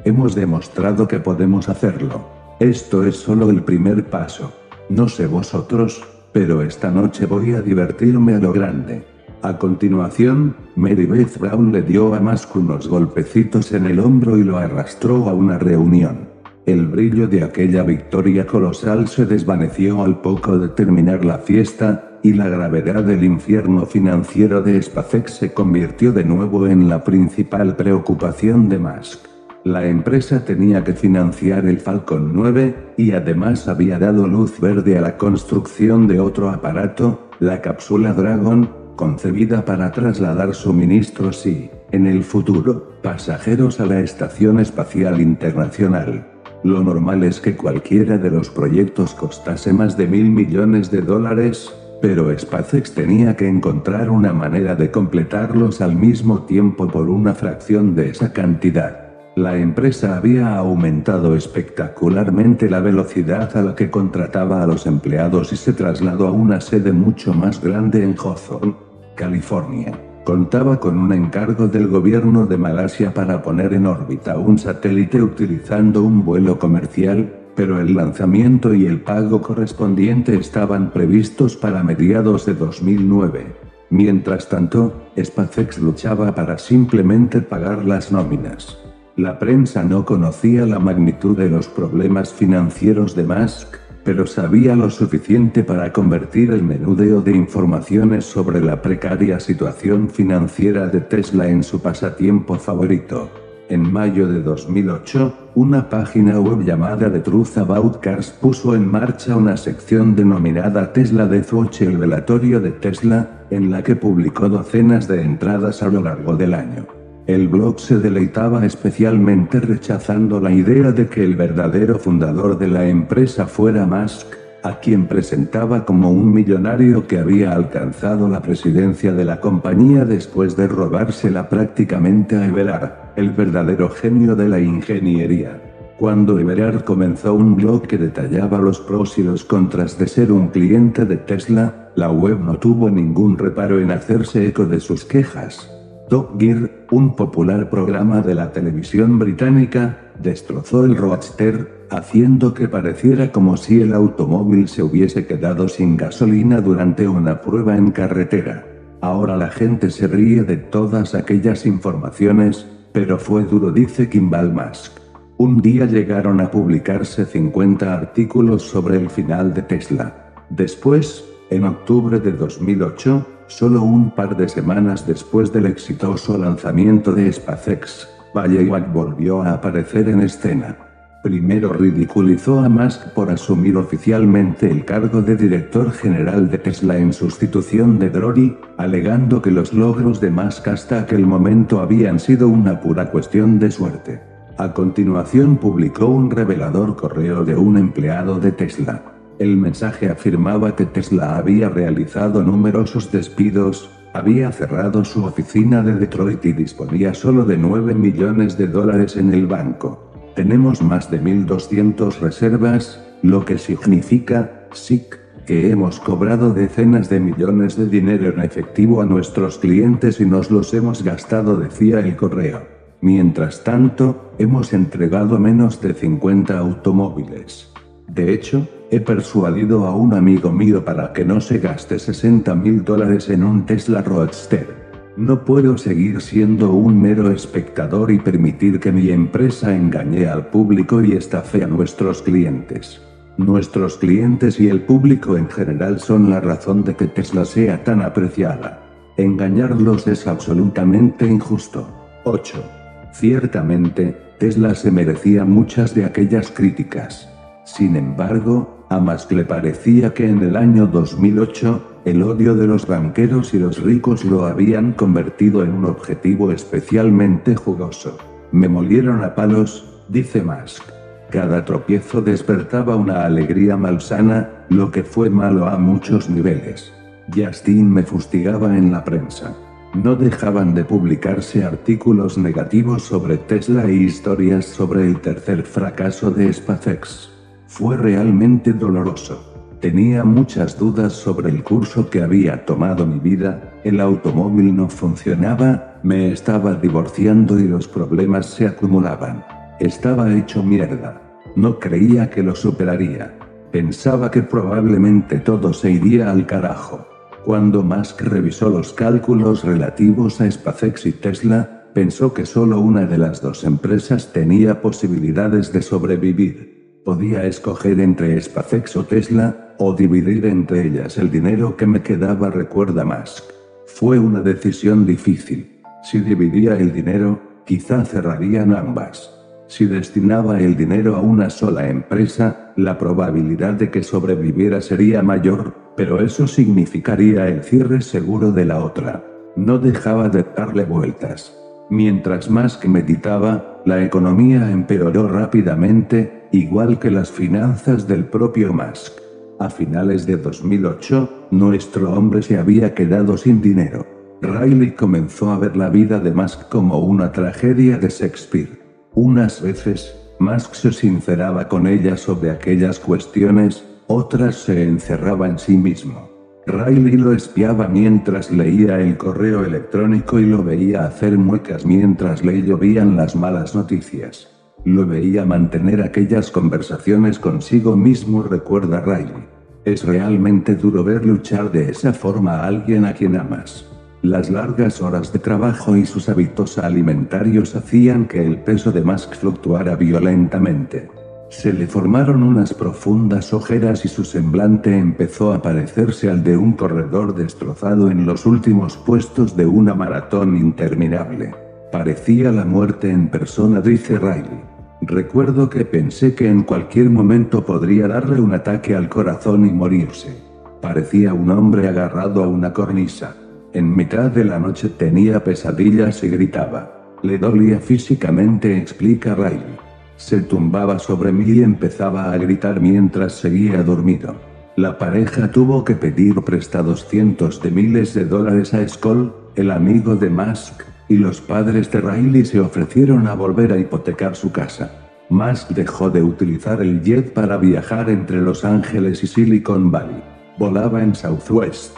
Hemos 0.06 0.36
demostrado 0.36 1.08
que 1.08 1.20
podemos 1.20 1.70
hacerlo. 1.70 2.26
Esto 2.60 3.04
es 3.04 3.18
solo 3.18 3.50
el 3.50 3.64
primer 3.64 4.06
paso. 4.10 4.54
No 4.90 5.10
sé 5.10 5.28
vosotros, 5.28 6.04
pero 6.32 6.62
esta 6.62 6.92
noche 6.92 7.26
voy 7.26 7.54
a 7.54 7.62
divertirme 7.62 8.36
a 8.36 8.40
lo 8.40 8.54
grande. 8.54 9.04
A 9.44 9.58
continuación, 9.58 10.56
Mary 10.76 11.06
Beth 11.06 11.38
Brown 11.38 11.72
le 11.72 11.84
dio 11.84 12.16
a 12.16 12.20
Musk 12.20 12.56
unos 12.56 12.88
golpecitos 12.88 13.72
en 13.72 13.86
el 13.86 14.00
hombro 14.00 14.38
y 14.38 14.44
lo 14.44 14.58
arrastró 14.58 15.30
a 15.30 15.34
una 15.34 15.60
reunión. 15.60 16.30
El 16.66 16.88
brillo 16.88 17.28
de 17.28 17.44
aquella 17.44 17.84
victoria 17.84 18.46
colosal 18.46 19.08
se 19.08 19.26
desvaneció 19.26 20.04
al 20.04 20.22
poco 20.22 20.58
de 20.58 20.70
terminar 20.70 21.24
la 21.24 21.38
fiesta, 21.38 22.07
y 22.24 22.34
la 22.34 22.50
gravedad 22.50 23.04
del 23.04 23.24
infierno 23.24 23.86
financiero 23.86 24.62
de 24.62 24.82
SpaceX 24.82 25.34
se 25.34 25.54
convirtió 25.54 26.12
de 26.12 26.24
nuevo 26.24 26.68
en 26.68 26.90
la 26.90 27.04
principal 27.04 27.76
preocupación 27.76 28.70
de 28.70 28.80
Musk. 28.80 29.28
La 29.64 29.86
empresa 29.86 30.46
tenía 30.46 30.84
que 30.84 30.94
financiar 30.94 31.66
el 31.66 31.80
Falcon 31.80 32.32
9, 32.34 32.94
y 32.98 33.12
además 33.12 33.68
había 33.68 34.00
dado 34.00 34.26
luz 34.26 34.60
verde 34.60 34.98
a 34.98 35.02
la 35.02 35.18
construcción 35.18 36.08
de 36.08 36.20
otro 36.20 36.50
aparato, 36.50 37.30
la 37.40 37.62
cápsula 37.62 38.14
Dragon, 38.14 38.70
concebida 38.96 39.66
para 39.66 39.92
trasladar 39.92 40.56
suministros 40.56 41.46
y, 41.46 41.70
en 41.92 42.08
el 42.08 42.24
futuro, 42.24 42.94
pasajeros 43.04 43.80
a 43.80 43.86
la 43.86 44.00
Estación 44.00 44.60
Espacial 44.60 45.22
Internacional. 45.22 46.28
Lo 46.64 46.84
normal 46.84 47.24
es 47.24 47.40
que 47.40 47.56
cualquiera 47.56 48.18
de 48.18 48.32
los 48.32 48.50
proyectos 48.50 49.14
costase 49.14 49.74
más 49.74 49.96
de 49.96 50.08
mil 50.08 50.30
millones 50.30 50.90
de 50.92 51.02
dólares, 51.02 51.72
pero 52.02 52.38
SpaceX 52.38 52.94
tenía 52.94 53.36
que 53.36 53.48
encontrar 53.48 54.10
una 54.10 54.34
manera 54.34 54.76
de 54.76 54.92
completarlos 54.92 55.82
al 55.82 55.96
mismo 55.96 56.44
tiempo 56.44 56.88
por 56.88 57.10
una 57.10 57.34
fracción 57.34 57.96
de 57.96 58.10
esa 58.10 58.34
cantidad. 58.34 59.08
La 59.36 59.56
empresa 59.56 60.18
había 60.18 60.56
aumentado 60.56 61.36
espectacularmente 61.36 62.70
la 62.70 62.80
velocidad 62.80 63.56
a 63.56 63.62
la 63.62 63.76
que 63.76 63.92
contrataba 63.92 64.64
a 64.64 64.68
los 64.68 64.88
empleados 64.88 65.54
y 65.54 65.58
se 65.58 65.74
trasladó 65.74 66.28
a 66.28 66.32
una 66.32 66.60
sede 66.60 66.92
mucho 66.92 67.34
más 67.34 67.62
grande 67.62 68.04
en 68.04 68.16
Hawthorne, 68.18 68.76
California. 69.16 69.92
Contaba 70.24 70.80
con 70.80 70.98
un 70.98 71.14
encargo 71.14 71.68
del 71.68 71.88
gobierno 71.88 72.48
de 72.48 72.58
Malasia 72.58 73.14
para 73.14 73.42
poner 73.42 73.74
en 73.74 73.86
órbita 73.86 74.38
un 74.38 74.58
satélite 74.58 75.22
utilizando 75.22 76.04
un 76.04 76.26
vuelo 76.26 76.58
comercial, 76.60 77.32
pero 77.58 77.82
el 77.82 77.96
lanzamiento 77.96 78.76
y 78.76 78.86
el 78.86 79.02
pago 79.02 79.42
correspondiente 79.42 80.36
estaban 80.38 80.92
previstos 80.92 81.58
para 81.58 81.84
mediados 81.84 82.46
de 82.46 82.54
2009. 82.54 83.48
Mientras 83.90 84.48
tanto, 84.48 85.08
SpaceX 85.20 85.80
luchaba 85.80 86.36
para 86.36 86.60
simplemente 86.60 87.42
pagar 87.42 87.84
las 87.84 88.12
nóminas. 88.12 88.78
La 89.16 89.40
prensa 89.40 89.84
no 89.84 90.06
conocía 90.06 90.68
la 90.68 90.78
magnitud 90.78 91.36
de 91.36 91.50
los 91.50 91.68
problemas 91.68 92.32
financieros 92.32 93.16
de 93.16 93.24
Musk, 93.24 93.78
pero 94.04 94.28
sabía 94.28 94.76
lo 94.76 94.92
suficiente 94.92 95.64
para 95.64 95.92
convertir 95.92 96.52
el 96.52 96.62
menudeo 96.62 97.22
de 97.22 97.32
informaciones 97.32 98.26
sobre 98.26 98.62
la 98.62 98.84
precaria 98.84 99.40
situación 99.40 100.12
financiera 100.12 100.86
de 100.88 101.02
Tesla 101.02 101.50
en 101.50 101.64
su 101.64 101.82
pasatiempo 101.82 102.56
favorito. 102.60 103.32
En 103.70 103.92
mayo 103.92 104.28
de 104.28 104.44
2008, 104.44 105.47
una 105.58 105.90
página 105.90 106.40
web 106.40 106.64
llamada 106.64 107.12
The 107.12 107.20
Truth 107.20 107.58
About 107.58 108.00
Cars 108.00 108.30
puso 108.30 108.76
en 108.76 108.88
marcha 108.88 109.36
una 109.36 109.58
sección 109.58 110.16
denominada 110.16 110.94
Tesla 110.94 111.26
Death 111.26 111.52
Watch 111.52 111.82
el 111.82 111.98
velatorio 111.98 112.60
de 112.60 112.70
Tesla, 112.74 113.28
en 113.50 113.72
la 113.72 113.82
que 113.82 113.96
publicó 113.96 114.50
docenas 114.50 115.08
de 115.08 115.24
entradas 115.24 115.82
a 115.82 115.88
lo 115.88 116.04
largo 116.04 116.36
del 116.36 116.54
año. 116.54 116.86
El 117.26 117.48
blog 117.48 117.80
se 117.80 117.98
deleitaba 117.98 118.68
especialmente 118.68 119.60
rechazando 119.60 120.40
la 120.40 120.52
idea 120.52 120.92
de 120.92 121.08
que 121.08 121.24
el 121.24 121.36
verdadero 121.36 121.98
fundador 121.98 122.60
de 122.60 122.68
la 122.68 122.88
empresa 122.88 123.48
fuera 123.48 123.88
Musk, 123.88 124.28
a 124.64 124.80
quien 124.80 125.08
presentaba 125.08 125.86
como 125.86 126.12
un 126.12 126.34
millonario 126.34 127.08
que 127.08 127.20
había 127.20 127.54
alcanzado 127.54 128.28
la 128.28 128.42
presidencia 128.42 129.14
de 129.14 129.26
la 129.26 129.40
compañía 129.40 130.06
después 130.06 130.56
de 130.56 130.68
robársela 130.68 131.50
prácticamente 131.50 132.36
a 132.36 132.46
Everard, 132.46 132.92
el 133.16 133.32
verdadero 133.32 133.90
genio 133.90 134.36
de 134.36 134.50
la 134.50 134.60
ingeniería. 134.60 135.62
Cuando 135.98 136.38
Everard 136.38 136.84
comenzó 136.84 137.34
un 137.34 137.56
blog 137.56 137.88
que 137.88 137.98
detallaba 137.98 138.60
los 138.60 138.80
pros 138.80 139.18
y 139.18 139.24
los 139.24 139.44
contras 139.44 139.98
de 139.98 140.08
ser 140.08 140.32
un 140.32 140.50
cliente 140.50 141.06
de 141.06 141.18
Tesla, 141.18 141.90
la 141.96 142.12
web 142.12 142.40
no 142.40 142.60
tuvo 142.60 142.90
ningún 142.90 143.38
reparo 143.38 143.80
en 143.80 143.92
hacerse 143.92 144.46
eco 144.46 144.66
de 144.66 144.80
sus 144.80 145.06
quejas. 145.06 145.72
Top 146.10 146.40
Gear, 146.40 146.70
un 146.92 147.16
popular 147.16 147.70
programa 147.70 148.22
de 148.22 148.36
la 148.36 148.52
televisión 148.52 149.18
británica, 149.18 149.98
destrozó 150.22 150.86
el 150.86 150.96
Roadster, 150.96 151.77
haciendo 151.90 152.54
que 152.54 152.68
pareciera 152.68 153.32
como 153.32 153.58
si 153.58 153.82
el 153.82 153.94
automóvil 153.94 154.68
se 154.68 154.84
hubiese 154.84 155.26
quedado 155.26 155.68
sin 155.68 155.98
gasolina 155.98 156.62
durante 156.62 157.08
una 157.08 157.42
prueba 157.42 157.78
en 157.78 157.92
carretera. 157.92 158.66
Ahora 159.02 159.38
la 159.38 159.50
gente 159.50 159.92
se 159.92 160.08
ríe 160.08 160.44
de 160.44 160.58
todas 160.58 161.16
aquellas 161.16 161.66
informaciones, 161.66 162.68
pero 162.92 163.18
fue 163.18 163.44
duro, 163.44 163.72
dice 163.72 164.10
Kimball 164.10 164.54
Musk. 164.54 164.94
Un 165.38 165.62
día 165.62 165.86
llegaron 165.86 166.42
a 166.42 166.50
publicarse 166.50 167.26
50 167.26 167.94
artículos 167.94 168.64
sobre 168.64 168.98
el 168.98 169.10
final 169.10 169.54
de 169.54 169.62
Tesla. 169.62 170.34
Después, 170.50 171.24
en 171.52 171.66
octubre 171.66 172.20
de 172.20 172.32
2008, 172.32 173.26
Solo 173.48 173.82
un 173.82 174.12
par 174.12 174.36
de 174.36 174.50
semanas 174.50 175.08
después 175.08 175.54
del 175.54 175.68
exitoso 175.68 176.38
lanzamiento 176.38 177.14
de 177.14 177.32
SpaceX, 177.32 178.06
Ballywag 178.34 178.92
volvió 178.92 179.42
a 179.42 179.54
aparecer 179.54 180.10
en 180.10 180.20
escena. 180.20 180.87
Primero 181.28 181.74
ridiculizó 181.74 182.62
a 182.62 182.70
Musk 182.70 183.10
por 183.10 183.30
asumir 183.30 183.76
oficialmente 183.76 184.72
el 184.72 184.86
cargo 184.86 185.22
de 185.22 185.36
director 185.36 185.92
general 185.92 186.50
de 186.50 186.58
Tesla 186.58 186.98
en 186.98 187.12
sustitución 187.12 188.00
de 188.00 188.10
Dory, 188.10 188.58
alegando 188.78 189.42
que 189.42 189.52
los 189.52 189.74
logros 189.74 190.22
de 190.22 190.32
Musk 190.32 190.70
hasta 190.70 191.02
aquel 191.02 191.26
momento 191.26 191.82
habían 191.82 192.22
sido 192.22 192.48
una 192.48 192.80
pura 192.80 193.12
cuestión 193.12 193.60
de 193.60 193.72
suerte. 193.72 194.22
A 194.58 194.72
continuación 194.72 195.58
publicó 195.58 196.06
un 196.06 196.32
revelador 196.32 196.96
correo 196.96 197.44
de 197.44 197.58
un 197.58 197.78
empleado 197.78 198.40
de 198.40 198.54
Tesla 198.54 199.18
el 199.40 199.56
mensaje 199.56 200.10
afirmaba 200.10 200.76
que 200.76 200.86
Tesla 200.86 201.38
había 201.38 201.70
realizado 201.70 202.42
numerosos 202.42 203.12
despidos, 203.12 203.92
había 204.12 204.52
cerrado 204.52 205.06
su 205.06 205.24
oficina 205.26 205.84
de 205.84 205.94
Detroit 205.94 206.44
y 206.46 206.54
disponía 206.54 207.14
solo 207.14 207.46
de 207.46 207.56
9 207.56 207.94
millones 207.94 208.58
de 208.58 208.68
dólares 208.68 209.16
en 209.16 209.32
el 209.32 209.46
banco. 209.46 210.07
Tenemos 210.38 210.84
más 210.84 211.10
de 211.10 211.20
1.200 211.20 212.20
reservas, 212.20 213.04
lo 213.24 213.44
que 213.44 213.58
significa, 213.58 214.68
SIC, 214.72 215.18
que 215.48 215.72
hemos 215.72 216.00
cobrado 216.00 216.54
decenas 216.54 217.10
de 217.10 217.20
millones 217.20 217.76
de 217.76 217.88
dinero 217.88 218.30
en 218.30 218.42
efectivo 218.42 219.02
a 219.02 219.08
nuestros 219.08 219.58
clientes 219.58 220.22
y 220.22 220.28
nos 220.28 220.52
los 220.52 220.76
hemos 220.76 221.02
gastado, 221.02 221.58
decía 221.58 222.02
el 222.02 222.16
correo. 222.16 222.68
Mientras 223.02 223.64
tanto, 223.64 224.32
hemos 224.38 224.74
entregado 224.74 225.40
menos 225.40 225.82
de 225.82 225.96
50 225.96 226.56
automóviles. 226.56 227.74
De 228.08 228.32
hecho, 228.32 228.68
He 228.90 229.02
persuadido 229.02 229.86
a 229.86 229.94
un 229.94 230.14
amigo 230.14 230.50
mío 230.50 230.86
para 230.86 231.12
que 231.12 231.26
no 231.26 231.42
se 231.42 231.58
gaste 231.58 232.00
60 232.00 232.56
mil 232.56 232.86
dólares 232.86 233.30
en 233.30 233.44
un 233.44 233.66
Tesla 233.66 234.02
Roadster. 234.02 234.87
No 235.18 235.46
puedo 235.46 235.80
seguir 235.80 236.22
siendo 236.22 236.74
un 236.74 237.02
mero 237.02 237.32
espectador 237.32 238.12
y 238.12 238.20
permitir 238.20 238.80
que 238.80 238.92
mi 238.92 239.10
empresa 239.10 239.76
engañe 239.76 240.28
al 240.28 240.52
público 240.52 241.02
y 241.02 241.14
estafe 241.14 241.64
a 241.64 241.68
nuestros 241.68 242.22
clientes. 242.22 243.02
Nuestros 243.36 243.98
clientes 243.98 244.60
y 244.60 244.70
el 244.70 244.82
público 244.82 245.36
en 245.36 245.50
general 245.50 246.00
son 246.00 246.30
la 246.30 246.40
razón 246.40 246.84
de 246.84 246.96
que 246.96 247.08
Tesla 247.08 247.46
sea 247.46 247.84
tan 247.84 248.04
apreciada. 248.04 248.84
Engañarlos 249.18 250.08
es 250.08 250.28
absolutamente 250.28 251.26
injusto. 251.26 251.92
8. 252.26 252.64
Ciertamente, 253.12 254.16
Tesla 254.38 254.76
se 254.76 254.92
merecía 254.92 255.46
muchas 255.46 255.96
de 255.96 256.06
aquellas 256.06 256.52
críticas. 256.52 257.28
Sin 257.66 257.96
embargo, 257.96 258.77
a 258.90 259.00
Musk 259.00 259.32
le 259.34 259.44
parecía 259.44 260.14
que 260.14 260.30
en 260.30 260.42
el 260.42 260.56
año 260.56 260.88
2008, 260.88 262.02
el 262.06 262.24
odio 262.24 262.56
de 262.56 262.68
los 262.68 262.88
banqueros 262.88 263.54
y 263.54 263.60
los 263.60 263.82
ricos 263.82 264.24
lo 264.24 264.46
habían 264.46 264.94
convertido 264.94 265.64
en 265.64 265.74
un 265.74 265.86
objetivo 265.86 266.52
especialmente 266.52 267.56
jugoso. 267.56 268.18
Me 268.52 268.70
molieron 268.70 269.24
a 269.24 269.36
palos, 269.36 270.04
dice 270.08 270.42
Musk. 270.42 270.84
Cada 271.30 271.66
tropiezo 271.66 272.22
despertaba 272.22 272.96
una 272.96 273.26
alegría 273.26 273.76
malsana, 273.76 274.50
lo 274.70 274.90
que 274.90 275.04
fue 275.04 275.30
malo 275.30 275.68
a 275.68 275.78
muchos 275.78 276.30
niveles. 276.30 276.94
Justin 277.36 277.92
me 277.92 278.04
fustigaba 278.04 278.78
en 278.78 278.94
la 278.94 279.04
prensa. 279.04 279.54
No 279.94 280.16
dejaban 280.16 280.74
de 280.74 280.86
publicarse 280.86 281.66
artículos 281.66 282.38
negativos 282.38 283.04
sobre 283.04 283.36
Tesla 283.36 283.84
e 283.84 283.94
historias 283.94 284.66
sobre 284.66 285.06
el 285.06 285.20
tercer 285.20 285.64
fracaso 285.64 286.32
de 286.32 286.54
SpaceX. 286.54 287.37
Fue 287.68 287.98
realmente 287.98 288.74
doloroso. 288.74 289.54
Tenía 289.82 290.24
muchas 290.24 290.80
dudas 290.80 291.14
sobre 291.14 291.50
el 291.50 291.64
curso 291.64 292.10
que 292.10 292.24
había 292.24 292.66
tomado 292.66 293.06
mi 293.06 293.20
vida, 293.20 293.74
el 293.84 294.00
automóvil 294.00 294.76
no 294.76 294.90
funcionaba, 294.90 296.00
me 296.02 296.32
estaba 296.32 296.74
divorciando 296.74 297.60
y 297.60 297.68
los 297.68 297.88
problemas 297.88 298.48
se 298.48 298.66
acumulaban. 298.66 299.46
Estaba 299.80 300.34
hecho 300.34 300.64
mierda. 300.64 301.22
No 301.56 301.78
creía 301.78 302.30
que 302.30 302.42
lo 302.42 302.56
superaría. 302.56 303.38
Pensaba 303.72 304.32
que 304.32 304.42
probablemente 304.42 305.40
todo 305.40 305.74
se 305.74 305.92
iría 305.92 306.32
al 306.32 306.48
carajo. 306.48 307.06
Cuando 307.46 307.84
Musk 307.84 308.22
revisó 308.22 308.70
los 308.70 308.94
cálculos 308.94 309.64
relativos 309.64 310.42
a 310.42 310.50
SpaceX 310.50 311.06
y 311.06 311.12
Tesla, 311.12 311.84
pensó 311.94 312.34
que 312.34 312.46
solo 312.46 312.80
una 312.80 313.06
de 313.06 313.18
las 313.18 313.42
dos 313.42 313.64
empresas 313.64 314.34
tenía 314.34 314.82
posibilidades 314.82 315.72
de 315.72 315.82
sobrevivir. 315.82 316.77
Podía 317.08 317.46
escoger 317.46 318.02
entre 318.02 318.38
SpaceX 318.42 318.98
o 318.98 319.06
Tesla, 319.06 319.74
o 319.78 319.94
dividir 319.94 320.46
entre 320.46 320.88
ellas 320.88 321.18
el 321.18 321.32
dinero 321.32 321.78
que 321.78 321.88
me 321.88 322.02
quedaba, 322.02 322.50
recuerda 322.50 323.06
Musk. 323.06 323.46
Fue 323.86 324.20
una 324.20 324.42
decisión 324.42 325.06
difícil. 325.06 325.80
Si 326.04 326.20
dividía 326.20 326.76
el 326.76 326.92
dinero, 326.92 327.40
quizá 327.66 328.04
cerrarían 328.04 328.76
ambas. 328.76 329.34
Si 329.68 329.86
destinaba 329.86 330.60
el 330.60 330.76
dinero 330.76 331.16
a 331.16 331.22
una 331.22 331.50
sola 331.50 331.88
empresa, 331.88 332.74
la 332.76 332.98
probabilidad 332.98 333.76
de 333.76 333.90
que 333.90 334.04
sobreviviera 334.04 334.82
sería 334.82 335.24
mayor, 335.24 335.76
pero 335.96 336.20
eso 336.20 336.46
significaría 336.46 337.48
el 337.48 337.64
cierre 337.64 338.02
seguro 338.02 338.52
de 338.52 338.66
la 338.66 338.84
otra. 338.84 339.24
No 339.56 339.80
dejaba 339.80 340.28
de 340.28 340.44
darle 340.44 340.84
vueltas. 340.84 341.58
Mientras 341.90 342.50
más 342.50 342.86
meditaba, 342.86 343.82
la 343.86 344.04
economía 344.04 344.70
empeoró 344.72 345.30
rápidamente, 345.30 346.37
igual 346.52 347.00
que 347.00 347.12
las 347.12 347.32
finanzas 347.32 348.08
del 348.08 348.26
propio 348.26 348.74
Musk. 348.74 349.14
A 349.60 349.70
finales 349.70 350.26
de 350.26 350.38
2008, 350.38 351.48
nuestro 351.52 352.14
hombre 352.14 352.42
se 352.42 352.58
había 352.58 352.94
quedado 352.94 353.38
sin 353.38 353.62
dinero. 353.62 354.06
Riley 354.42 354.92
comenzó 354.92 355.52
a 355.52 355.58
ver 355.58 355.76
la 355.76 355.90
vida 355.90 356.20
de 356.20 356.32
Musk 356.32 356.70
como 356.70 357.00
una 357.00 357.32
tragedia 357.32 357.98
de 357.98 358.10
Shakespeare. 358.10 358.80
Unas 359.14 359.62
veces, 359.62 360.16
Musk 360.40 360.76
se 360.76 360.92
sinceraba 360.92 361.68
con 361.68 361.88
ella 361.88 362.16
sobre 362.18 362.52
aquellas 362.52 363.00
cuestiones, 363.00 363.84
otras 364.06 364.56
se 364.56 364.84
encerraba 364.84 365.48
en 365.48 365.58
sí 365.58 365.76
mismo. 365.76 366.30
Riley 366.68 367.18
lo 367.18 367.32
espiaba 367.32 367.88
mientras 367.88 368.52
leía 368.52 369.00
el 369.00 369.18
correo 369.18 369.64
electrónico 369.64 370.38
y 370.38 370.46
lo 370.46 370.64
veía 370.64 371.06
hacer 371.06 371.38
muecas 371.38 371.86
mientras 371.86 372.44
le 372.44 372.62
llovían 372.62 373.16
las 373.16 373.36
malas 373.36 373.74
noticias. 373.74 374.57
Lo 374.88 375.06
veía 375.06 375.44
mantener 375.44 376.02
aquellas 376.02 376.50
conversaciones 376.50 377.40
consigo 377.40 377.98
mismo, 377.98 378.42
recuerda 378.42 379.02
Riley. 379.02 379.46
Es 379.84 380.06
realmente 380.06 380.76
duro 380.76 381.04
ver 381.04 381.26
luchar 381.26 381.74
de 381.74 381.90
esa 381.90 382.14
forma 382.14 382.54
a 382.54 382.68
alguien 382.68 383.04
a 383.04 383.12
quien 383.12 383.36
amas. 383.36 383.86
Las 384.22 384.50
largas 384.50 385.02
horas 385.02 385.34
de 385.34 385.40
trabajo 385.40 385.98
y 385.98 386.06
sus 386.06 386.30
hábitos 386.30 386.78
alimentarios 386.78 387.76
hacían 387.76 388.30
que 388.30 388.46
el 388.46 388.60
peso 388.62 388.94
de 388.94 389.02
Musk 389.02 389.36
fluctuara 389.36 389.98
violentamente. 389.98 391.10
Se 391.50 391.74
le 391.74 391.86
formaron 391.86 392.42
unas 392.42 392.74
profundas 392.74 393.54
ojeras 393.54 394.06
y 394.06 394.08
su 394.08 394.24
semblante 394.24 394.98
empezó 394.98 395.52
a 395.52 395.62
parecerse 395.62 396.30
al 396.30 396.46
de 396.46 396.56
un 396.56 396.72
corredor 396.72 397.36
destrozado 397.36 398.10
en 398.10 398.26
los 398.26 398.46
últimos 398.46 398.96
puestos 398.96 399.58
de 399.58 399.66
una 399.66 399.94
maratón 399.94 400.56
interminable. 400.56 401.54
Parecía 401.92 402.54
la 402.54 402.64
muerte 402.64 403.12
en 403.12 403.28
persona, 403.28 403.82
dice 403.82 404.18
Riley. 404.18 404.77
Recuerdo 405.02 405.70
que 405.70 405.86
pensé 405.86 406.34
que 406.34 406.50
en 406.50 406.64
cualquier 406.64 407.10
momento 407.10 407.64
podría 407.64 408.08
darle 408.08 408.42
un 408.42 408.54
ataque 408.54 408.96
al 408.96 409.10
corazón 409.10 409.68
y 409.68 409.72
morirse. 409.72 410.36
Parecía 410.82 411.34
un 411.34 411.52
hombre 411.52 411.88
agarrado 411.88 412.44
a 412.44 412.48
una 412.48 412.74
cornisa. 412.74 413.36
En 413.74 413.96
mitad 413.96 414.32
de 414.32 414.44
la 414.44 414.60
noche 414.60 414.90
tenía 414.90 415.44
pesadillas 415.44 416.24
y 416.24 416.30
gritaba. 416.30 417.16
Le 417.22 417.38
dolía 417.38 417.80
físicamente, 417.80 418.76
explica 418.76 419.36
Riley. 419.36 419.78
Se 420.16 420.42
tumbaba 420.42 420.98
sobre 420.98 421.32
mí 421.32 421.46
y 421.48 421.62
empezaba 421.62 422.32
a 422.32 422.38
gritar 422.38 422.82
mientras 422.82 423.34
seguía 423.34 423.84
dormido. 423.84 424.36
La 424.78 424.98
pareja 424.98 425.52
tuvo 425.52 425.84
que 425.84 425.96
pedir 425.96 426.42
prestados 426.42 427.08
cientos 427.08 427.62
de 427.62 427.70
miles 427.70 428.16
de 428.16 428.26
dólares 428.26 428.74
a 428.74 428.88
Skoll, 428.88 429.34
el 429.56 429.72
amigo 429.72 430.16
de 430.16 430.30
Musk, 430.30 430.84
y 431.10 431.18
los 431.18 431.42
padres 431.42 431.92
de 431.92 432.02
Riley 432.02 432.46
se 432.46 432.60
ofrecieron 432.60 433.28
a 433.28 433.34
volver 433.34 433.72
a 433.72 433.78
hipotecar 433.78 434.36
su 434.36 434.52
casa. 434.52 434.92
Musk 435.30 435.70
dejó 435.70 436.10
de 436.10 436.24
utilizar 436.24 436.82
el 436.82 437.02
jet 437.02 437.34
para 437.34 437.58
viajar 437.58 438.10
entre 438.10 438.42
Los 438.42 438.64
Ángeles 438.64 439.24
y 439.24 439.28
Silicon 439.28 439.92
Valley. 439.92 440.24
Volaba 440.58 441.04
en 441.04 441.16
Southwest. 441.16 441.98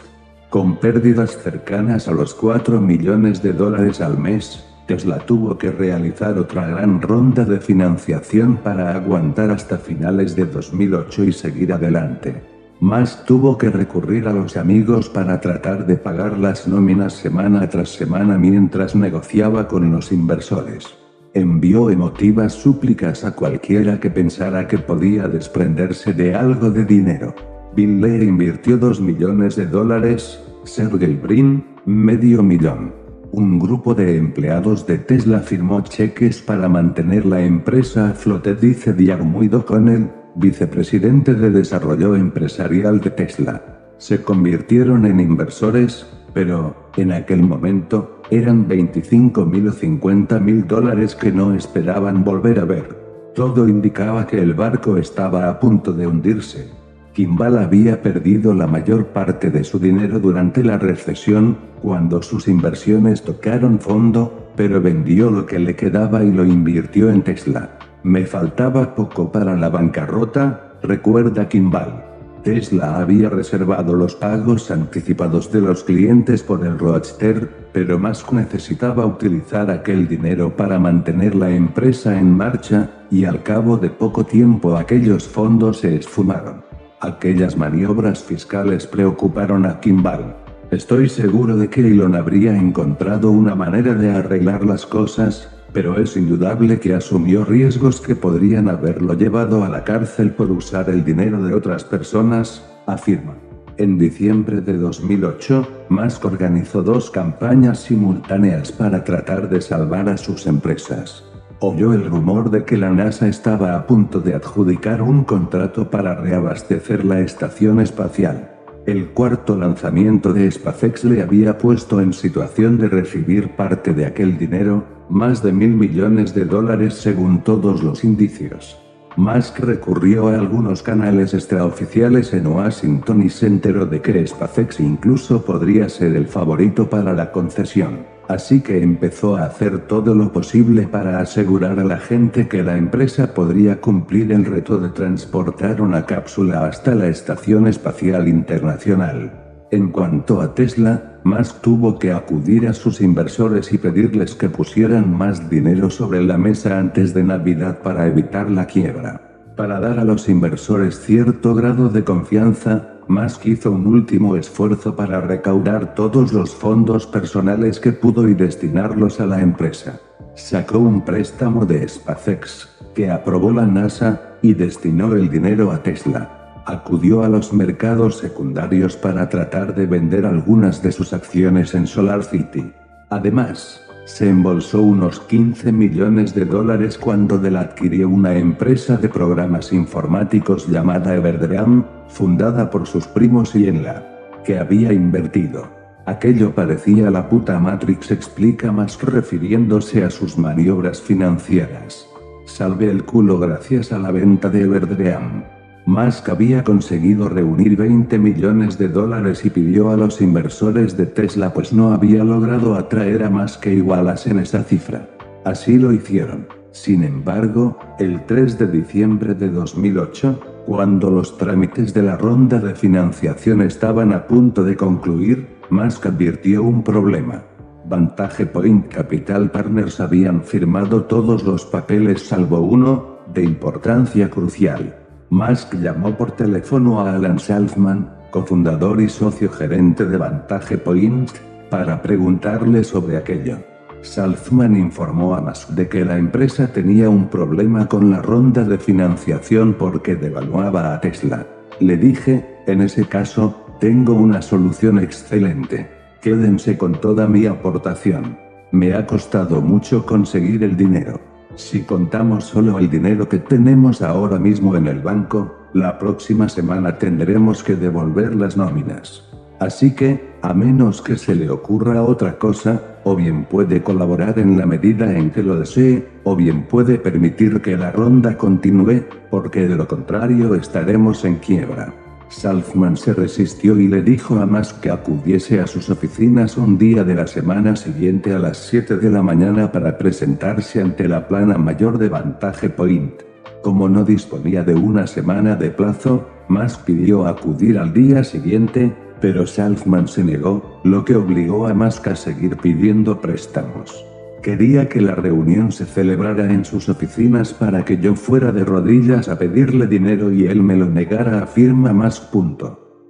Con 0.49 0.77
pérdidas 0.77 1.37
cercanas 1.37 2.07
a 2.07 2.11
los 2.11 2.33
4 2.33 2.81
millones 2.81 3.43
de 3.43 3.53
dólares 3.53 4.01
al 4.01 4.17
mes, 4.17 4.65
Tesla 4.87 5.19
tuvo 5.19 5.55
que 5.59 5.71
realizar 5.71 6.39
otra 6.39 6.65
gran 6.65 6.99
ronda 7.01 7.45
de 7.45 7.59
financiación 7.59 8.57
para 8.57 8.95
aguantar 8.95 9.51
hasta 9.51 9.77
finales 9.77 10.35
de 10.35 10.45
2008 10.45 11.25
y 11.25 11.33
seguir 11.33 11.71
adelante. 11.71 12.58
Más 12.79 13.25
tuvo 13.25 13.57
que 13.57 13.69
recurrir 13.69 14.25
a 14.29 14.33
los 14.33 14.55
amigos 14.55 15.09
para 15.09 15.41
tratar 15.41 15.85
de 15.85 15.97
pagar 15.97 16.37
las 16.37 16.65
nóminas 16.65 17.11
semana 17.11 17.67
tras 17.69 17.89
semana 17.89 18.37
mientras 18.37 18.95
negociaba 18.95 19.67
con 19.67 19.91
los 19.91 20.13
inversores. 20.13 20.85
Envió 21.33 21.89
emotivas 21.89 22.53
súplicas 22.53 23.25
a 23.25 23.35
cualquiera 23.35 23.99
que 23.99 24.09
pensara 24.09 24.65
que 24.65 24.77
podía 24.77 25.27
desprenderse 25.27 26.13
de 26.13 26.33
algo 26.33 26.71
de 26.71 26.85
dinero. 26.85 27.35
Bill 27.75 27.99
Lear 27.99 28.23
invirtió 28.23 28.77
2 28.77 29.01
millones 29.01 29.57
de 29.57 29.65
dólares, 29.65 30.41
Sergey 30.63 31.15
Brin, 31.15 31.65
medio 31.85 32.41
millón. 32.41 32.93
Un 33.31 33.59
grupo 33.59 33.93
de 33.93 34.15
empleados 34.15 34.87
de 34.87 34.99
Tesla 34.99 35.39
firmó 35.39 35.81
cheques 35.81 36.41
para 36.41 36.69
mantener 36.69 37.25
la 37.25 37.41
empresa 37.41 38.09
a 38.09 38.13
flote, 38.13 38.55
dice 38.55 38.93
Diarmuid 38.93 39.53
O'Connell, 39.53 40.09
vicepresidente 40.35 41.33
de 41.33 41.49
Desarrollo 41.51 42.15
Empresarial 42.15 42.99
de 42.99 43.11
Tesla. 43.11 43.61
Se 43.97 44.21
convirtieron 44.23 45.05
en 45.05 45.19
inversores, 45.19 46.05
pero, 46.33 46.91
en 46.95 47.11
aquel 47.11 47.41
momento, 47.41 48.21
eran 48.29 48.67
25 48.67 49.45
mil 49.45 49.67
o 49.67 49.71
50 49.71 50.39
mil 50.39 50.67
dólares 50.67 51.15
que 51.15 51.31
no 51.31 51.53
esperaban 51.55 52.23
volver 52.23 52.59
a 52.59 52.65
ver. 52.65 52.97
Todo 53.35 53.67
indicaba 53.67 54.27
que 54.27 54.39
el 54.39 54.53
barco 54.53 54.97
estaba 54.97 55.49
a 55.49 55.59
punto 55.59 55.93
de 55.93 56.07
hundirse. 56.07 56.69
Kimball 57.13 57.57
había 57.57 58.01
perdido 58.01 58.53
la 58.53 58.67
mayor 58.67 59.07
parte 59.07 59.49
de 59.49 59.63
su 59.63 59.79
dinero 59.79 60.19
durante 60.19 60.63
la 60.63 60.77
recesión, 60.77 61.57
cuando 61.81 62.21
sus 62.21 62.47
inversiones 62.47 63.23
tocaron 63.23 63.79
fondo, 63.79 64.51
pero 64.55 64.81
vendió 64.81 65.31
lo 65.31 65.45
que 65.45 65.59
le 65.59 65.75
quedaba 65.75 66.23
y 66.23 66.31
lo 66.31 66.45
invirtió 66.45 67.09
en 67.09 67.23
Tesla. 67.23 67.78
Me 68.03 68.25
faltaba 68.25 68.95
poco 68.95 69.31
para 69.31 69.55
la 69.57 69.69
bancarrota, 69.69 70.73
recuerda 70.81 71.49
Kimball. 71.49 72.09
Tesla 72.43 72.99
había 72.99 73.29
reservado 73.29 73.93
los 73.93 74.15
pagos 74.15 74.71
anticipados 74.71 75.51
de 75.51 75.59
los 75.59 75.83
clientes 75.83 76.41
por 76.41 76.65
el 76.65 76.79
Roadster, 76.79 77.49
pero 77.73 77.99
Musk 77.99 78.31
necesitaba 78.31 79.05
utilizar 79.05 79.69
aquel 79.69 80.07
dinero 80.07 80.55
para 80.55 80.79
mantener 80.79 81.35
la 81.35 81.49
empresa 81.49 82.17
en 82.17 82.37
marcha, 82.37 82.89
y 83.11 83.25
al 83.25 83.43
cabo 83.43 83.75
de 83.77 83.89
poco 83.89 84.25
tiempo 84.25 84.77
aquellos 84.77 85.27
fondos 85.27 85.79
se 85.79 85.97
esfumaron. 85.97 86.63
Aquellas 87.01 87.57
maniobras 87.57 88.23
fiscales 88.23 88.87
preocuparon 88.87 89.65
a 89.65 89.81
Kimball. 89.81 90.35
Estoy 90.71 91.09
seguro 91.09 91.57
de 91.57 91.69
que 91.69 91.81
Elon 91.81 92.15
habría 92.15 92.55
encontrado 92.55 93.31
una 93.31 93.55
manera 93.55 93.93
de 93.95 94.11
arreglar 94.11 94.63
las 94.63 94.85
cosas, 94.85 95.49
pero 95.73 95.99
es 95.99 96.17
indudable 96.17 96.79
que 96.79 96.93
asumió 96.93 97.45
riesgos 97.45 98.01
que 98.01 98.15
podrían 98.15 98.69
haberlo 98.69 99.13
llevado 99.13 99.63
a 99.63 99.69
la 99.69 99.83
cárcel 99.83 100.31
por 100.31 100.51
usar 100.51 100.89
el 100.89 101.03
dinero 101.05 101.43
de 101.43 101.53
otras 101.53 101.83
personas, 101.83 102.65
afirma. 102.85 103.35
En 103.77 103.97
diciembre 103.97 104.59
de 104.59 104.77
2008, 104.77 105.85
Musk 105.87 106.25
organizó 106.25 106.83
dos 106.83 107.09
campañas 107.09 107.79
simultáneas 107.79 108.73
para 108.73 109.05
tratar 109.05 109.47
de 109.49 109.61
salvar 109.61 110.09
a 110.09 110.17
sus 110.17 110.47
empresas. 110.47 111.23
Oyó 111.61 111.93
el 111.93 112.05
rumor 112.05 112.51
de 112.51 112.65
que 112.65 112.75
la 112.75 112.89
NASA 112.89 113.27
estaba 113.27 113.75
a 113.75 113.87
punto 113.87 114.19
de 114.19 114.33
adjudicar 114.33 115.01
un 115.01 115.23
contrato 115.23 115.89
para 115.89 116.15
reabastecer 116.15 117.05
la 117.05 117.21
estación 117.21 117.79
espacial. 117.79 118.51
El 118.85 119.11
cuarto 119.11 119.55
lanzamiento 119.55 120.33
de 120.33 120.49
SpaceX 120.51 121.03
le 121.05 121.21
había 121.21 121.57
puesto 121.57 122.01
en 122.01 122.11
situación 122.11 122.77
de 122.77 122.89
recibir 122.89 123.55
parte 123.55 123.93
de 123.93 124.05
aquel 124.05 124.37
dinero, 124.37 124.83
más 125.09 125.43
de 125.43 125.51
mil 125.51 125.75
millones 125.75 126.33
de 126.33 126.45
dólares 126.45 126.95
según 126.95 127.43
todos 127.43 127.83
los 127.83 128.03
indicios. 128.03 128.79
Musk 129.15 129.59
recurrió 129.59 130.29
a 130.29 130.35
algunos 130.35 130.81
canales 130.81 131.33
extraoficiales 131.33 132.33
en 132.33 132.47
Washington 132.47 133.23
y 133.23 133.29
se 133.29 133.47
enteró 133.47 133.85
de 133.85 134.01
que 134.01 134.25
SpaceX 134.25 134.79
incluso 134.79 135.43
podría 135.43 135.89
ser 135.89 136.15
el 136.15 136.27
favorito 136.27 136.89
para 136.89 137.13
la 137.13 137.31
concesión. 137.31 138.05
Así 138.29 138.61
que 138.61 138.81
empezó 138.81 139.35
a 139.35 139.45
hacer 139.45 139.87
todo 139.87 140.13
lo 140.13 140.31
posible 140.31 140.87
para 140.87 141.19
asegurar 141.19 141.79
a 141.79 141.83
la 141.83 141.97
gente 141.97 142.47
que 142.47 142.61
la 142.61 142.77
empresa 142.77 143.33
podría 143.33 143.81
cumplir 143.81 144.31
el 144.31 144.45
reto 144.45 144.77
de 144.77 144.89
transportar 144.89 145.81
una 145.81 146.05
cápsula 146.05 146.67
hasta 146.67 146.93
la 146.93 147.07
Estación 147.07 147.67
Espacial 147.67 148.27
Internacional. 148.27 149.48
En 149.71 149.91
cuanto 149.91 150.41
a 150.41 150.55
Tesla, 150.55 151.19
Musk 151.23 151.61
tuvo 151.61 151.99
que 151.99 152.11
acudir 152.11 152.67
a 152.67 152.73
sus 152.73 153.01
inversores 153.01 153.71
y 153.71 153.77
pedirles 153.77 154.33
que 154.33 154.49
pusieran 154.49 155.15
más 155.15 155.47
dinero 155.47 155.91
sobre 155.91 156.23
la 156.23 156.39
mesa 156.39 156.79
antes 156.79 157.13
de 157.13 157.23
Navidad 157.23 157.79
para 157.83 158.07
evitar 158.07 158.49
la 158.49 158.65
quiebra. 158.65 159.21
Para 159.55 159.79
dar 159.79 159.99
a 159.99 160.03
los 160.03 160.27
inversores 160.27 160.99
cierto 160.99 161.53
grado 161.53 161.89
de 161.89 162.03
confianza, 162.03 162.95
Musk 163.07 163.45
hizo 163.45 163.71
un 163.71 163.85
último 163.85 164.35
esfuerzo 164.35 164.95
para 164.95 165.21
recaudar 165.21 165.93
todos 165.93 166.33
los 166.33 166.55
fondos 166.55 167.05
personales 167.05 167.79
que 167.79 167.91
pudo 167.91 168.27
y 168.27 168.33
destinarlos 168.33 169.19
a 169.19 169.27
la 169.27 169.39
empresa. 169.39 169.99
Sacó 170.33 170.79
un 170.79 171.05
préstamo 171.05 171.65
de 171.65 171.87
SpaceX, 171.87 172.69
que 172.95 173.11
aprobó 173.11 173.51
la 173.51 173.67
NASA, 173.67 174.37
y 174.41 174.55
destinó 174.55 175.13
el 175.13 175.29
dinero 175.29 175.71
a 175.71 175.83
Tesla 175.83 176.38
acudió 176.69 177.23
a 177.23 177.29
los 177.29 177.51
mercados 177.53 178.17
secundarios 178.17 178.95
para 178.95 179.27
tratar 179.29 179.75
de 179.75 179.85
vender 179.85 180.25
algunas 180.25 180.81
de 180.83 180.91
sus 180.91 181.13
acciones 181.13 181.73
en 181.73 181.87
Solar 181.87 182.23
City. 182.23 182.71
Además, 183.09 183.81
se 184.05 184.29
embolsó 184.29 184.81
unos 184.81 185.19
15 185.19 185.71
millones 185.71 186.33
de 186.33 186.45
dólares 186.45 186.97
cuando 186.97 187.37
Dell 187.37 187.57
adquirió 187.57 188.09
una 188.09 188.35
empresa 188.35 188.97
de 188.97 189.07
programas 189.07 189.71
informáticos 189.71 190.67
llamada 190.67 191.15
Everdream, 191.15 191.85
fundada 192.07 192.69
por 192.69 192.87
sus 192.87 193.07
primos 193.07 193.55
y 193.55 193.67
en 193.67 193.83
la 193.83 194.03
que 194.43 194.57
había 194.57 194.93
invertido. 194.93 195.69
Aquello 196.05 196.55
parecía 196.55 197.11
la 197.11 197.29
puta 197.29 197.59
Matrix, 197.59 198.09
explica 198.09 198.71
más 198.71 198.99
refiriéndose 198.99 200.03
a 200.03 200.09
sus 200.09 200.37
maniobras 200.39 201.01
financieras. 201.01 202.07
Salve 202.47 202.89
el 202.89 203.05
culo 203.05 203.37
gracias 203.37 203.91
a 203.91 203.99
la 203.99 204.09
venta 204.09 204.49
de 204.49 204.61
Everdream. 204.61 205.58
Musk 205.85 206.29
había 206.29 206.63
conseguido 206.63 207.29
reunir 207.29 207.75
20 207.75 208.19
millones 208.19 208.77
de 208.77 208.89
dólares 208.89 209.43
y 209.45 209.49
pidió 209.49 209.89
a 209.89 209.97
los 209.97 210.21
inversores 210.21 210.95
de 210.97 211.05
Tesla 211.05 211.53
pues 211.53 211.73
no 211.73 211.93
había 211.93 212.23
logrado 212.23 212.75
atraer 212.75 213.23
a 213.23 213.29
más 213.29 213.57
que 213.57 213.73
igualas 213.73 214.27
en 214.27 214.39
esa 214.39 214.63
cifra. 214.63 215.09
Así 215.45 215.77
lo 215.77 215.91
hicieron. 215.91 216.47
Sin 216.71 217.03
embargo, 217.03 217.79
el 217.97 218.25
3 218.25 218.59
de 218.59 218.67
diciembre 218.67 219.33
de 219.33 219.49
2008, 219.49 220.39
cuando 220.67 221.09
los 221.09 221.37
trámites 221.37 221.93
de 221.93 222.03
la 222.03 222.15
ronda 222.15 222.59
de 222.59 222.75
financiación 222.75 223.61
estaban 223.61 224.13
a 224.13 224.27
punto 224.27 224.63
de 224.63 224.75
concluir, 224.75 225.47
Musk 225.71 226.05
advirtió 226.05 226.61
un 226.61 226.83
problema. 226.83 227.43
Vantage 227.85 228.45
Point 228.45 228.87
Capital 228.87 229.49
Partners 229.49 229.99
habían 229.99 230.43
firmado 230.43 231.05
todos 231.05 231.43
los 231.43 231.65
papeles 231.65 232.21
salvo 232.21 232.59
uno, 232.59 233.17
de 233.33 233.43
importancia 233.43 234.29
crucial. 234.29 234.98
Musk 235.31 235.75
llamó 235.75 236.17
por 236.17 236.31
teléfono 236.31 237.01
a 237.01 237.13
Alan 237.13 237.37
Salzman, 237.37 238.09
cofundador 238.31 238.99
y 238.99 239.09
socio 239.09 239.51
gerente 239.51 240.05
de 240.05 240.17
Vantage 240.17 240.79
Point, 240.79 241.29
para 241.69 242.01
preguntarle 242.01 242.83
sobre 242.83 243.15
aquello. 243.15 243.59
Salzman 244.01 244.75
informó 244.75 245.35
a 245.35 245.41
Musk 245.41 245.69
de 245.69 245.87
que 245.87 246.03
la 246.03 246.17
empresa 246.17 246.73
tenía 246.73 247.09
un 247.09 247.27
problema 247.27 247.87
con 247.87 248.09
la 248.09 248.23
ronda 248.23 248.63
de 248.63 248.79
financiación 248.79 249.75
porque 249.75 250.15
devaluaba 250.15 250.95
a 250.95 250.99
Tesla. 250.99 251.45
Le 251.79 251.95
dije, 251.95 252.63
en 252.65 252.81
ese 252.81 253.05
caso, 253.05 253.65
tengo 253.79 254.13
una 254.13 254.41
solución 254.41 254.97
excelente. 254.97 255.91
Quédense 256.21 256.75
con 256.75 256.99
toda 256.99 257.27
mi 257.27 257.45
aportación. 257.45 258.35
Me 258.71 258.95
ha 258.95 259.05
costado 259.05 259.61
mucho 259.61 260.07
conseguir 260.07 260.63
el 260.63 260.75
dinero. 260.75 261.28
Si 261.59 261.81
contamos 261.81 262.45
solo 262.45 262.79
el 262.79 262.89
dinero 262.89 263.27
que 263.27 263.37
tenemos 263.37 264.01
ahora 264.01 264.39
mismo 264.39 264.77
en 264.77 264.87
el 264.87 265.01
banco, 265.01 265.67
la 265.73 265.99
próxima 265.99 266.47
semana 266.47 266.97
tendremos 266.97 267.63
que 267.63 267.75
devolver 267.75 268.33
las 268.33 268.55
nóminas. 268.55 269.25
Así 269.59 269.93
que, 269.93 270.35
a 270.41 270.53
menos 270.53 271.01
que 271.01 271.17
se 271.17 271.35
le 271.35 271.49
ocurra 271.49 272.01
otra 272.01 272.39
cosa, 272.39 273.01
o 273.03 273.13
bien 273.13 273.43
puede 273.43 273.83
colaborar 273.83 274.39
en 274.39 274.57
la 274.57 274.65
medida 274.65 275.13
en 275.13 275.31
que 275.31 275.43
lo 275.43 275.59
desee, 275.59 276.07
o 276.23 276.33
bien 276.33 276.63
puede 276.63 276.97
permitir 276.97 277.61
que 277.61 277.75
la 277.75 277.91
ronda 277.91 278.37
continúe, 278.37 279.03
porque 279.29 279.67
de 279.67 279.75
lo 279.75 279.85
contrario 279.85 280.55
estaremos 280.55 281.25
en 281.25 281.35
quiebra. 281.35 281.93
Salzman 282.29 282.95
se 282.95 283.13
resistió 283.13 283.79
y 283.79 283.87
le 283.87 284.03
dijo 284.03 284.39
a 284.39 284.45
Musk 284.45 284.81
que 284.81 284.91
acudiese 284.91 285.59
a 285.59 285.67
sus 285.67 285.89
oficinas 285.89 286.57
un 286.57 286.77
día 286.77 287.03
de 287.03 287.15
la 287.15 287.25
semana 287.25 287.75
siguiente 287.75 288.33
a 288.33 288.39
las 288.39 288.57
7 288.57 288.97
de 288.97 289.09
la 289.09 289.23
mañana 289.23 289.71
para 289.71 289.97
presentarse 289.97 290.81
ante 290.81 291.07
la 291.07 291.27
plana 291.27 291.57
mayor 291.57 291.97
de 291.97 292.09
Vantage 292.09 292.69
Point. 292.69 293.23
Como 293.63 293.89
no 293.89 294.05
disponía 294.05 294.63
de 294.63 294.75
una 294.75 295.07
semana 295.07 295.55
de 295.55 295.71
plazo, 295.71 296.29
Musk 296.47 296.85
pidió 296.85 297.25
acudir 297.25 297.79
al 297.79 297.93
día 297.93 298.23
siguiente, 298.23 298.95
pero 299.19 299.47
Salzman 299.47 300.07
se 300.07 300.23
negó, 300.23 300.81
lo 300.83 301.03
que 301.03 301.15
obligó 301.15 301.67
a 301.67 301.73
Musk 301.73 302.07
a 302.07 302.15
seguir 302.15 302.57
pidiendo 302.57 303.19
préstamos. 303.19 304.08
Quería 304.41 304.87
que 304.87 305.01
la 305.01 305.15
reunión 305.15 305.71
se 305.71 305.85
celebrara 305.85 306.51
en 306.51 306.63
sus 306.63 306.87
oficinas 306.87 307.53
para 307.53 307.83
que 307.83 307.97
yo 307.97 308.15
fuera 308.15 308.53
de 308.53 308.63
rodillas 308.63 309.27
a 309.27 309.37
pedirle 309.37 309.85
dinero 309.85 310.31
y 310.31 310.47
él 310.47 310.63
me 310.63 310.77
lo 310.77 310.85
negara, 310.85 311.43
afirma 311.43 311.91
Musk. 311.91 312.33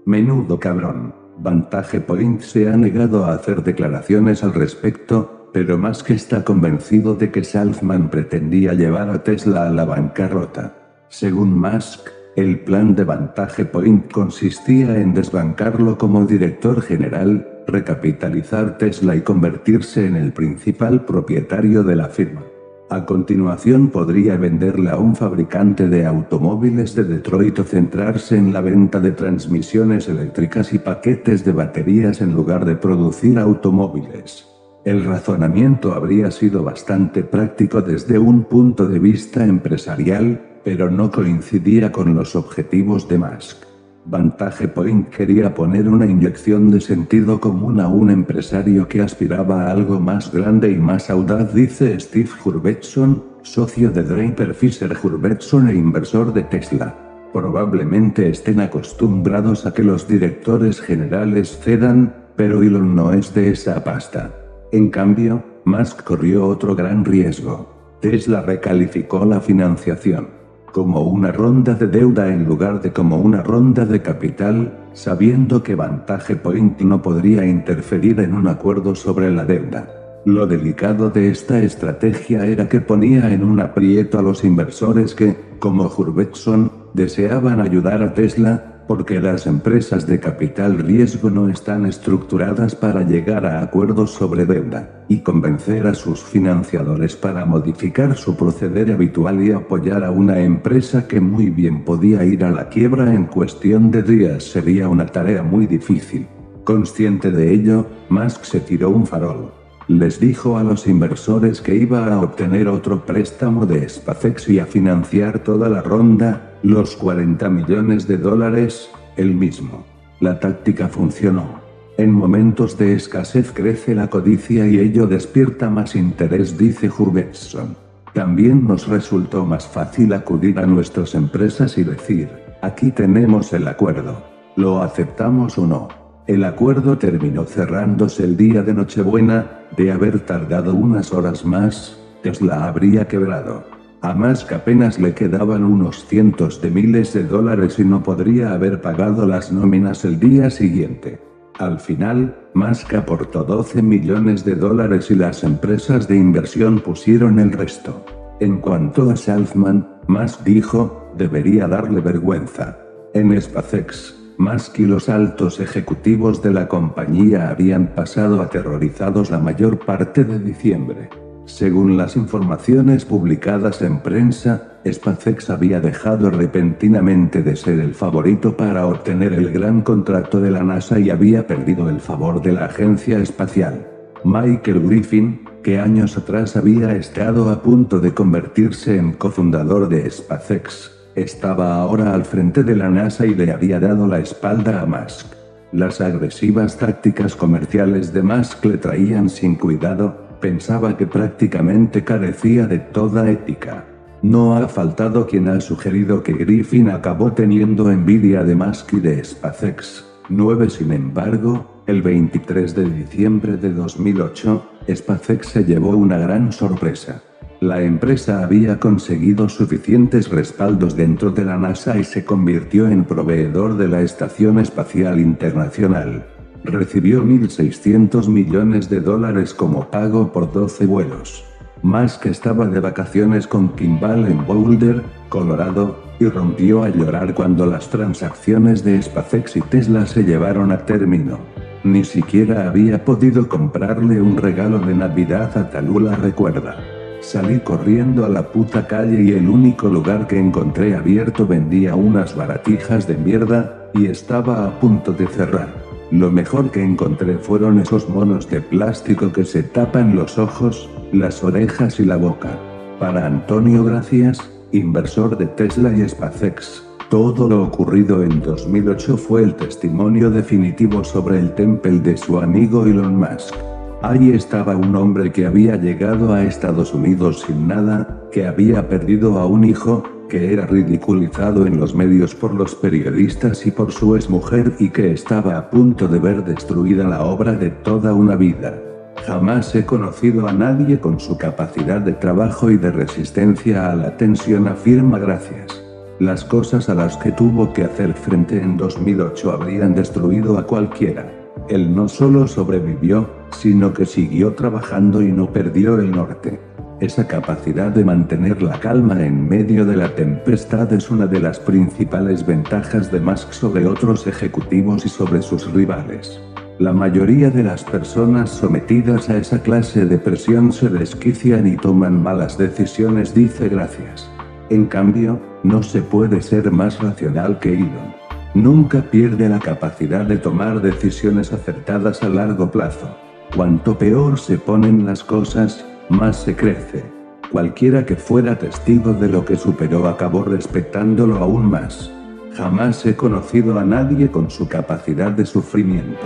Menudo 0.05 0.59
cabrón. 0.59 1.13
Vantage 1.37 2.01
Point 2.01 2.41
se 2.41 2.67
ha 2.67 2.75
negado 2.75 3.25
a 3.25 3.33
hacer 3.33 3.63
declaraciones 3.63 4.43
al 4.43 4.53
respecto, 4.53 5.49
pero 5.53 5.77
Musk 5.77 6.09
está 6.11 6.43
convencido 6.43 7.15
de 7.15 7.31
que 7.31 7.43
Salzman 7.43 8.09
pretendía 8.09 8.73
llevar 8.73 9.09
a 9.09 9.23
Tesla 9.23 9.67
a 9.67 9.69
la 9.69 9.85
bancarrota. 9.85 10.75
Según 11.09 11.59
Musk, 11.59 12.09
el 12.35 12.59
plan 12.59 12.95
de 12.95 13.03
Vantage 13.03 13.65
Point 13.65 14.11
consistía 14.11 14.97
en 14.97 15.13
desbancarlo 15.13 15.97
como 15.97 16.25
director 16.25 16.81
general, 16.81 17.47
recapitalizar 17.69 18.77
Tesla 18.77 19.15
y 19.15 19.21
convertirse 19.21 20.05
en 20.05 20.15
el 20.15 20.33
principal 20.33 21.05
propietario 21.05 21.83
de 21.83 21.95
la 21.95 22.09
firma. 22.09 22.43
A 22.91 23.05
continuación 23.05 23.89
podría 23.89 24.35
venderla 24.37 24.93
a 24.93 24.97
un 24.97 25.15
fabricante 25.15 25.87
de 25.87 26.07
automóviles 26.07 26.95
de 26.95 27.03
Detroit 27.03 27.59
o 27.59 27.63
centrarse 27.63 28.35
en 28.35 28.51
la 28.51 28.61
venta 28.61 28.99
de 28.99 29.11
transmisiones 29.11 30.09
eléctricas 30.09 30.73
y 30.73 30.79
paquetes 30.79 31.45
de 31.45 31.51
baterías 31.51 32.19
en 32.21 32.33
lugar 32.33 32.65
de 32.65 32.75
producir 32.75 33.37
automóviles. 33.37 34.47
El 34.85 35.05
razonamiento 35.05 35.93
habría 35.93 36.31
sido 36.31 36.63
bastante 36.63 37.23
práctico 37.23 37.83
desde 37.83 38.17
un 38.17 38.45
punto 38.45 38.87
de 38.87 38.97
vista 38.97 39.45
empresarial, 39.45 40.41
pero 40.63 40.89
no 40.89 41.11
coincidía 41.11 41.91
con 41.91 42.15
los 42.15 42.35
objetivos 42.35 43.07
de 43.07 43.19
Musk. 43.19 43.68
Vantage 44.05 44.67
Point 44.69 45.09
quería 45.09 45.53
poner 45.53 45.87
una 45.87 46.05
inyección 46.05 46.71
de 46.71 46.81
sentido 46.81 47.39
común 47.39 47.79
a 47.79 47.87
un 47.87 48.09
empresario 48.09 48.87
que 48.87 49.01
aspiraba 49.01 49.65
a 49.65 49.71
algo 49.71 49.99
más 49.99 50.31
grande 50.31 50.71
y 50.71 50.77
más 50.77 51.09
audaz, 51.09 51.53
dice 51.53 51.99
Steve 51.99 52.29
Hurvetson, 52.43 53.23
socio 53.43 53.91
de 53.91 54.03
Draper 54.03 54.53
Fisher 54.53 54.95
Hurvetson 55.01 55.69
e 55.69 55.75
inversor 55.75 56.33
de 56.33 56.43
Tesla. 56.43 56.95
Probablemente 57.33 58.29
estén 58.29 58.59
acostumbrados 58.59 59.65
a 59.65 59.73
que 59.73 59.83
los 59.83 60.07
directores 60.07 60.81
generales 60.81 61.59
cedan, 61.61 62.15
pero 62.35 62.63
Elon 62.63 62.95
no 62.95 63.13
es 63.13 63.33
de 63.33 63.51
esa 63.51 63.83
pasta. 63.83 64.33
En 64.71 64.89
cambio, 64.89 65.43
Musk 65.65 66.03
corrió 66.03 66.47
otro 66.47 66.75
gran 66.75 67.05
riesgo. 67.05 67.75
Tesla 68.01 68.41
recalificó 68.41 69.25
la 69.25 69.41
financiación 69.41 70.38
como 70.71 71.01
una 71.01 71.31
ronda 71.31 71.73
de 71.73 71.87
deuda 71.87 72.27
en 72.27 72.45
lugar 72.45 72.81
de 72.81 72.91
como 72.91 73.17
una 73.17 73.41
ronda 73.41 73.85
de 73.85 74.01
capital, 74.01 74.73
sabiendo 74.93 75.63
que 75.63 75.75
Vantage 75.75 76.35
Point 76.35 76.79
no 76.81 77.01
podría 77.01 77.45
interferir 77.45 78.19
en 78.19 78.33
un 78.33 78.47
acuerdo 78.47 78.95
sobre 78.95 79.31
la 79.31 79.45
deuda. 79.45 79.87
Lo 80.25 80.45
delicado 80.47 81.09
de 81.09 81.29
esta 81.29 81.61
estrategia 81.61 82.45
era 82.45 82.67
que 82.67 82.81
ponía 82.81 83.31
en 83.31 83.43
un 83.43 83.59
aprieto 83.59 84.19
a 84.19 84.21
los 84.21 84.43
inversores 84.43 85.15
que, 85.15 85.35
como 85.59 85.85
Hurvetson, 85.85 86.71
deseaban 86.93 87.61
ayudar 87.61 88.03
a 88.03 88.13
Tesla, 88.13 88.68
porque 88.89 89.21
las 89.21 89.45
empresas 89.45 90.07
de 90.07 90.19
capital 90.19 90.79
riesgo 90.79 91.29
no 91.29 91.47
están 91.47 91.85
estructuradas 91.85 92.73
para 92.73 93.03
llegar 93.03 93.45
a 93.45 93.61
acuerdos 93.61 94.09
sobre 94.09 94.47
deuda, 94.47 95.05
y 95.07 95.19
convencer 95.19 95.85
a 95.85 95.93
sus 95.93 96.23
financiadores 96.23 97.15
para 97.15 97.45
modificar 97.45 98.17
su 98.17 98.35
proceder 98.35 98.91
habitual 98.91 99.43
y 99.43 99.51
apoyar 99.51 100.03
a 100.03 100.09
una 100.09 100.39
empresa 100.39 101.07
que 101.07 101.21
muy 101.21 101.51
bien 101.51 101.85
podía 101.85 102.25
ir 102.25 102.43
a 102.43 102.49
la 102.49 102.67
quiebra 102.69 103.13
en 103.13 103.25
cuestión 103.25 103.91
de 103.91 104.01
días 104.01 104.43
sería 104.45 104.89
una 104.89 105.05
tarea 105.05 105.43
muy 105.43 105.67
difícil. 105.67 106.25
Consciente 106.63 107.29
de 107.29 107.53
ello, 107.53 107.85
Musk 108.09 108.43
se 108.43 108.59
tiró 108.59 108.89
un 108.89 109.05
farol. 109.05 109.51
Les 109.87 110.19
dijo 110.19 110.57
a 110.57 110.63
los 110.63 110.87
inversores 110.87 111.61
que 111.61 111.75
iba 111.75 112.11
a 112.11 112.21
obtener 112.21 112.67
otro 112.67 113.05
préstamo 113.05 113.67
de 113.67 113.87
SpaceX 113.87 114.49
y 114.49 114.57
a 114.57 114.65
financiar 114.65 115.43
toda 115.43 115.69
la 115.69 115.83
ronda, 115.83 116.48
los 116.63 116.95
40 116.95 117.49
millones 117.49 118.07
de 118.07 118.17
dólares, 118.17 118.89
el 119.17 119.33
mismo. 119.33 119.85
La 120.19 120.39
táctica 120.39 120.87
funcionó. 120.87 121.59
En 121.97 122.11
momentos 122.11 122.77
de 122.77 122.93
escasez 122.93 123.51
crece 123.51 123.95
la 123.95 124.09
codicia 124.09 124.67
y 124.67 124.79
ello 124.79 125.07
despierta 125.07 125.69
más 125.69 125.95
interés, 125.95 126.57
dice 126.57 126.89
Hurvetson. 126.89 127.75
También 128.13 128.67
nos 128.67 128.87
resultó 128.87 129.45
más 129.45 129.67
fácil 129.67 130.13
acudir 130.13 130.59
a 130.59 130.65
nuestras 130.65 131.15
empresas 131.15 131.77
y 131.77 131.83
decir, 131.83 132.29
aquí 132.61 132.91
tenemos 132.91 133.53
el 133.53 133.67
acuerdo. 133.67 134.23
¿Lo 134.55 134.81
aceptamos 134.81 135.57
o 135.57 135.67
no? 135.67 135.87
El 136.27 136.43
acuerdo 136.43 136.97
terminó 136.97 137.45
cerrándose 137.45 138.23
el 138.23 138.37
día 138.37 138.61
de 138.61 138.73
Nochebuena, 138.73 139.61
de 139.75 139.91
haber 139.91 140.19
tardado 140.21 140.73
unas 140.73 141.13
horas 141.13 141.45
más, 141.45 141.99
Tesla 142.21 142.67
habría 142.67 143.07
quebrado. 143.07 143.78
A 144.01 144.13
Musk 144.13 144.53
apenas 144.53 144.97
le 144.97 145.13
quedaban 145.13 145.65
unos 145.65 146.05
cientos 146.05 146.61
de 146.61 146.71
miles 146.71 147.13
de 147.13 147.25
dólares 147.25 147.79
y 147.79 147.83
no 147.83 148.01
podría 148.01 148.53
haber 148.53 148.79
pagado 148.81 149.25
las 149.25 149.51
nóminas 149.51 150.05
el 150.05 150.17
día 150.17 150.49
siguiente. 150.49 151.19
Al 151.57 151.81
final, 151.81 152.33
Musk 152.53 152.93
aportó 152.93 153.43
12 153.43 153.81
millones 153.81 154.45
de 154.45 154.55
dólares 154.55 155.11
y 155.11 155.15
las 155.15 155.43
empresas 155.43 156.07
de 156.07 156.15
inversión 156.15 156.79
pusieron 156.79 157.39
el 157.39 157.51
resto. 157.51 158.05
En 158.39 158.59
cuanto 158.61 159.11
a 159.11 159.17
Salzman, 159.17 159.85
Musk 160.07 160.43
dijo, 160.45 161.11
debería 161.17 161.67
darle 161.67 161.99
vergüenza. 161.99 162.77
En 163.13 163.39
SpaceX, 163.41 164.15
Musk 164.37 164.79
y 164.79 164.85
los 164.85 165.09
altos 165.09 165.59
ejecutivos 165.59 166.41
de 166.41 166.53
la 166.53 166.69
compañía 166.69 167.49
habían 167.49 167.87
pasado 167.87 168.41
aterrorizados 168.41 169.29
la 169.29 169.39
mayor 169.39 169.79
parte 169.79 170.23
de 170.23 170.39
diciembre. 170.39 171.09
Según 171.49 171.97
las 171.97 172.15
informaciones 172.15 173.05
publicadas 173.05 173.81
en 173.81 174.01
prensa, 174.01 174.77
SpaceX 174.87 175.49
había 175.49 175.81
dejado 175.81 176.29
repentinamente 176.29 177.41
de 177.41 177.55
ser 177.55 177.79
el 177.79 177.95
favorito 177.95 178.55
para 178.55 178.85
obtener 178.85 179.33
el 179.33 179.51
gran 179.51 179.81
contrato 179.81 180.39
de 180.39 180.51
la 180.51 180.63
NASA 180.63 180.99
y 180.99 181.09
había 181.09 181.47
perdido 181.47 181.89
el 181.89 181.99
favor 181.99 182.41
de 182.43 182.53
la 182.53 182.65
agencia 182.65 183.17
espacial. 183.17 183.85
Michael 184.23 184.79
Griffin, 184.87 185.41
que 185.63 185.79
años 185.79 186.15
atrás 186.17 186.55
había 186.55 186.95
estado 186.95 187.49
a 187.49 187.63
punto 187.63 187.99
de 187.99 188.13
convertirse 188.13 188.95
en 188.95 189.13
cofundador 189.13 189.89
de 189.89 190.09
SpaceX, 190.09 190.91
estaba 191.15 191.77
ahora 191.77 192.13
al 192.13 192.25
frente 192.25 192.63
de 192.63 192.75
la 192.75 192.89
NASA 192.89 193.25
y 193.25 193.33
le 193.33 193.51
había 193.51 193.79
dado 193.79 194.05
la 194.05 194.19
espalda 194.19 194.81
a 194.81 194.85
Musk. 194.85 195.25
Las 195.71 195.99
agresivas 195.99 196.77
tácticas 196.77 197.35
comerciales 197.35 198.13
de 198.13 198.21
Musk 198.21 198.63
le 198.65 198.77
traían 198.77 199.29
sin 199.29 199.55
cuidado, 199.55 200.28
pensaba 200.39 200.97
que 200.97 201.07
prácticamente 201.07 202.03
carecía 202.03 202.67
de 202.67 202.79
toda 202.79 203.29
ética. 203.29 203.85
No 204.21 204.55
ha 204.55 204.67
faltado 204.67 205.27
quien 205.27 205.47
ha 205.47 205.61
sugerido 205.61 206.23
que 206.23 206.33
Griffin 206.33 206.89
acabó 206.89 207.31
teniendo 207.31 207.89
envidia 207.89 208.43
de 208.43 208.55
Musk 208.55 208.93
y 208.93 208.99
de 208.99 209.23
SpaceX. 209.23 210.05
9 210.27 210.69
Sin 210.69 210.91
embargo, 210.91 211.83
el 211.87 212.01
23 212.01 212.75
de 212.75 212.89
diciembre 212.89 213.57
de 213.57 213.73
2008, 213.73 214.69
SpaceX 214.93 215.47
se 215.47 215.63
llevó 215.63 215.91
una 215.91 216.17
gran 216.17 216.51
sorpresa. 216.51 217.23
La 217.61 217.81
empresa 217.81 218.43
había 218.43 218.79
conseguido 218.79 219.49
suficientes 219.49 220.29
respaldos 220.29 220.95
dentro 220.95 221.31
de 221.31 221.45
la 221.45 221.57
NASA 221.57 221.97
y 221.97 222.03
se 222.03 222.23
convirtió 222.23 222.87
en 222.87 223.05
proveedor 223.05 223.77
de 223.77 223.87
la 223.87 224.01
Estación 224.01 224.59
Espacial 224.59 225.19
Internacional 225.19 226.25
recibió 226.63 227.23
1.600 227.23 228.27
millones 228.27 228.89
de 228.89 228.99
dólares 228.99 229.53
como 229.53 229.89
pago 229.89 230.31
por 230.31 230.51
12 230.51 230.85
vuelos. 230.85 231.45
Musk 231.81 232.25
estaba 232.25 232.67
de 232.67 232.79
vacaciones 232.79 233.47
con 233.47 233.69
Kimball 233.69 234.27
en 234.27 234.45
Boulder, 234.45 235.01
Colorado, 235.29 236.09
y 236.19 236.25
rompió 236.25 236.83
a 236.83 236.89
llorar 236.89 237.33
cuando 237.33 237.65
las 237.65 237.89
transacciones 237.89 238.83
de 238.83 239.01
SpaceX 239.01 239.55
y 239.55 239.61
Tesla 239.61 240.05
se 240.05 240.23
llevaron 240.23 240.71
a 240.71 240.85
término. 240.85 241.39
Ni 241.83 242.03
siquiera 242.03 242.67
había 242.67 243.05
podido 243.05 243.47
comprarle 243.47 244.21
un 244.21 244.35
regalo 244.35 244.79
de 244.79 244.93
Navidad 244.93 245.57
a 245.57 245.69
Talula 245.69 246.17
recuerda. 246.17 246.75
Salí 247.21 247.59
corriendo 247.59 248.25
a 248.25 248.29
la 248.29 248.51
puta 248.51 248.85
calle 248.85 249.23
y 249.23 249.31
el 249.31 249.47
único 249.47 249.87
lugar 249.87 250.27
que 250.27 250.37
encontré 250.37 250.95
abierto 250.95 251.47
vendía 251.47 251.95
unas 251.95 252.35
baratijas 252.35 253.07
de 253.07 253.15
mierda, 253.15 253.75
y 253.93 254.05
estaba 254.05 254.65
a 254.65 254.79
punto 254.79 255.13
de 255.13 255.25
cerrar. 255.27 255.78
Lo 256.11 256.31
mejor 256.31 256.71
que 256.71 256.83
encontré 256.83 257.37
fueron 257.37 257.79
esos 257.79 258.09
monos 258.09 258.49
de 258.49 258.61
plástico 258.61 259.31
que 259.31 259.45
se 259.45 259.61
tapan 259.61 260.15
los 260.15 260.39
ojos, 260.39 260.89
las 261.11 261.43
orejas 261.43 261.99
y 261.99 262.05
la 262.05 262.17
boca. 262.17 262.57
Para 262.99 263.27
Antonio 263.27 263.83
Gracias, 263.83 264.39
inversor 264.71 265.37
de 265.37 265.45
Tesla 265.45 265.95
y 265.95 266.07
SpaceX. 266.09 266.83
Todo 267.09 267.47
lo 267.47 267.63
ocurrido 267.63 268.23
en 268.23 268.41
2008 268.41 269.17
fue 269.17 269.43
el 269.43 269.55
testimonio 269.55 270.31
definitivo 270.31 271.03
sobre 271.03 271.39
el 271.39 271.53
temple 271.53 271.99
de 271.99 272.17
su 272.17 272.39
amigo 272.39 272.85
Elon 272.85 273.15
Musk. 273.15 273.53
Allí 274.01 274.31
estaba 274.31 274.75
un 274.75 274.95
hombre 274.95 275.31
que 275.31 275.45
había 275.45 275.75
llegado 275.75 276.33
a 276.33 276.43
Estados 276.43 276.93
Unidos 276.93 277.43
sin 277.45 277.67
nada, 277.67 278.23
que 278.31 278.47
había 278.47 278.87
perdido 278.89 279.37
a 279.37 279.45
un 279.45 279.63
hijo, 279.63 280.03
que 280.29 280.53
era 280.53 280.65
ridiculizado 280.65 281.65
en 281.65 281.77
los 281.77 281.93
medios 281.93 282.33
por 282.33 282.53
los 282.53 282.75
periodistas 282.75 283.65
y 283.65 283.71
por 283.71 283.91
su 283.91 284.15
exmujer 284.15 284.73
y 284.79 284.89
que 284.89 285.11
estaba 285.11 285.57
a 285.57 285.69
punto 285.69 286.07
de 286.07 286.19
ver 286.19 286.45
destruida 286.45 287.03
la 287.03 287.25
obra 287.25 287.51
de 287.53 287.71
toda 287.71 288.13
una 288.13 288.37
vida. 288.37 288.79
Jamás 289.25 289.75
he 289.75 289.85
conocido 289.85 290.47
a 290.47 290.53
nadie 290.53 290.99
con 290.99 291.19
su 291.19 291.37
capacidad 291.37 291.99
de 291.99 292.13
trabajo 292.13 292.71
y 292.71 292.77
de 292.77 292.91
resistencia 292.91 293.91
a 293.91 293.95
la 293.95 294.15
tensión 294.15 294.67
afirma 294.67 295.19
gracias. 295.19 295.83
Las 296.19 296.45
cosas 296.45 296.89
a 296.89 296.95
las 296.95 297.17
que 297.17 297.31
tuvo 297.31 297.73
que 297.73 297.83
hacer 297.83 298.13
frente 298.13 298.61
en 298.61 298.77
2008 298.77 299.51
habrían 299.51 299.95
destruido 299.95 300.57
a 300.57 300.65
cualquiera. 300.65 301.31
Él 301.69 301.93
no 301.95 302.07
solo 302.07 302.47
sobrevivió, 302.47 303.29
sino 303.51 303.93
que 303.93 304.05
siguió 304.05 304.53
trabajando 304.53 305.21
y 305.21 305.31
no 305.31 305.51
perdió 305.51 305.99
el 305.99 306.11
norte. 306.11 306.68
Esa 306.99 307.25
capacidad 307.27 307.91
de 307.91 308.03
mantener 308.03 308.61
la 308.61 308.77
calma 308.77 309.25
en 309.25 309.47
medio 309.47 309.85
de 309.85 309.95
la 309.95 310.13
tempestad 310.15 310.91
es 310.91 311.09
una 311.09 311.27
de 311.27 311.39
las 311.39 311.57
principales 311.57 312.45
ventajas 312.45 313.09
de 313.09 313.21
Musk 313.21 313.53
sobre 313.53 313.87
otros 313.87 314.27
ejecutivos 314.27 315.05
y 315.05 315.09
sobre 315.09 315.41
sus 315.41 315.71
rivales. 315.71 316.41
La 316.77 316.91
mayoría 316.91 317.51
de 317.51 317.63
las 317.63 317.85
personas 317.85 318.49
sometidas 318.49 319.29
a 319.29 319.37
esa 319.37 319.61
clase 319.61 320.05
de 320.07 320.17
presión 320.17 320.73
se 320.73 320.89
desquician 320.89 321.67
y 321.67 321.77
toman 321.77 322.21
malas 322.21 322.57
decisiones, 322.57 323.33
dice 323.33 323.69
gracias. 323.69 324.29
En 324.69 324.85
cambio, 324.85 325.39
no 325.63 325.81
se 325.83 326.01
puede 326.01 326.41
ser 326.41 326.69
más 326.69 326.99
racional 326.99 327.59
que 327.59 327.75
Elon. 327.75 328.13
Nunca 328.53 329.03
pierde 329.03 329.47
la 329.47 329.59
capacidad 329.59 330.25
de 330.25 330.37
tomar 330.37 330.81
decisiones 330.81 331.53
acertadas 331.53 332.23
a 332.23 332.29
largo 332.29 332.69
plazo. 332.69 333.09
Cuanto 333.55 333.97
peor 333.97 334.37
se 334.37 334.57
ponen 334.57 335.05
las 335.05 335.23
cosas, 335.23 335.85
más 336.09 336.37
se 336.43 336.55
crece. 336.55 337.03
Cualquiera 337.51 338.05
que 338.05 338.15
fuera 338.15 338.57
testigo 338.57 339.13
de 339.13 339.27
lo 339.27 339.45
que 339.45 339.55
superó 339.55 340.07
acabó 340.07 340.43
respetándolo 340.43 341.37
aún 341.37 341.65
más. 341.65 342.11
Jamás 342.55 343.05
he 343.05 343.15
conocido 343.15 343.79
a 343.79 343.85
nadie 343.85 344.29
con 344.29 344.49
su 344.49 344.67
capacidad 344.67 345.31
de 345.31 345.45
sufrimiento. 345.45 346.19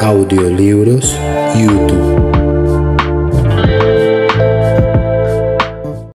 Audiolibros 0.00 1.18
YouTube. 1.54 2.39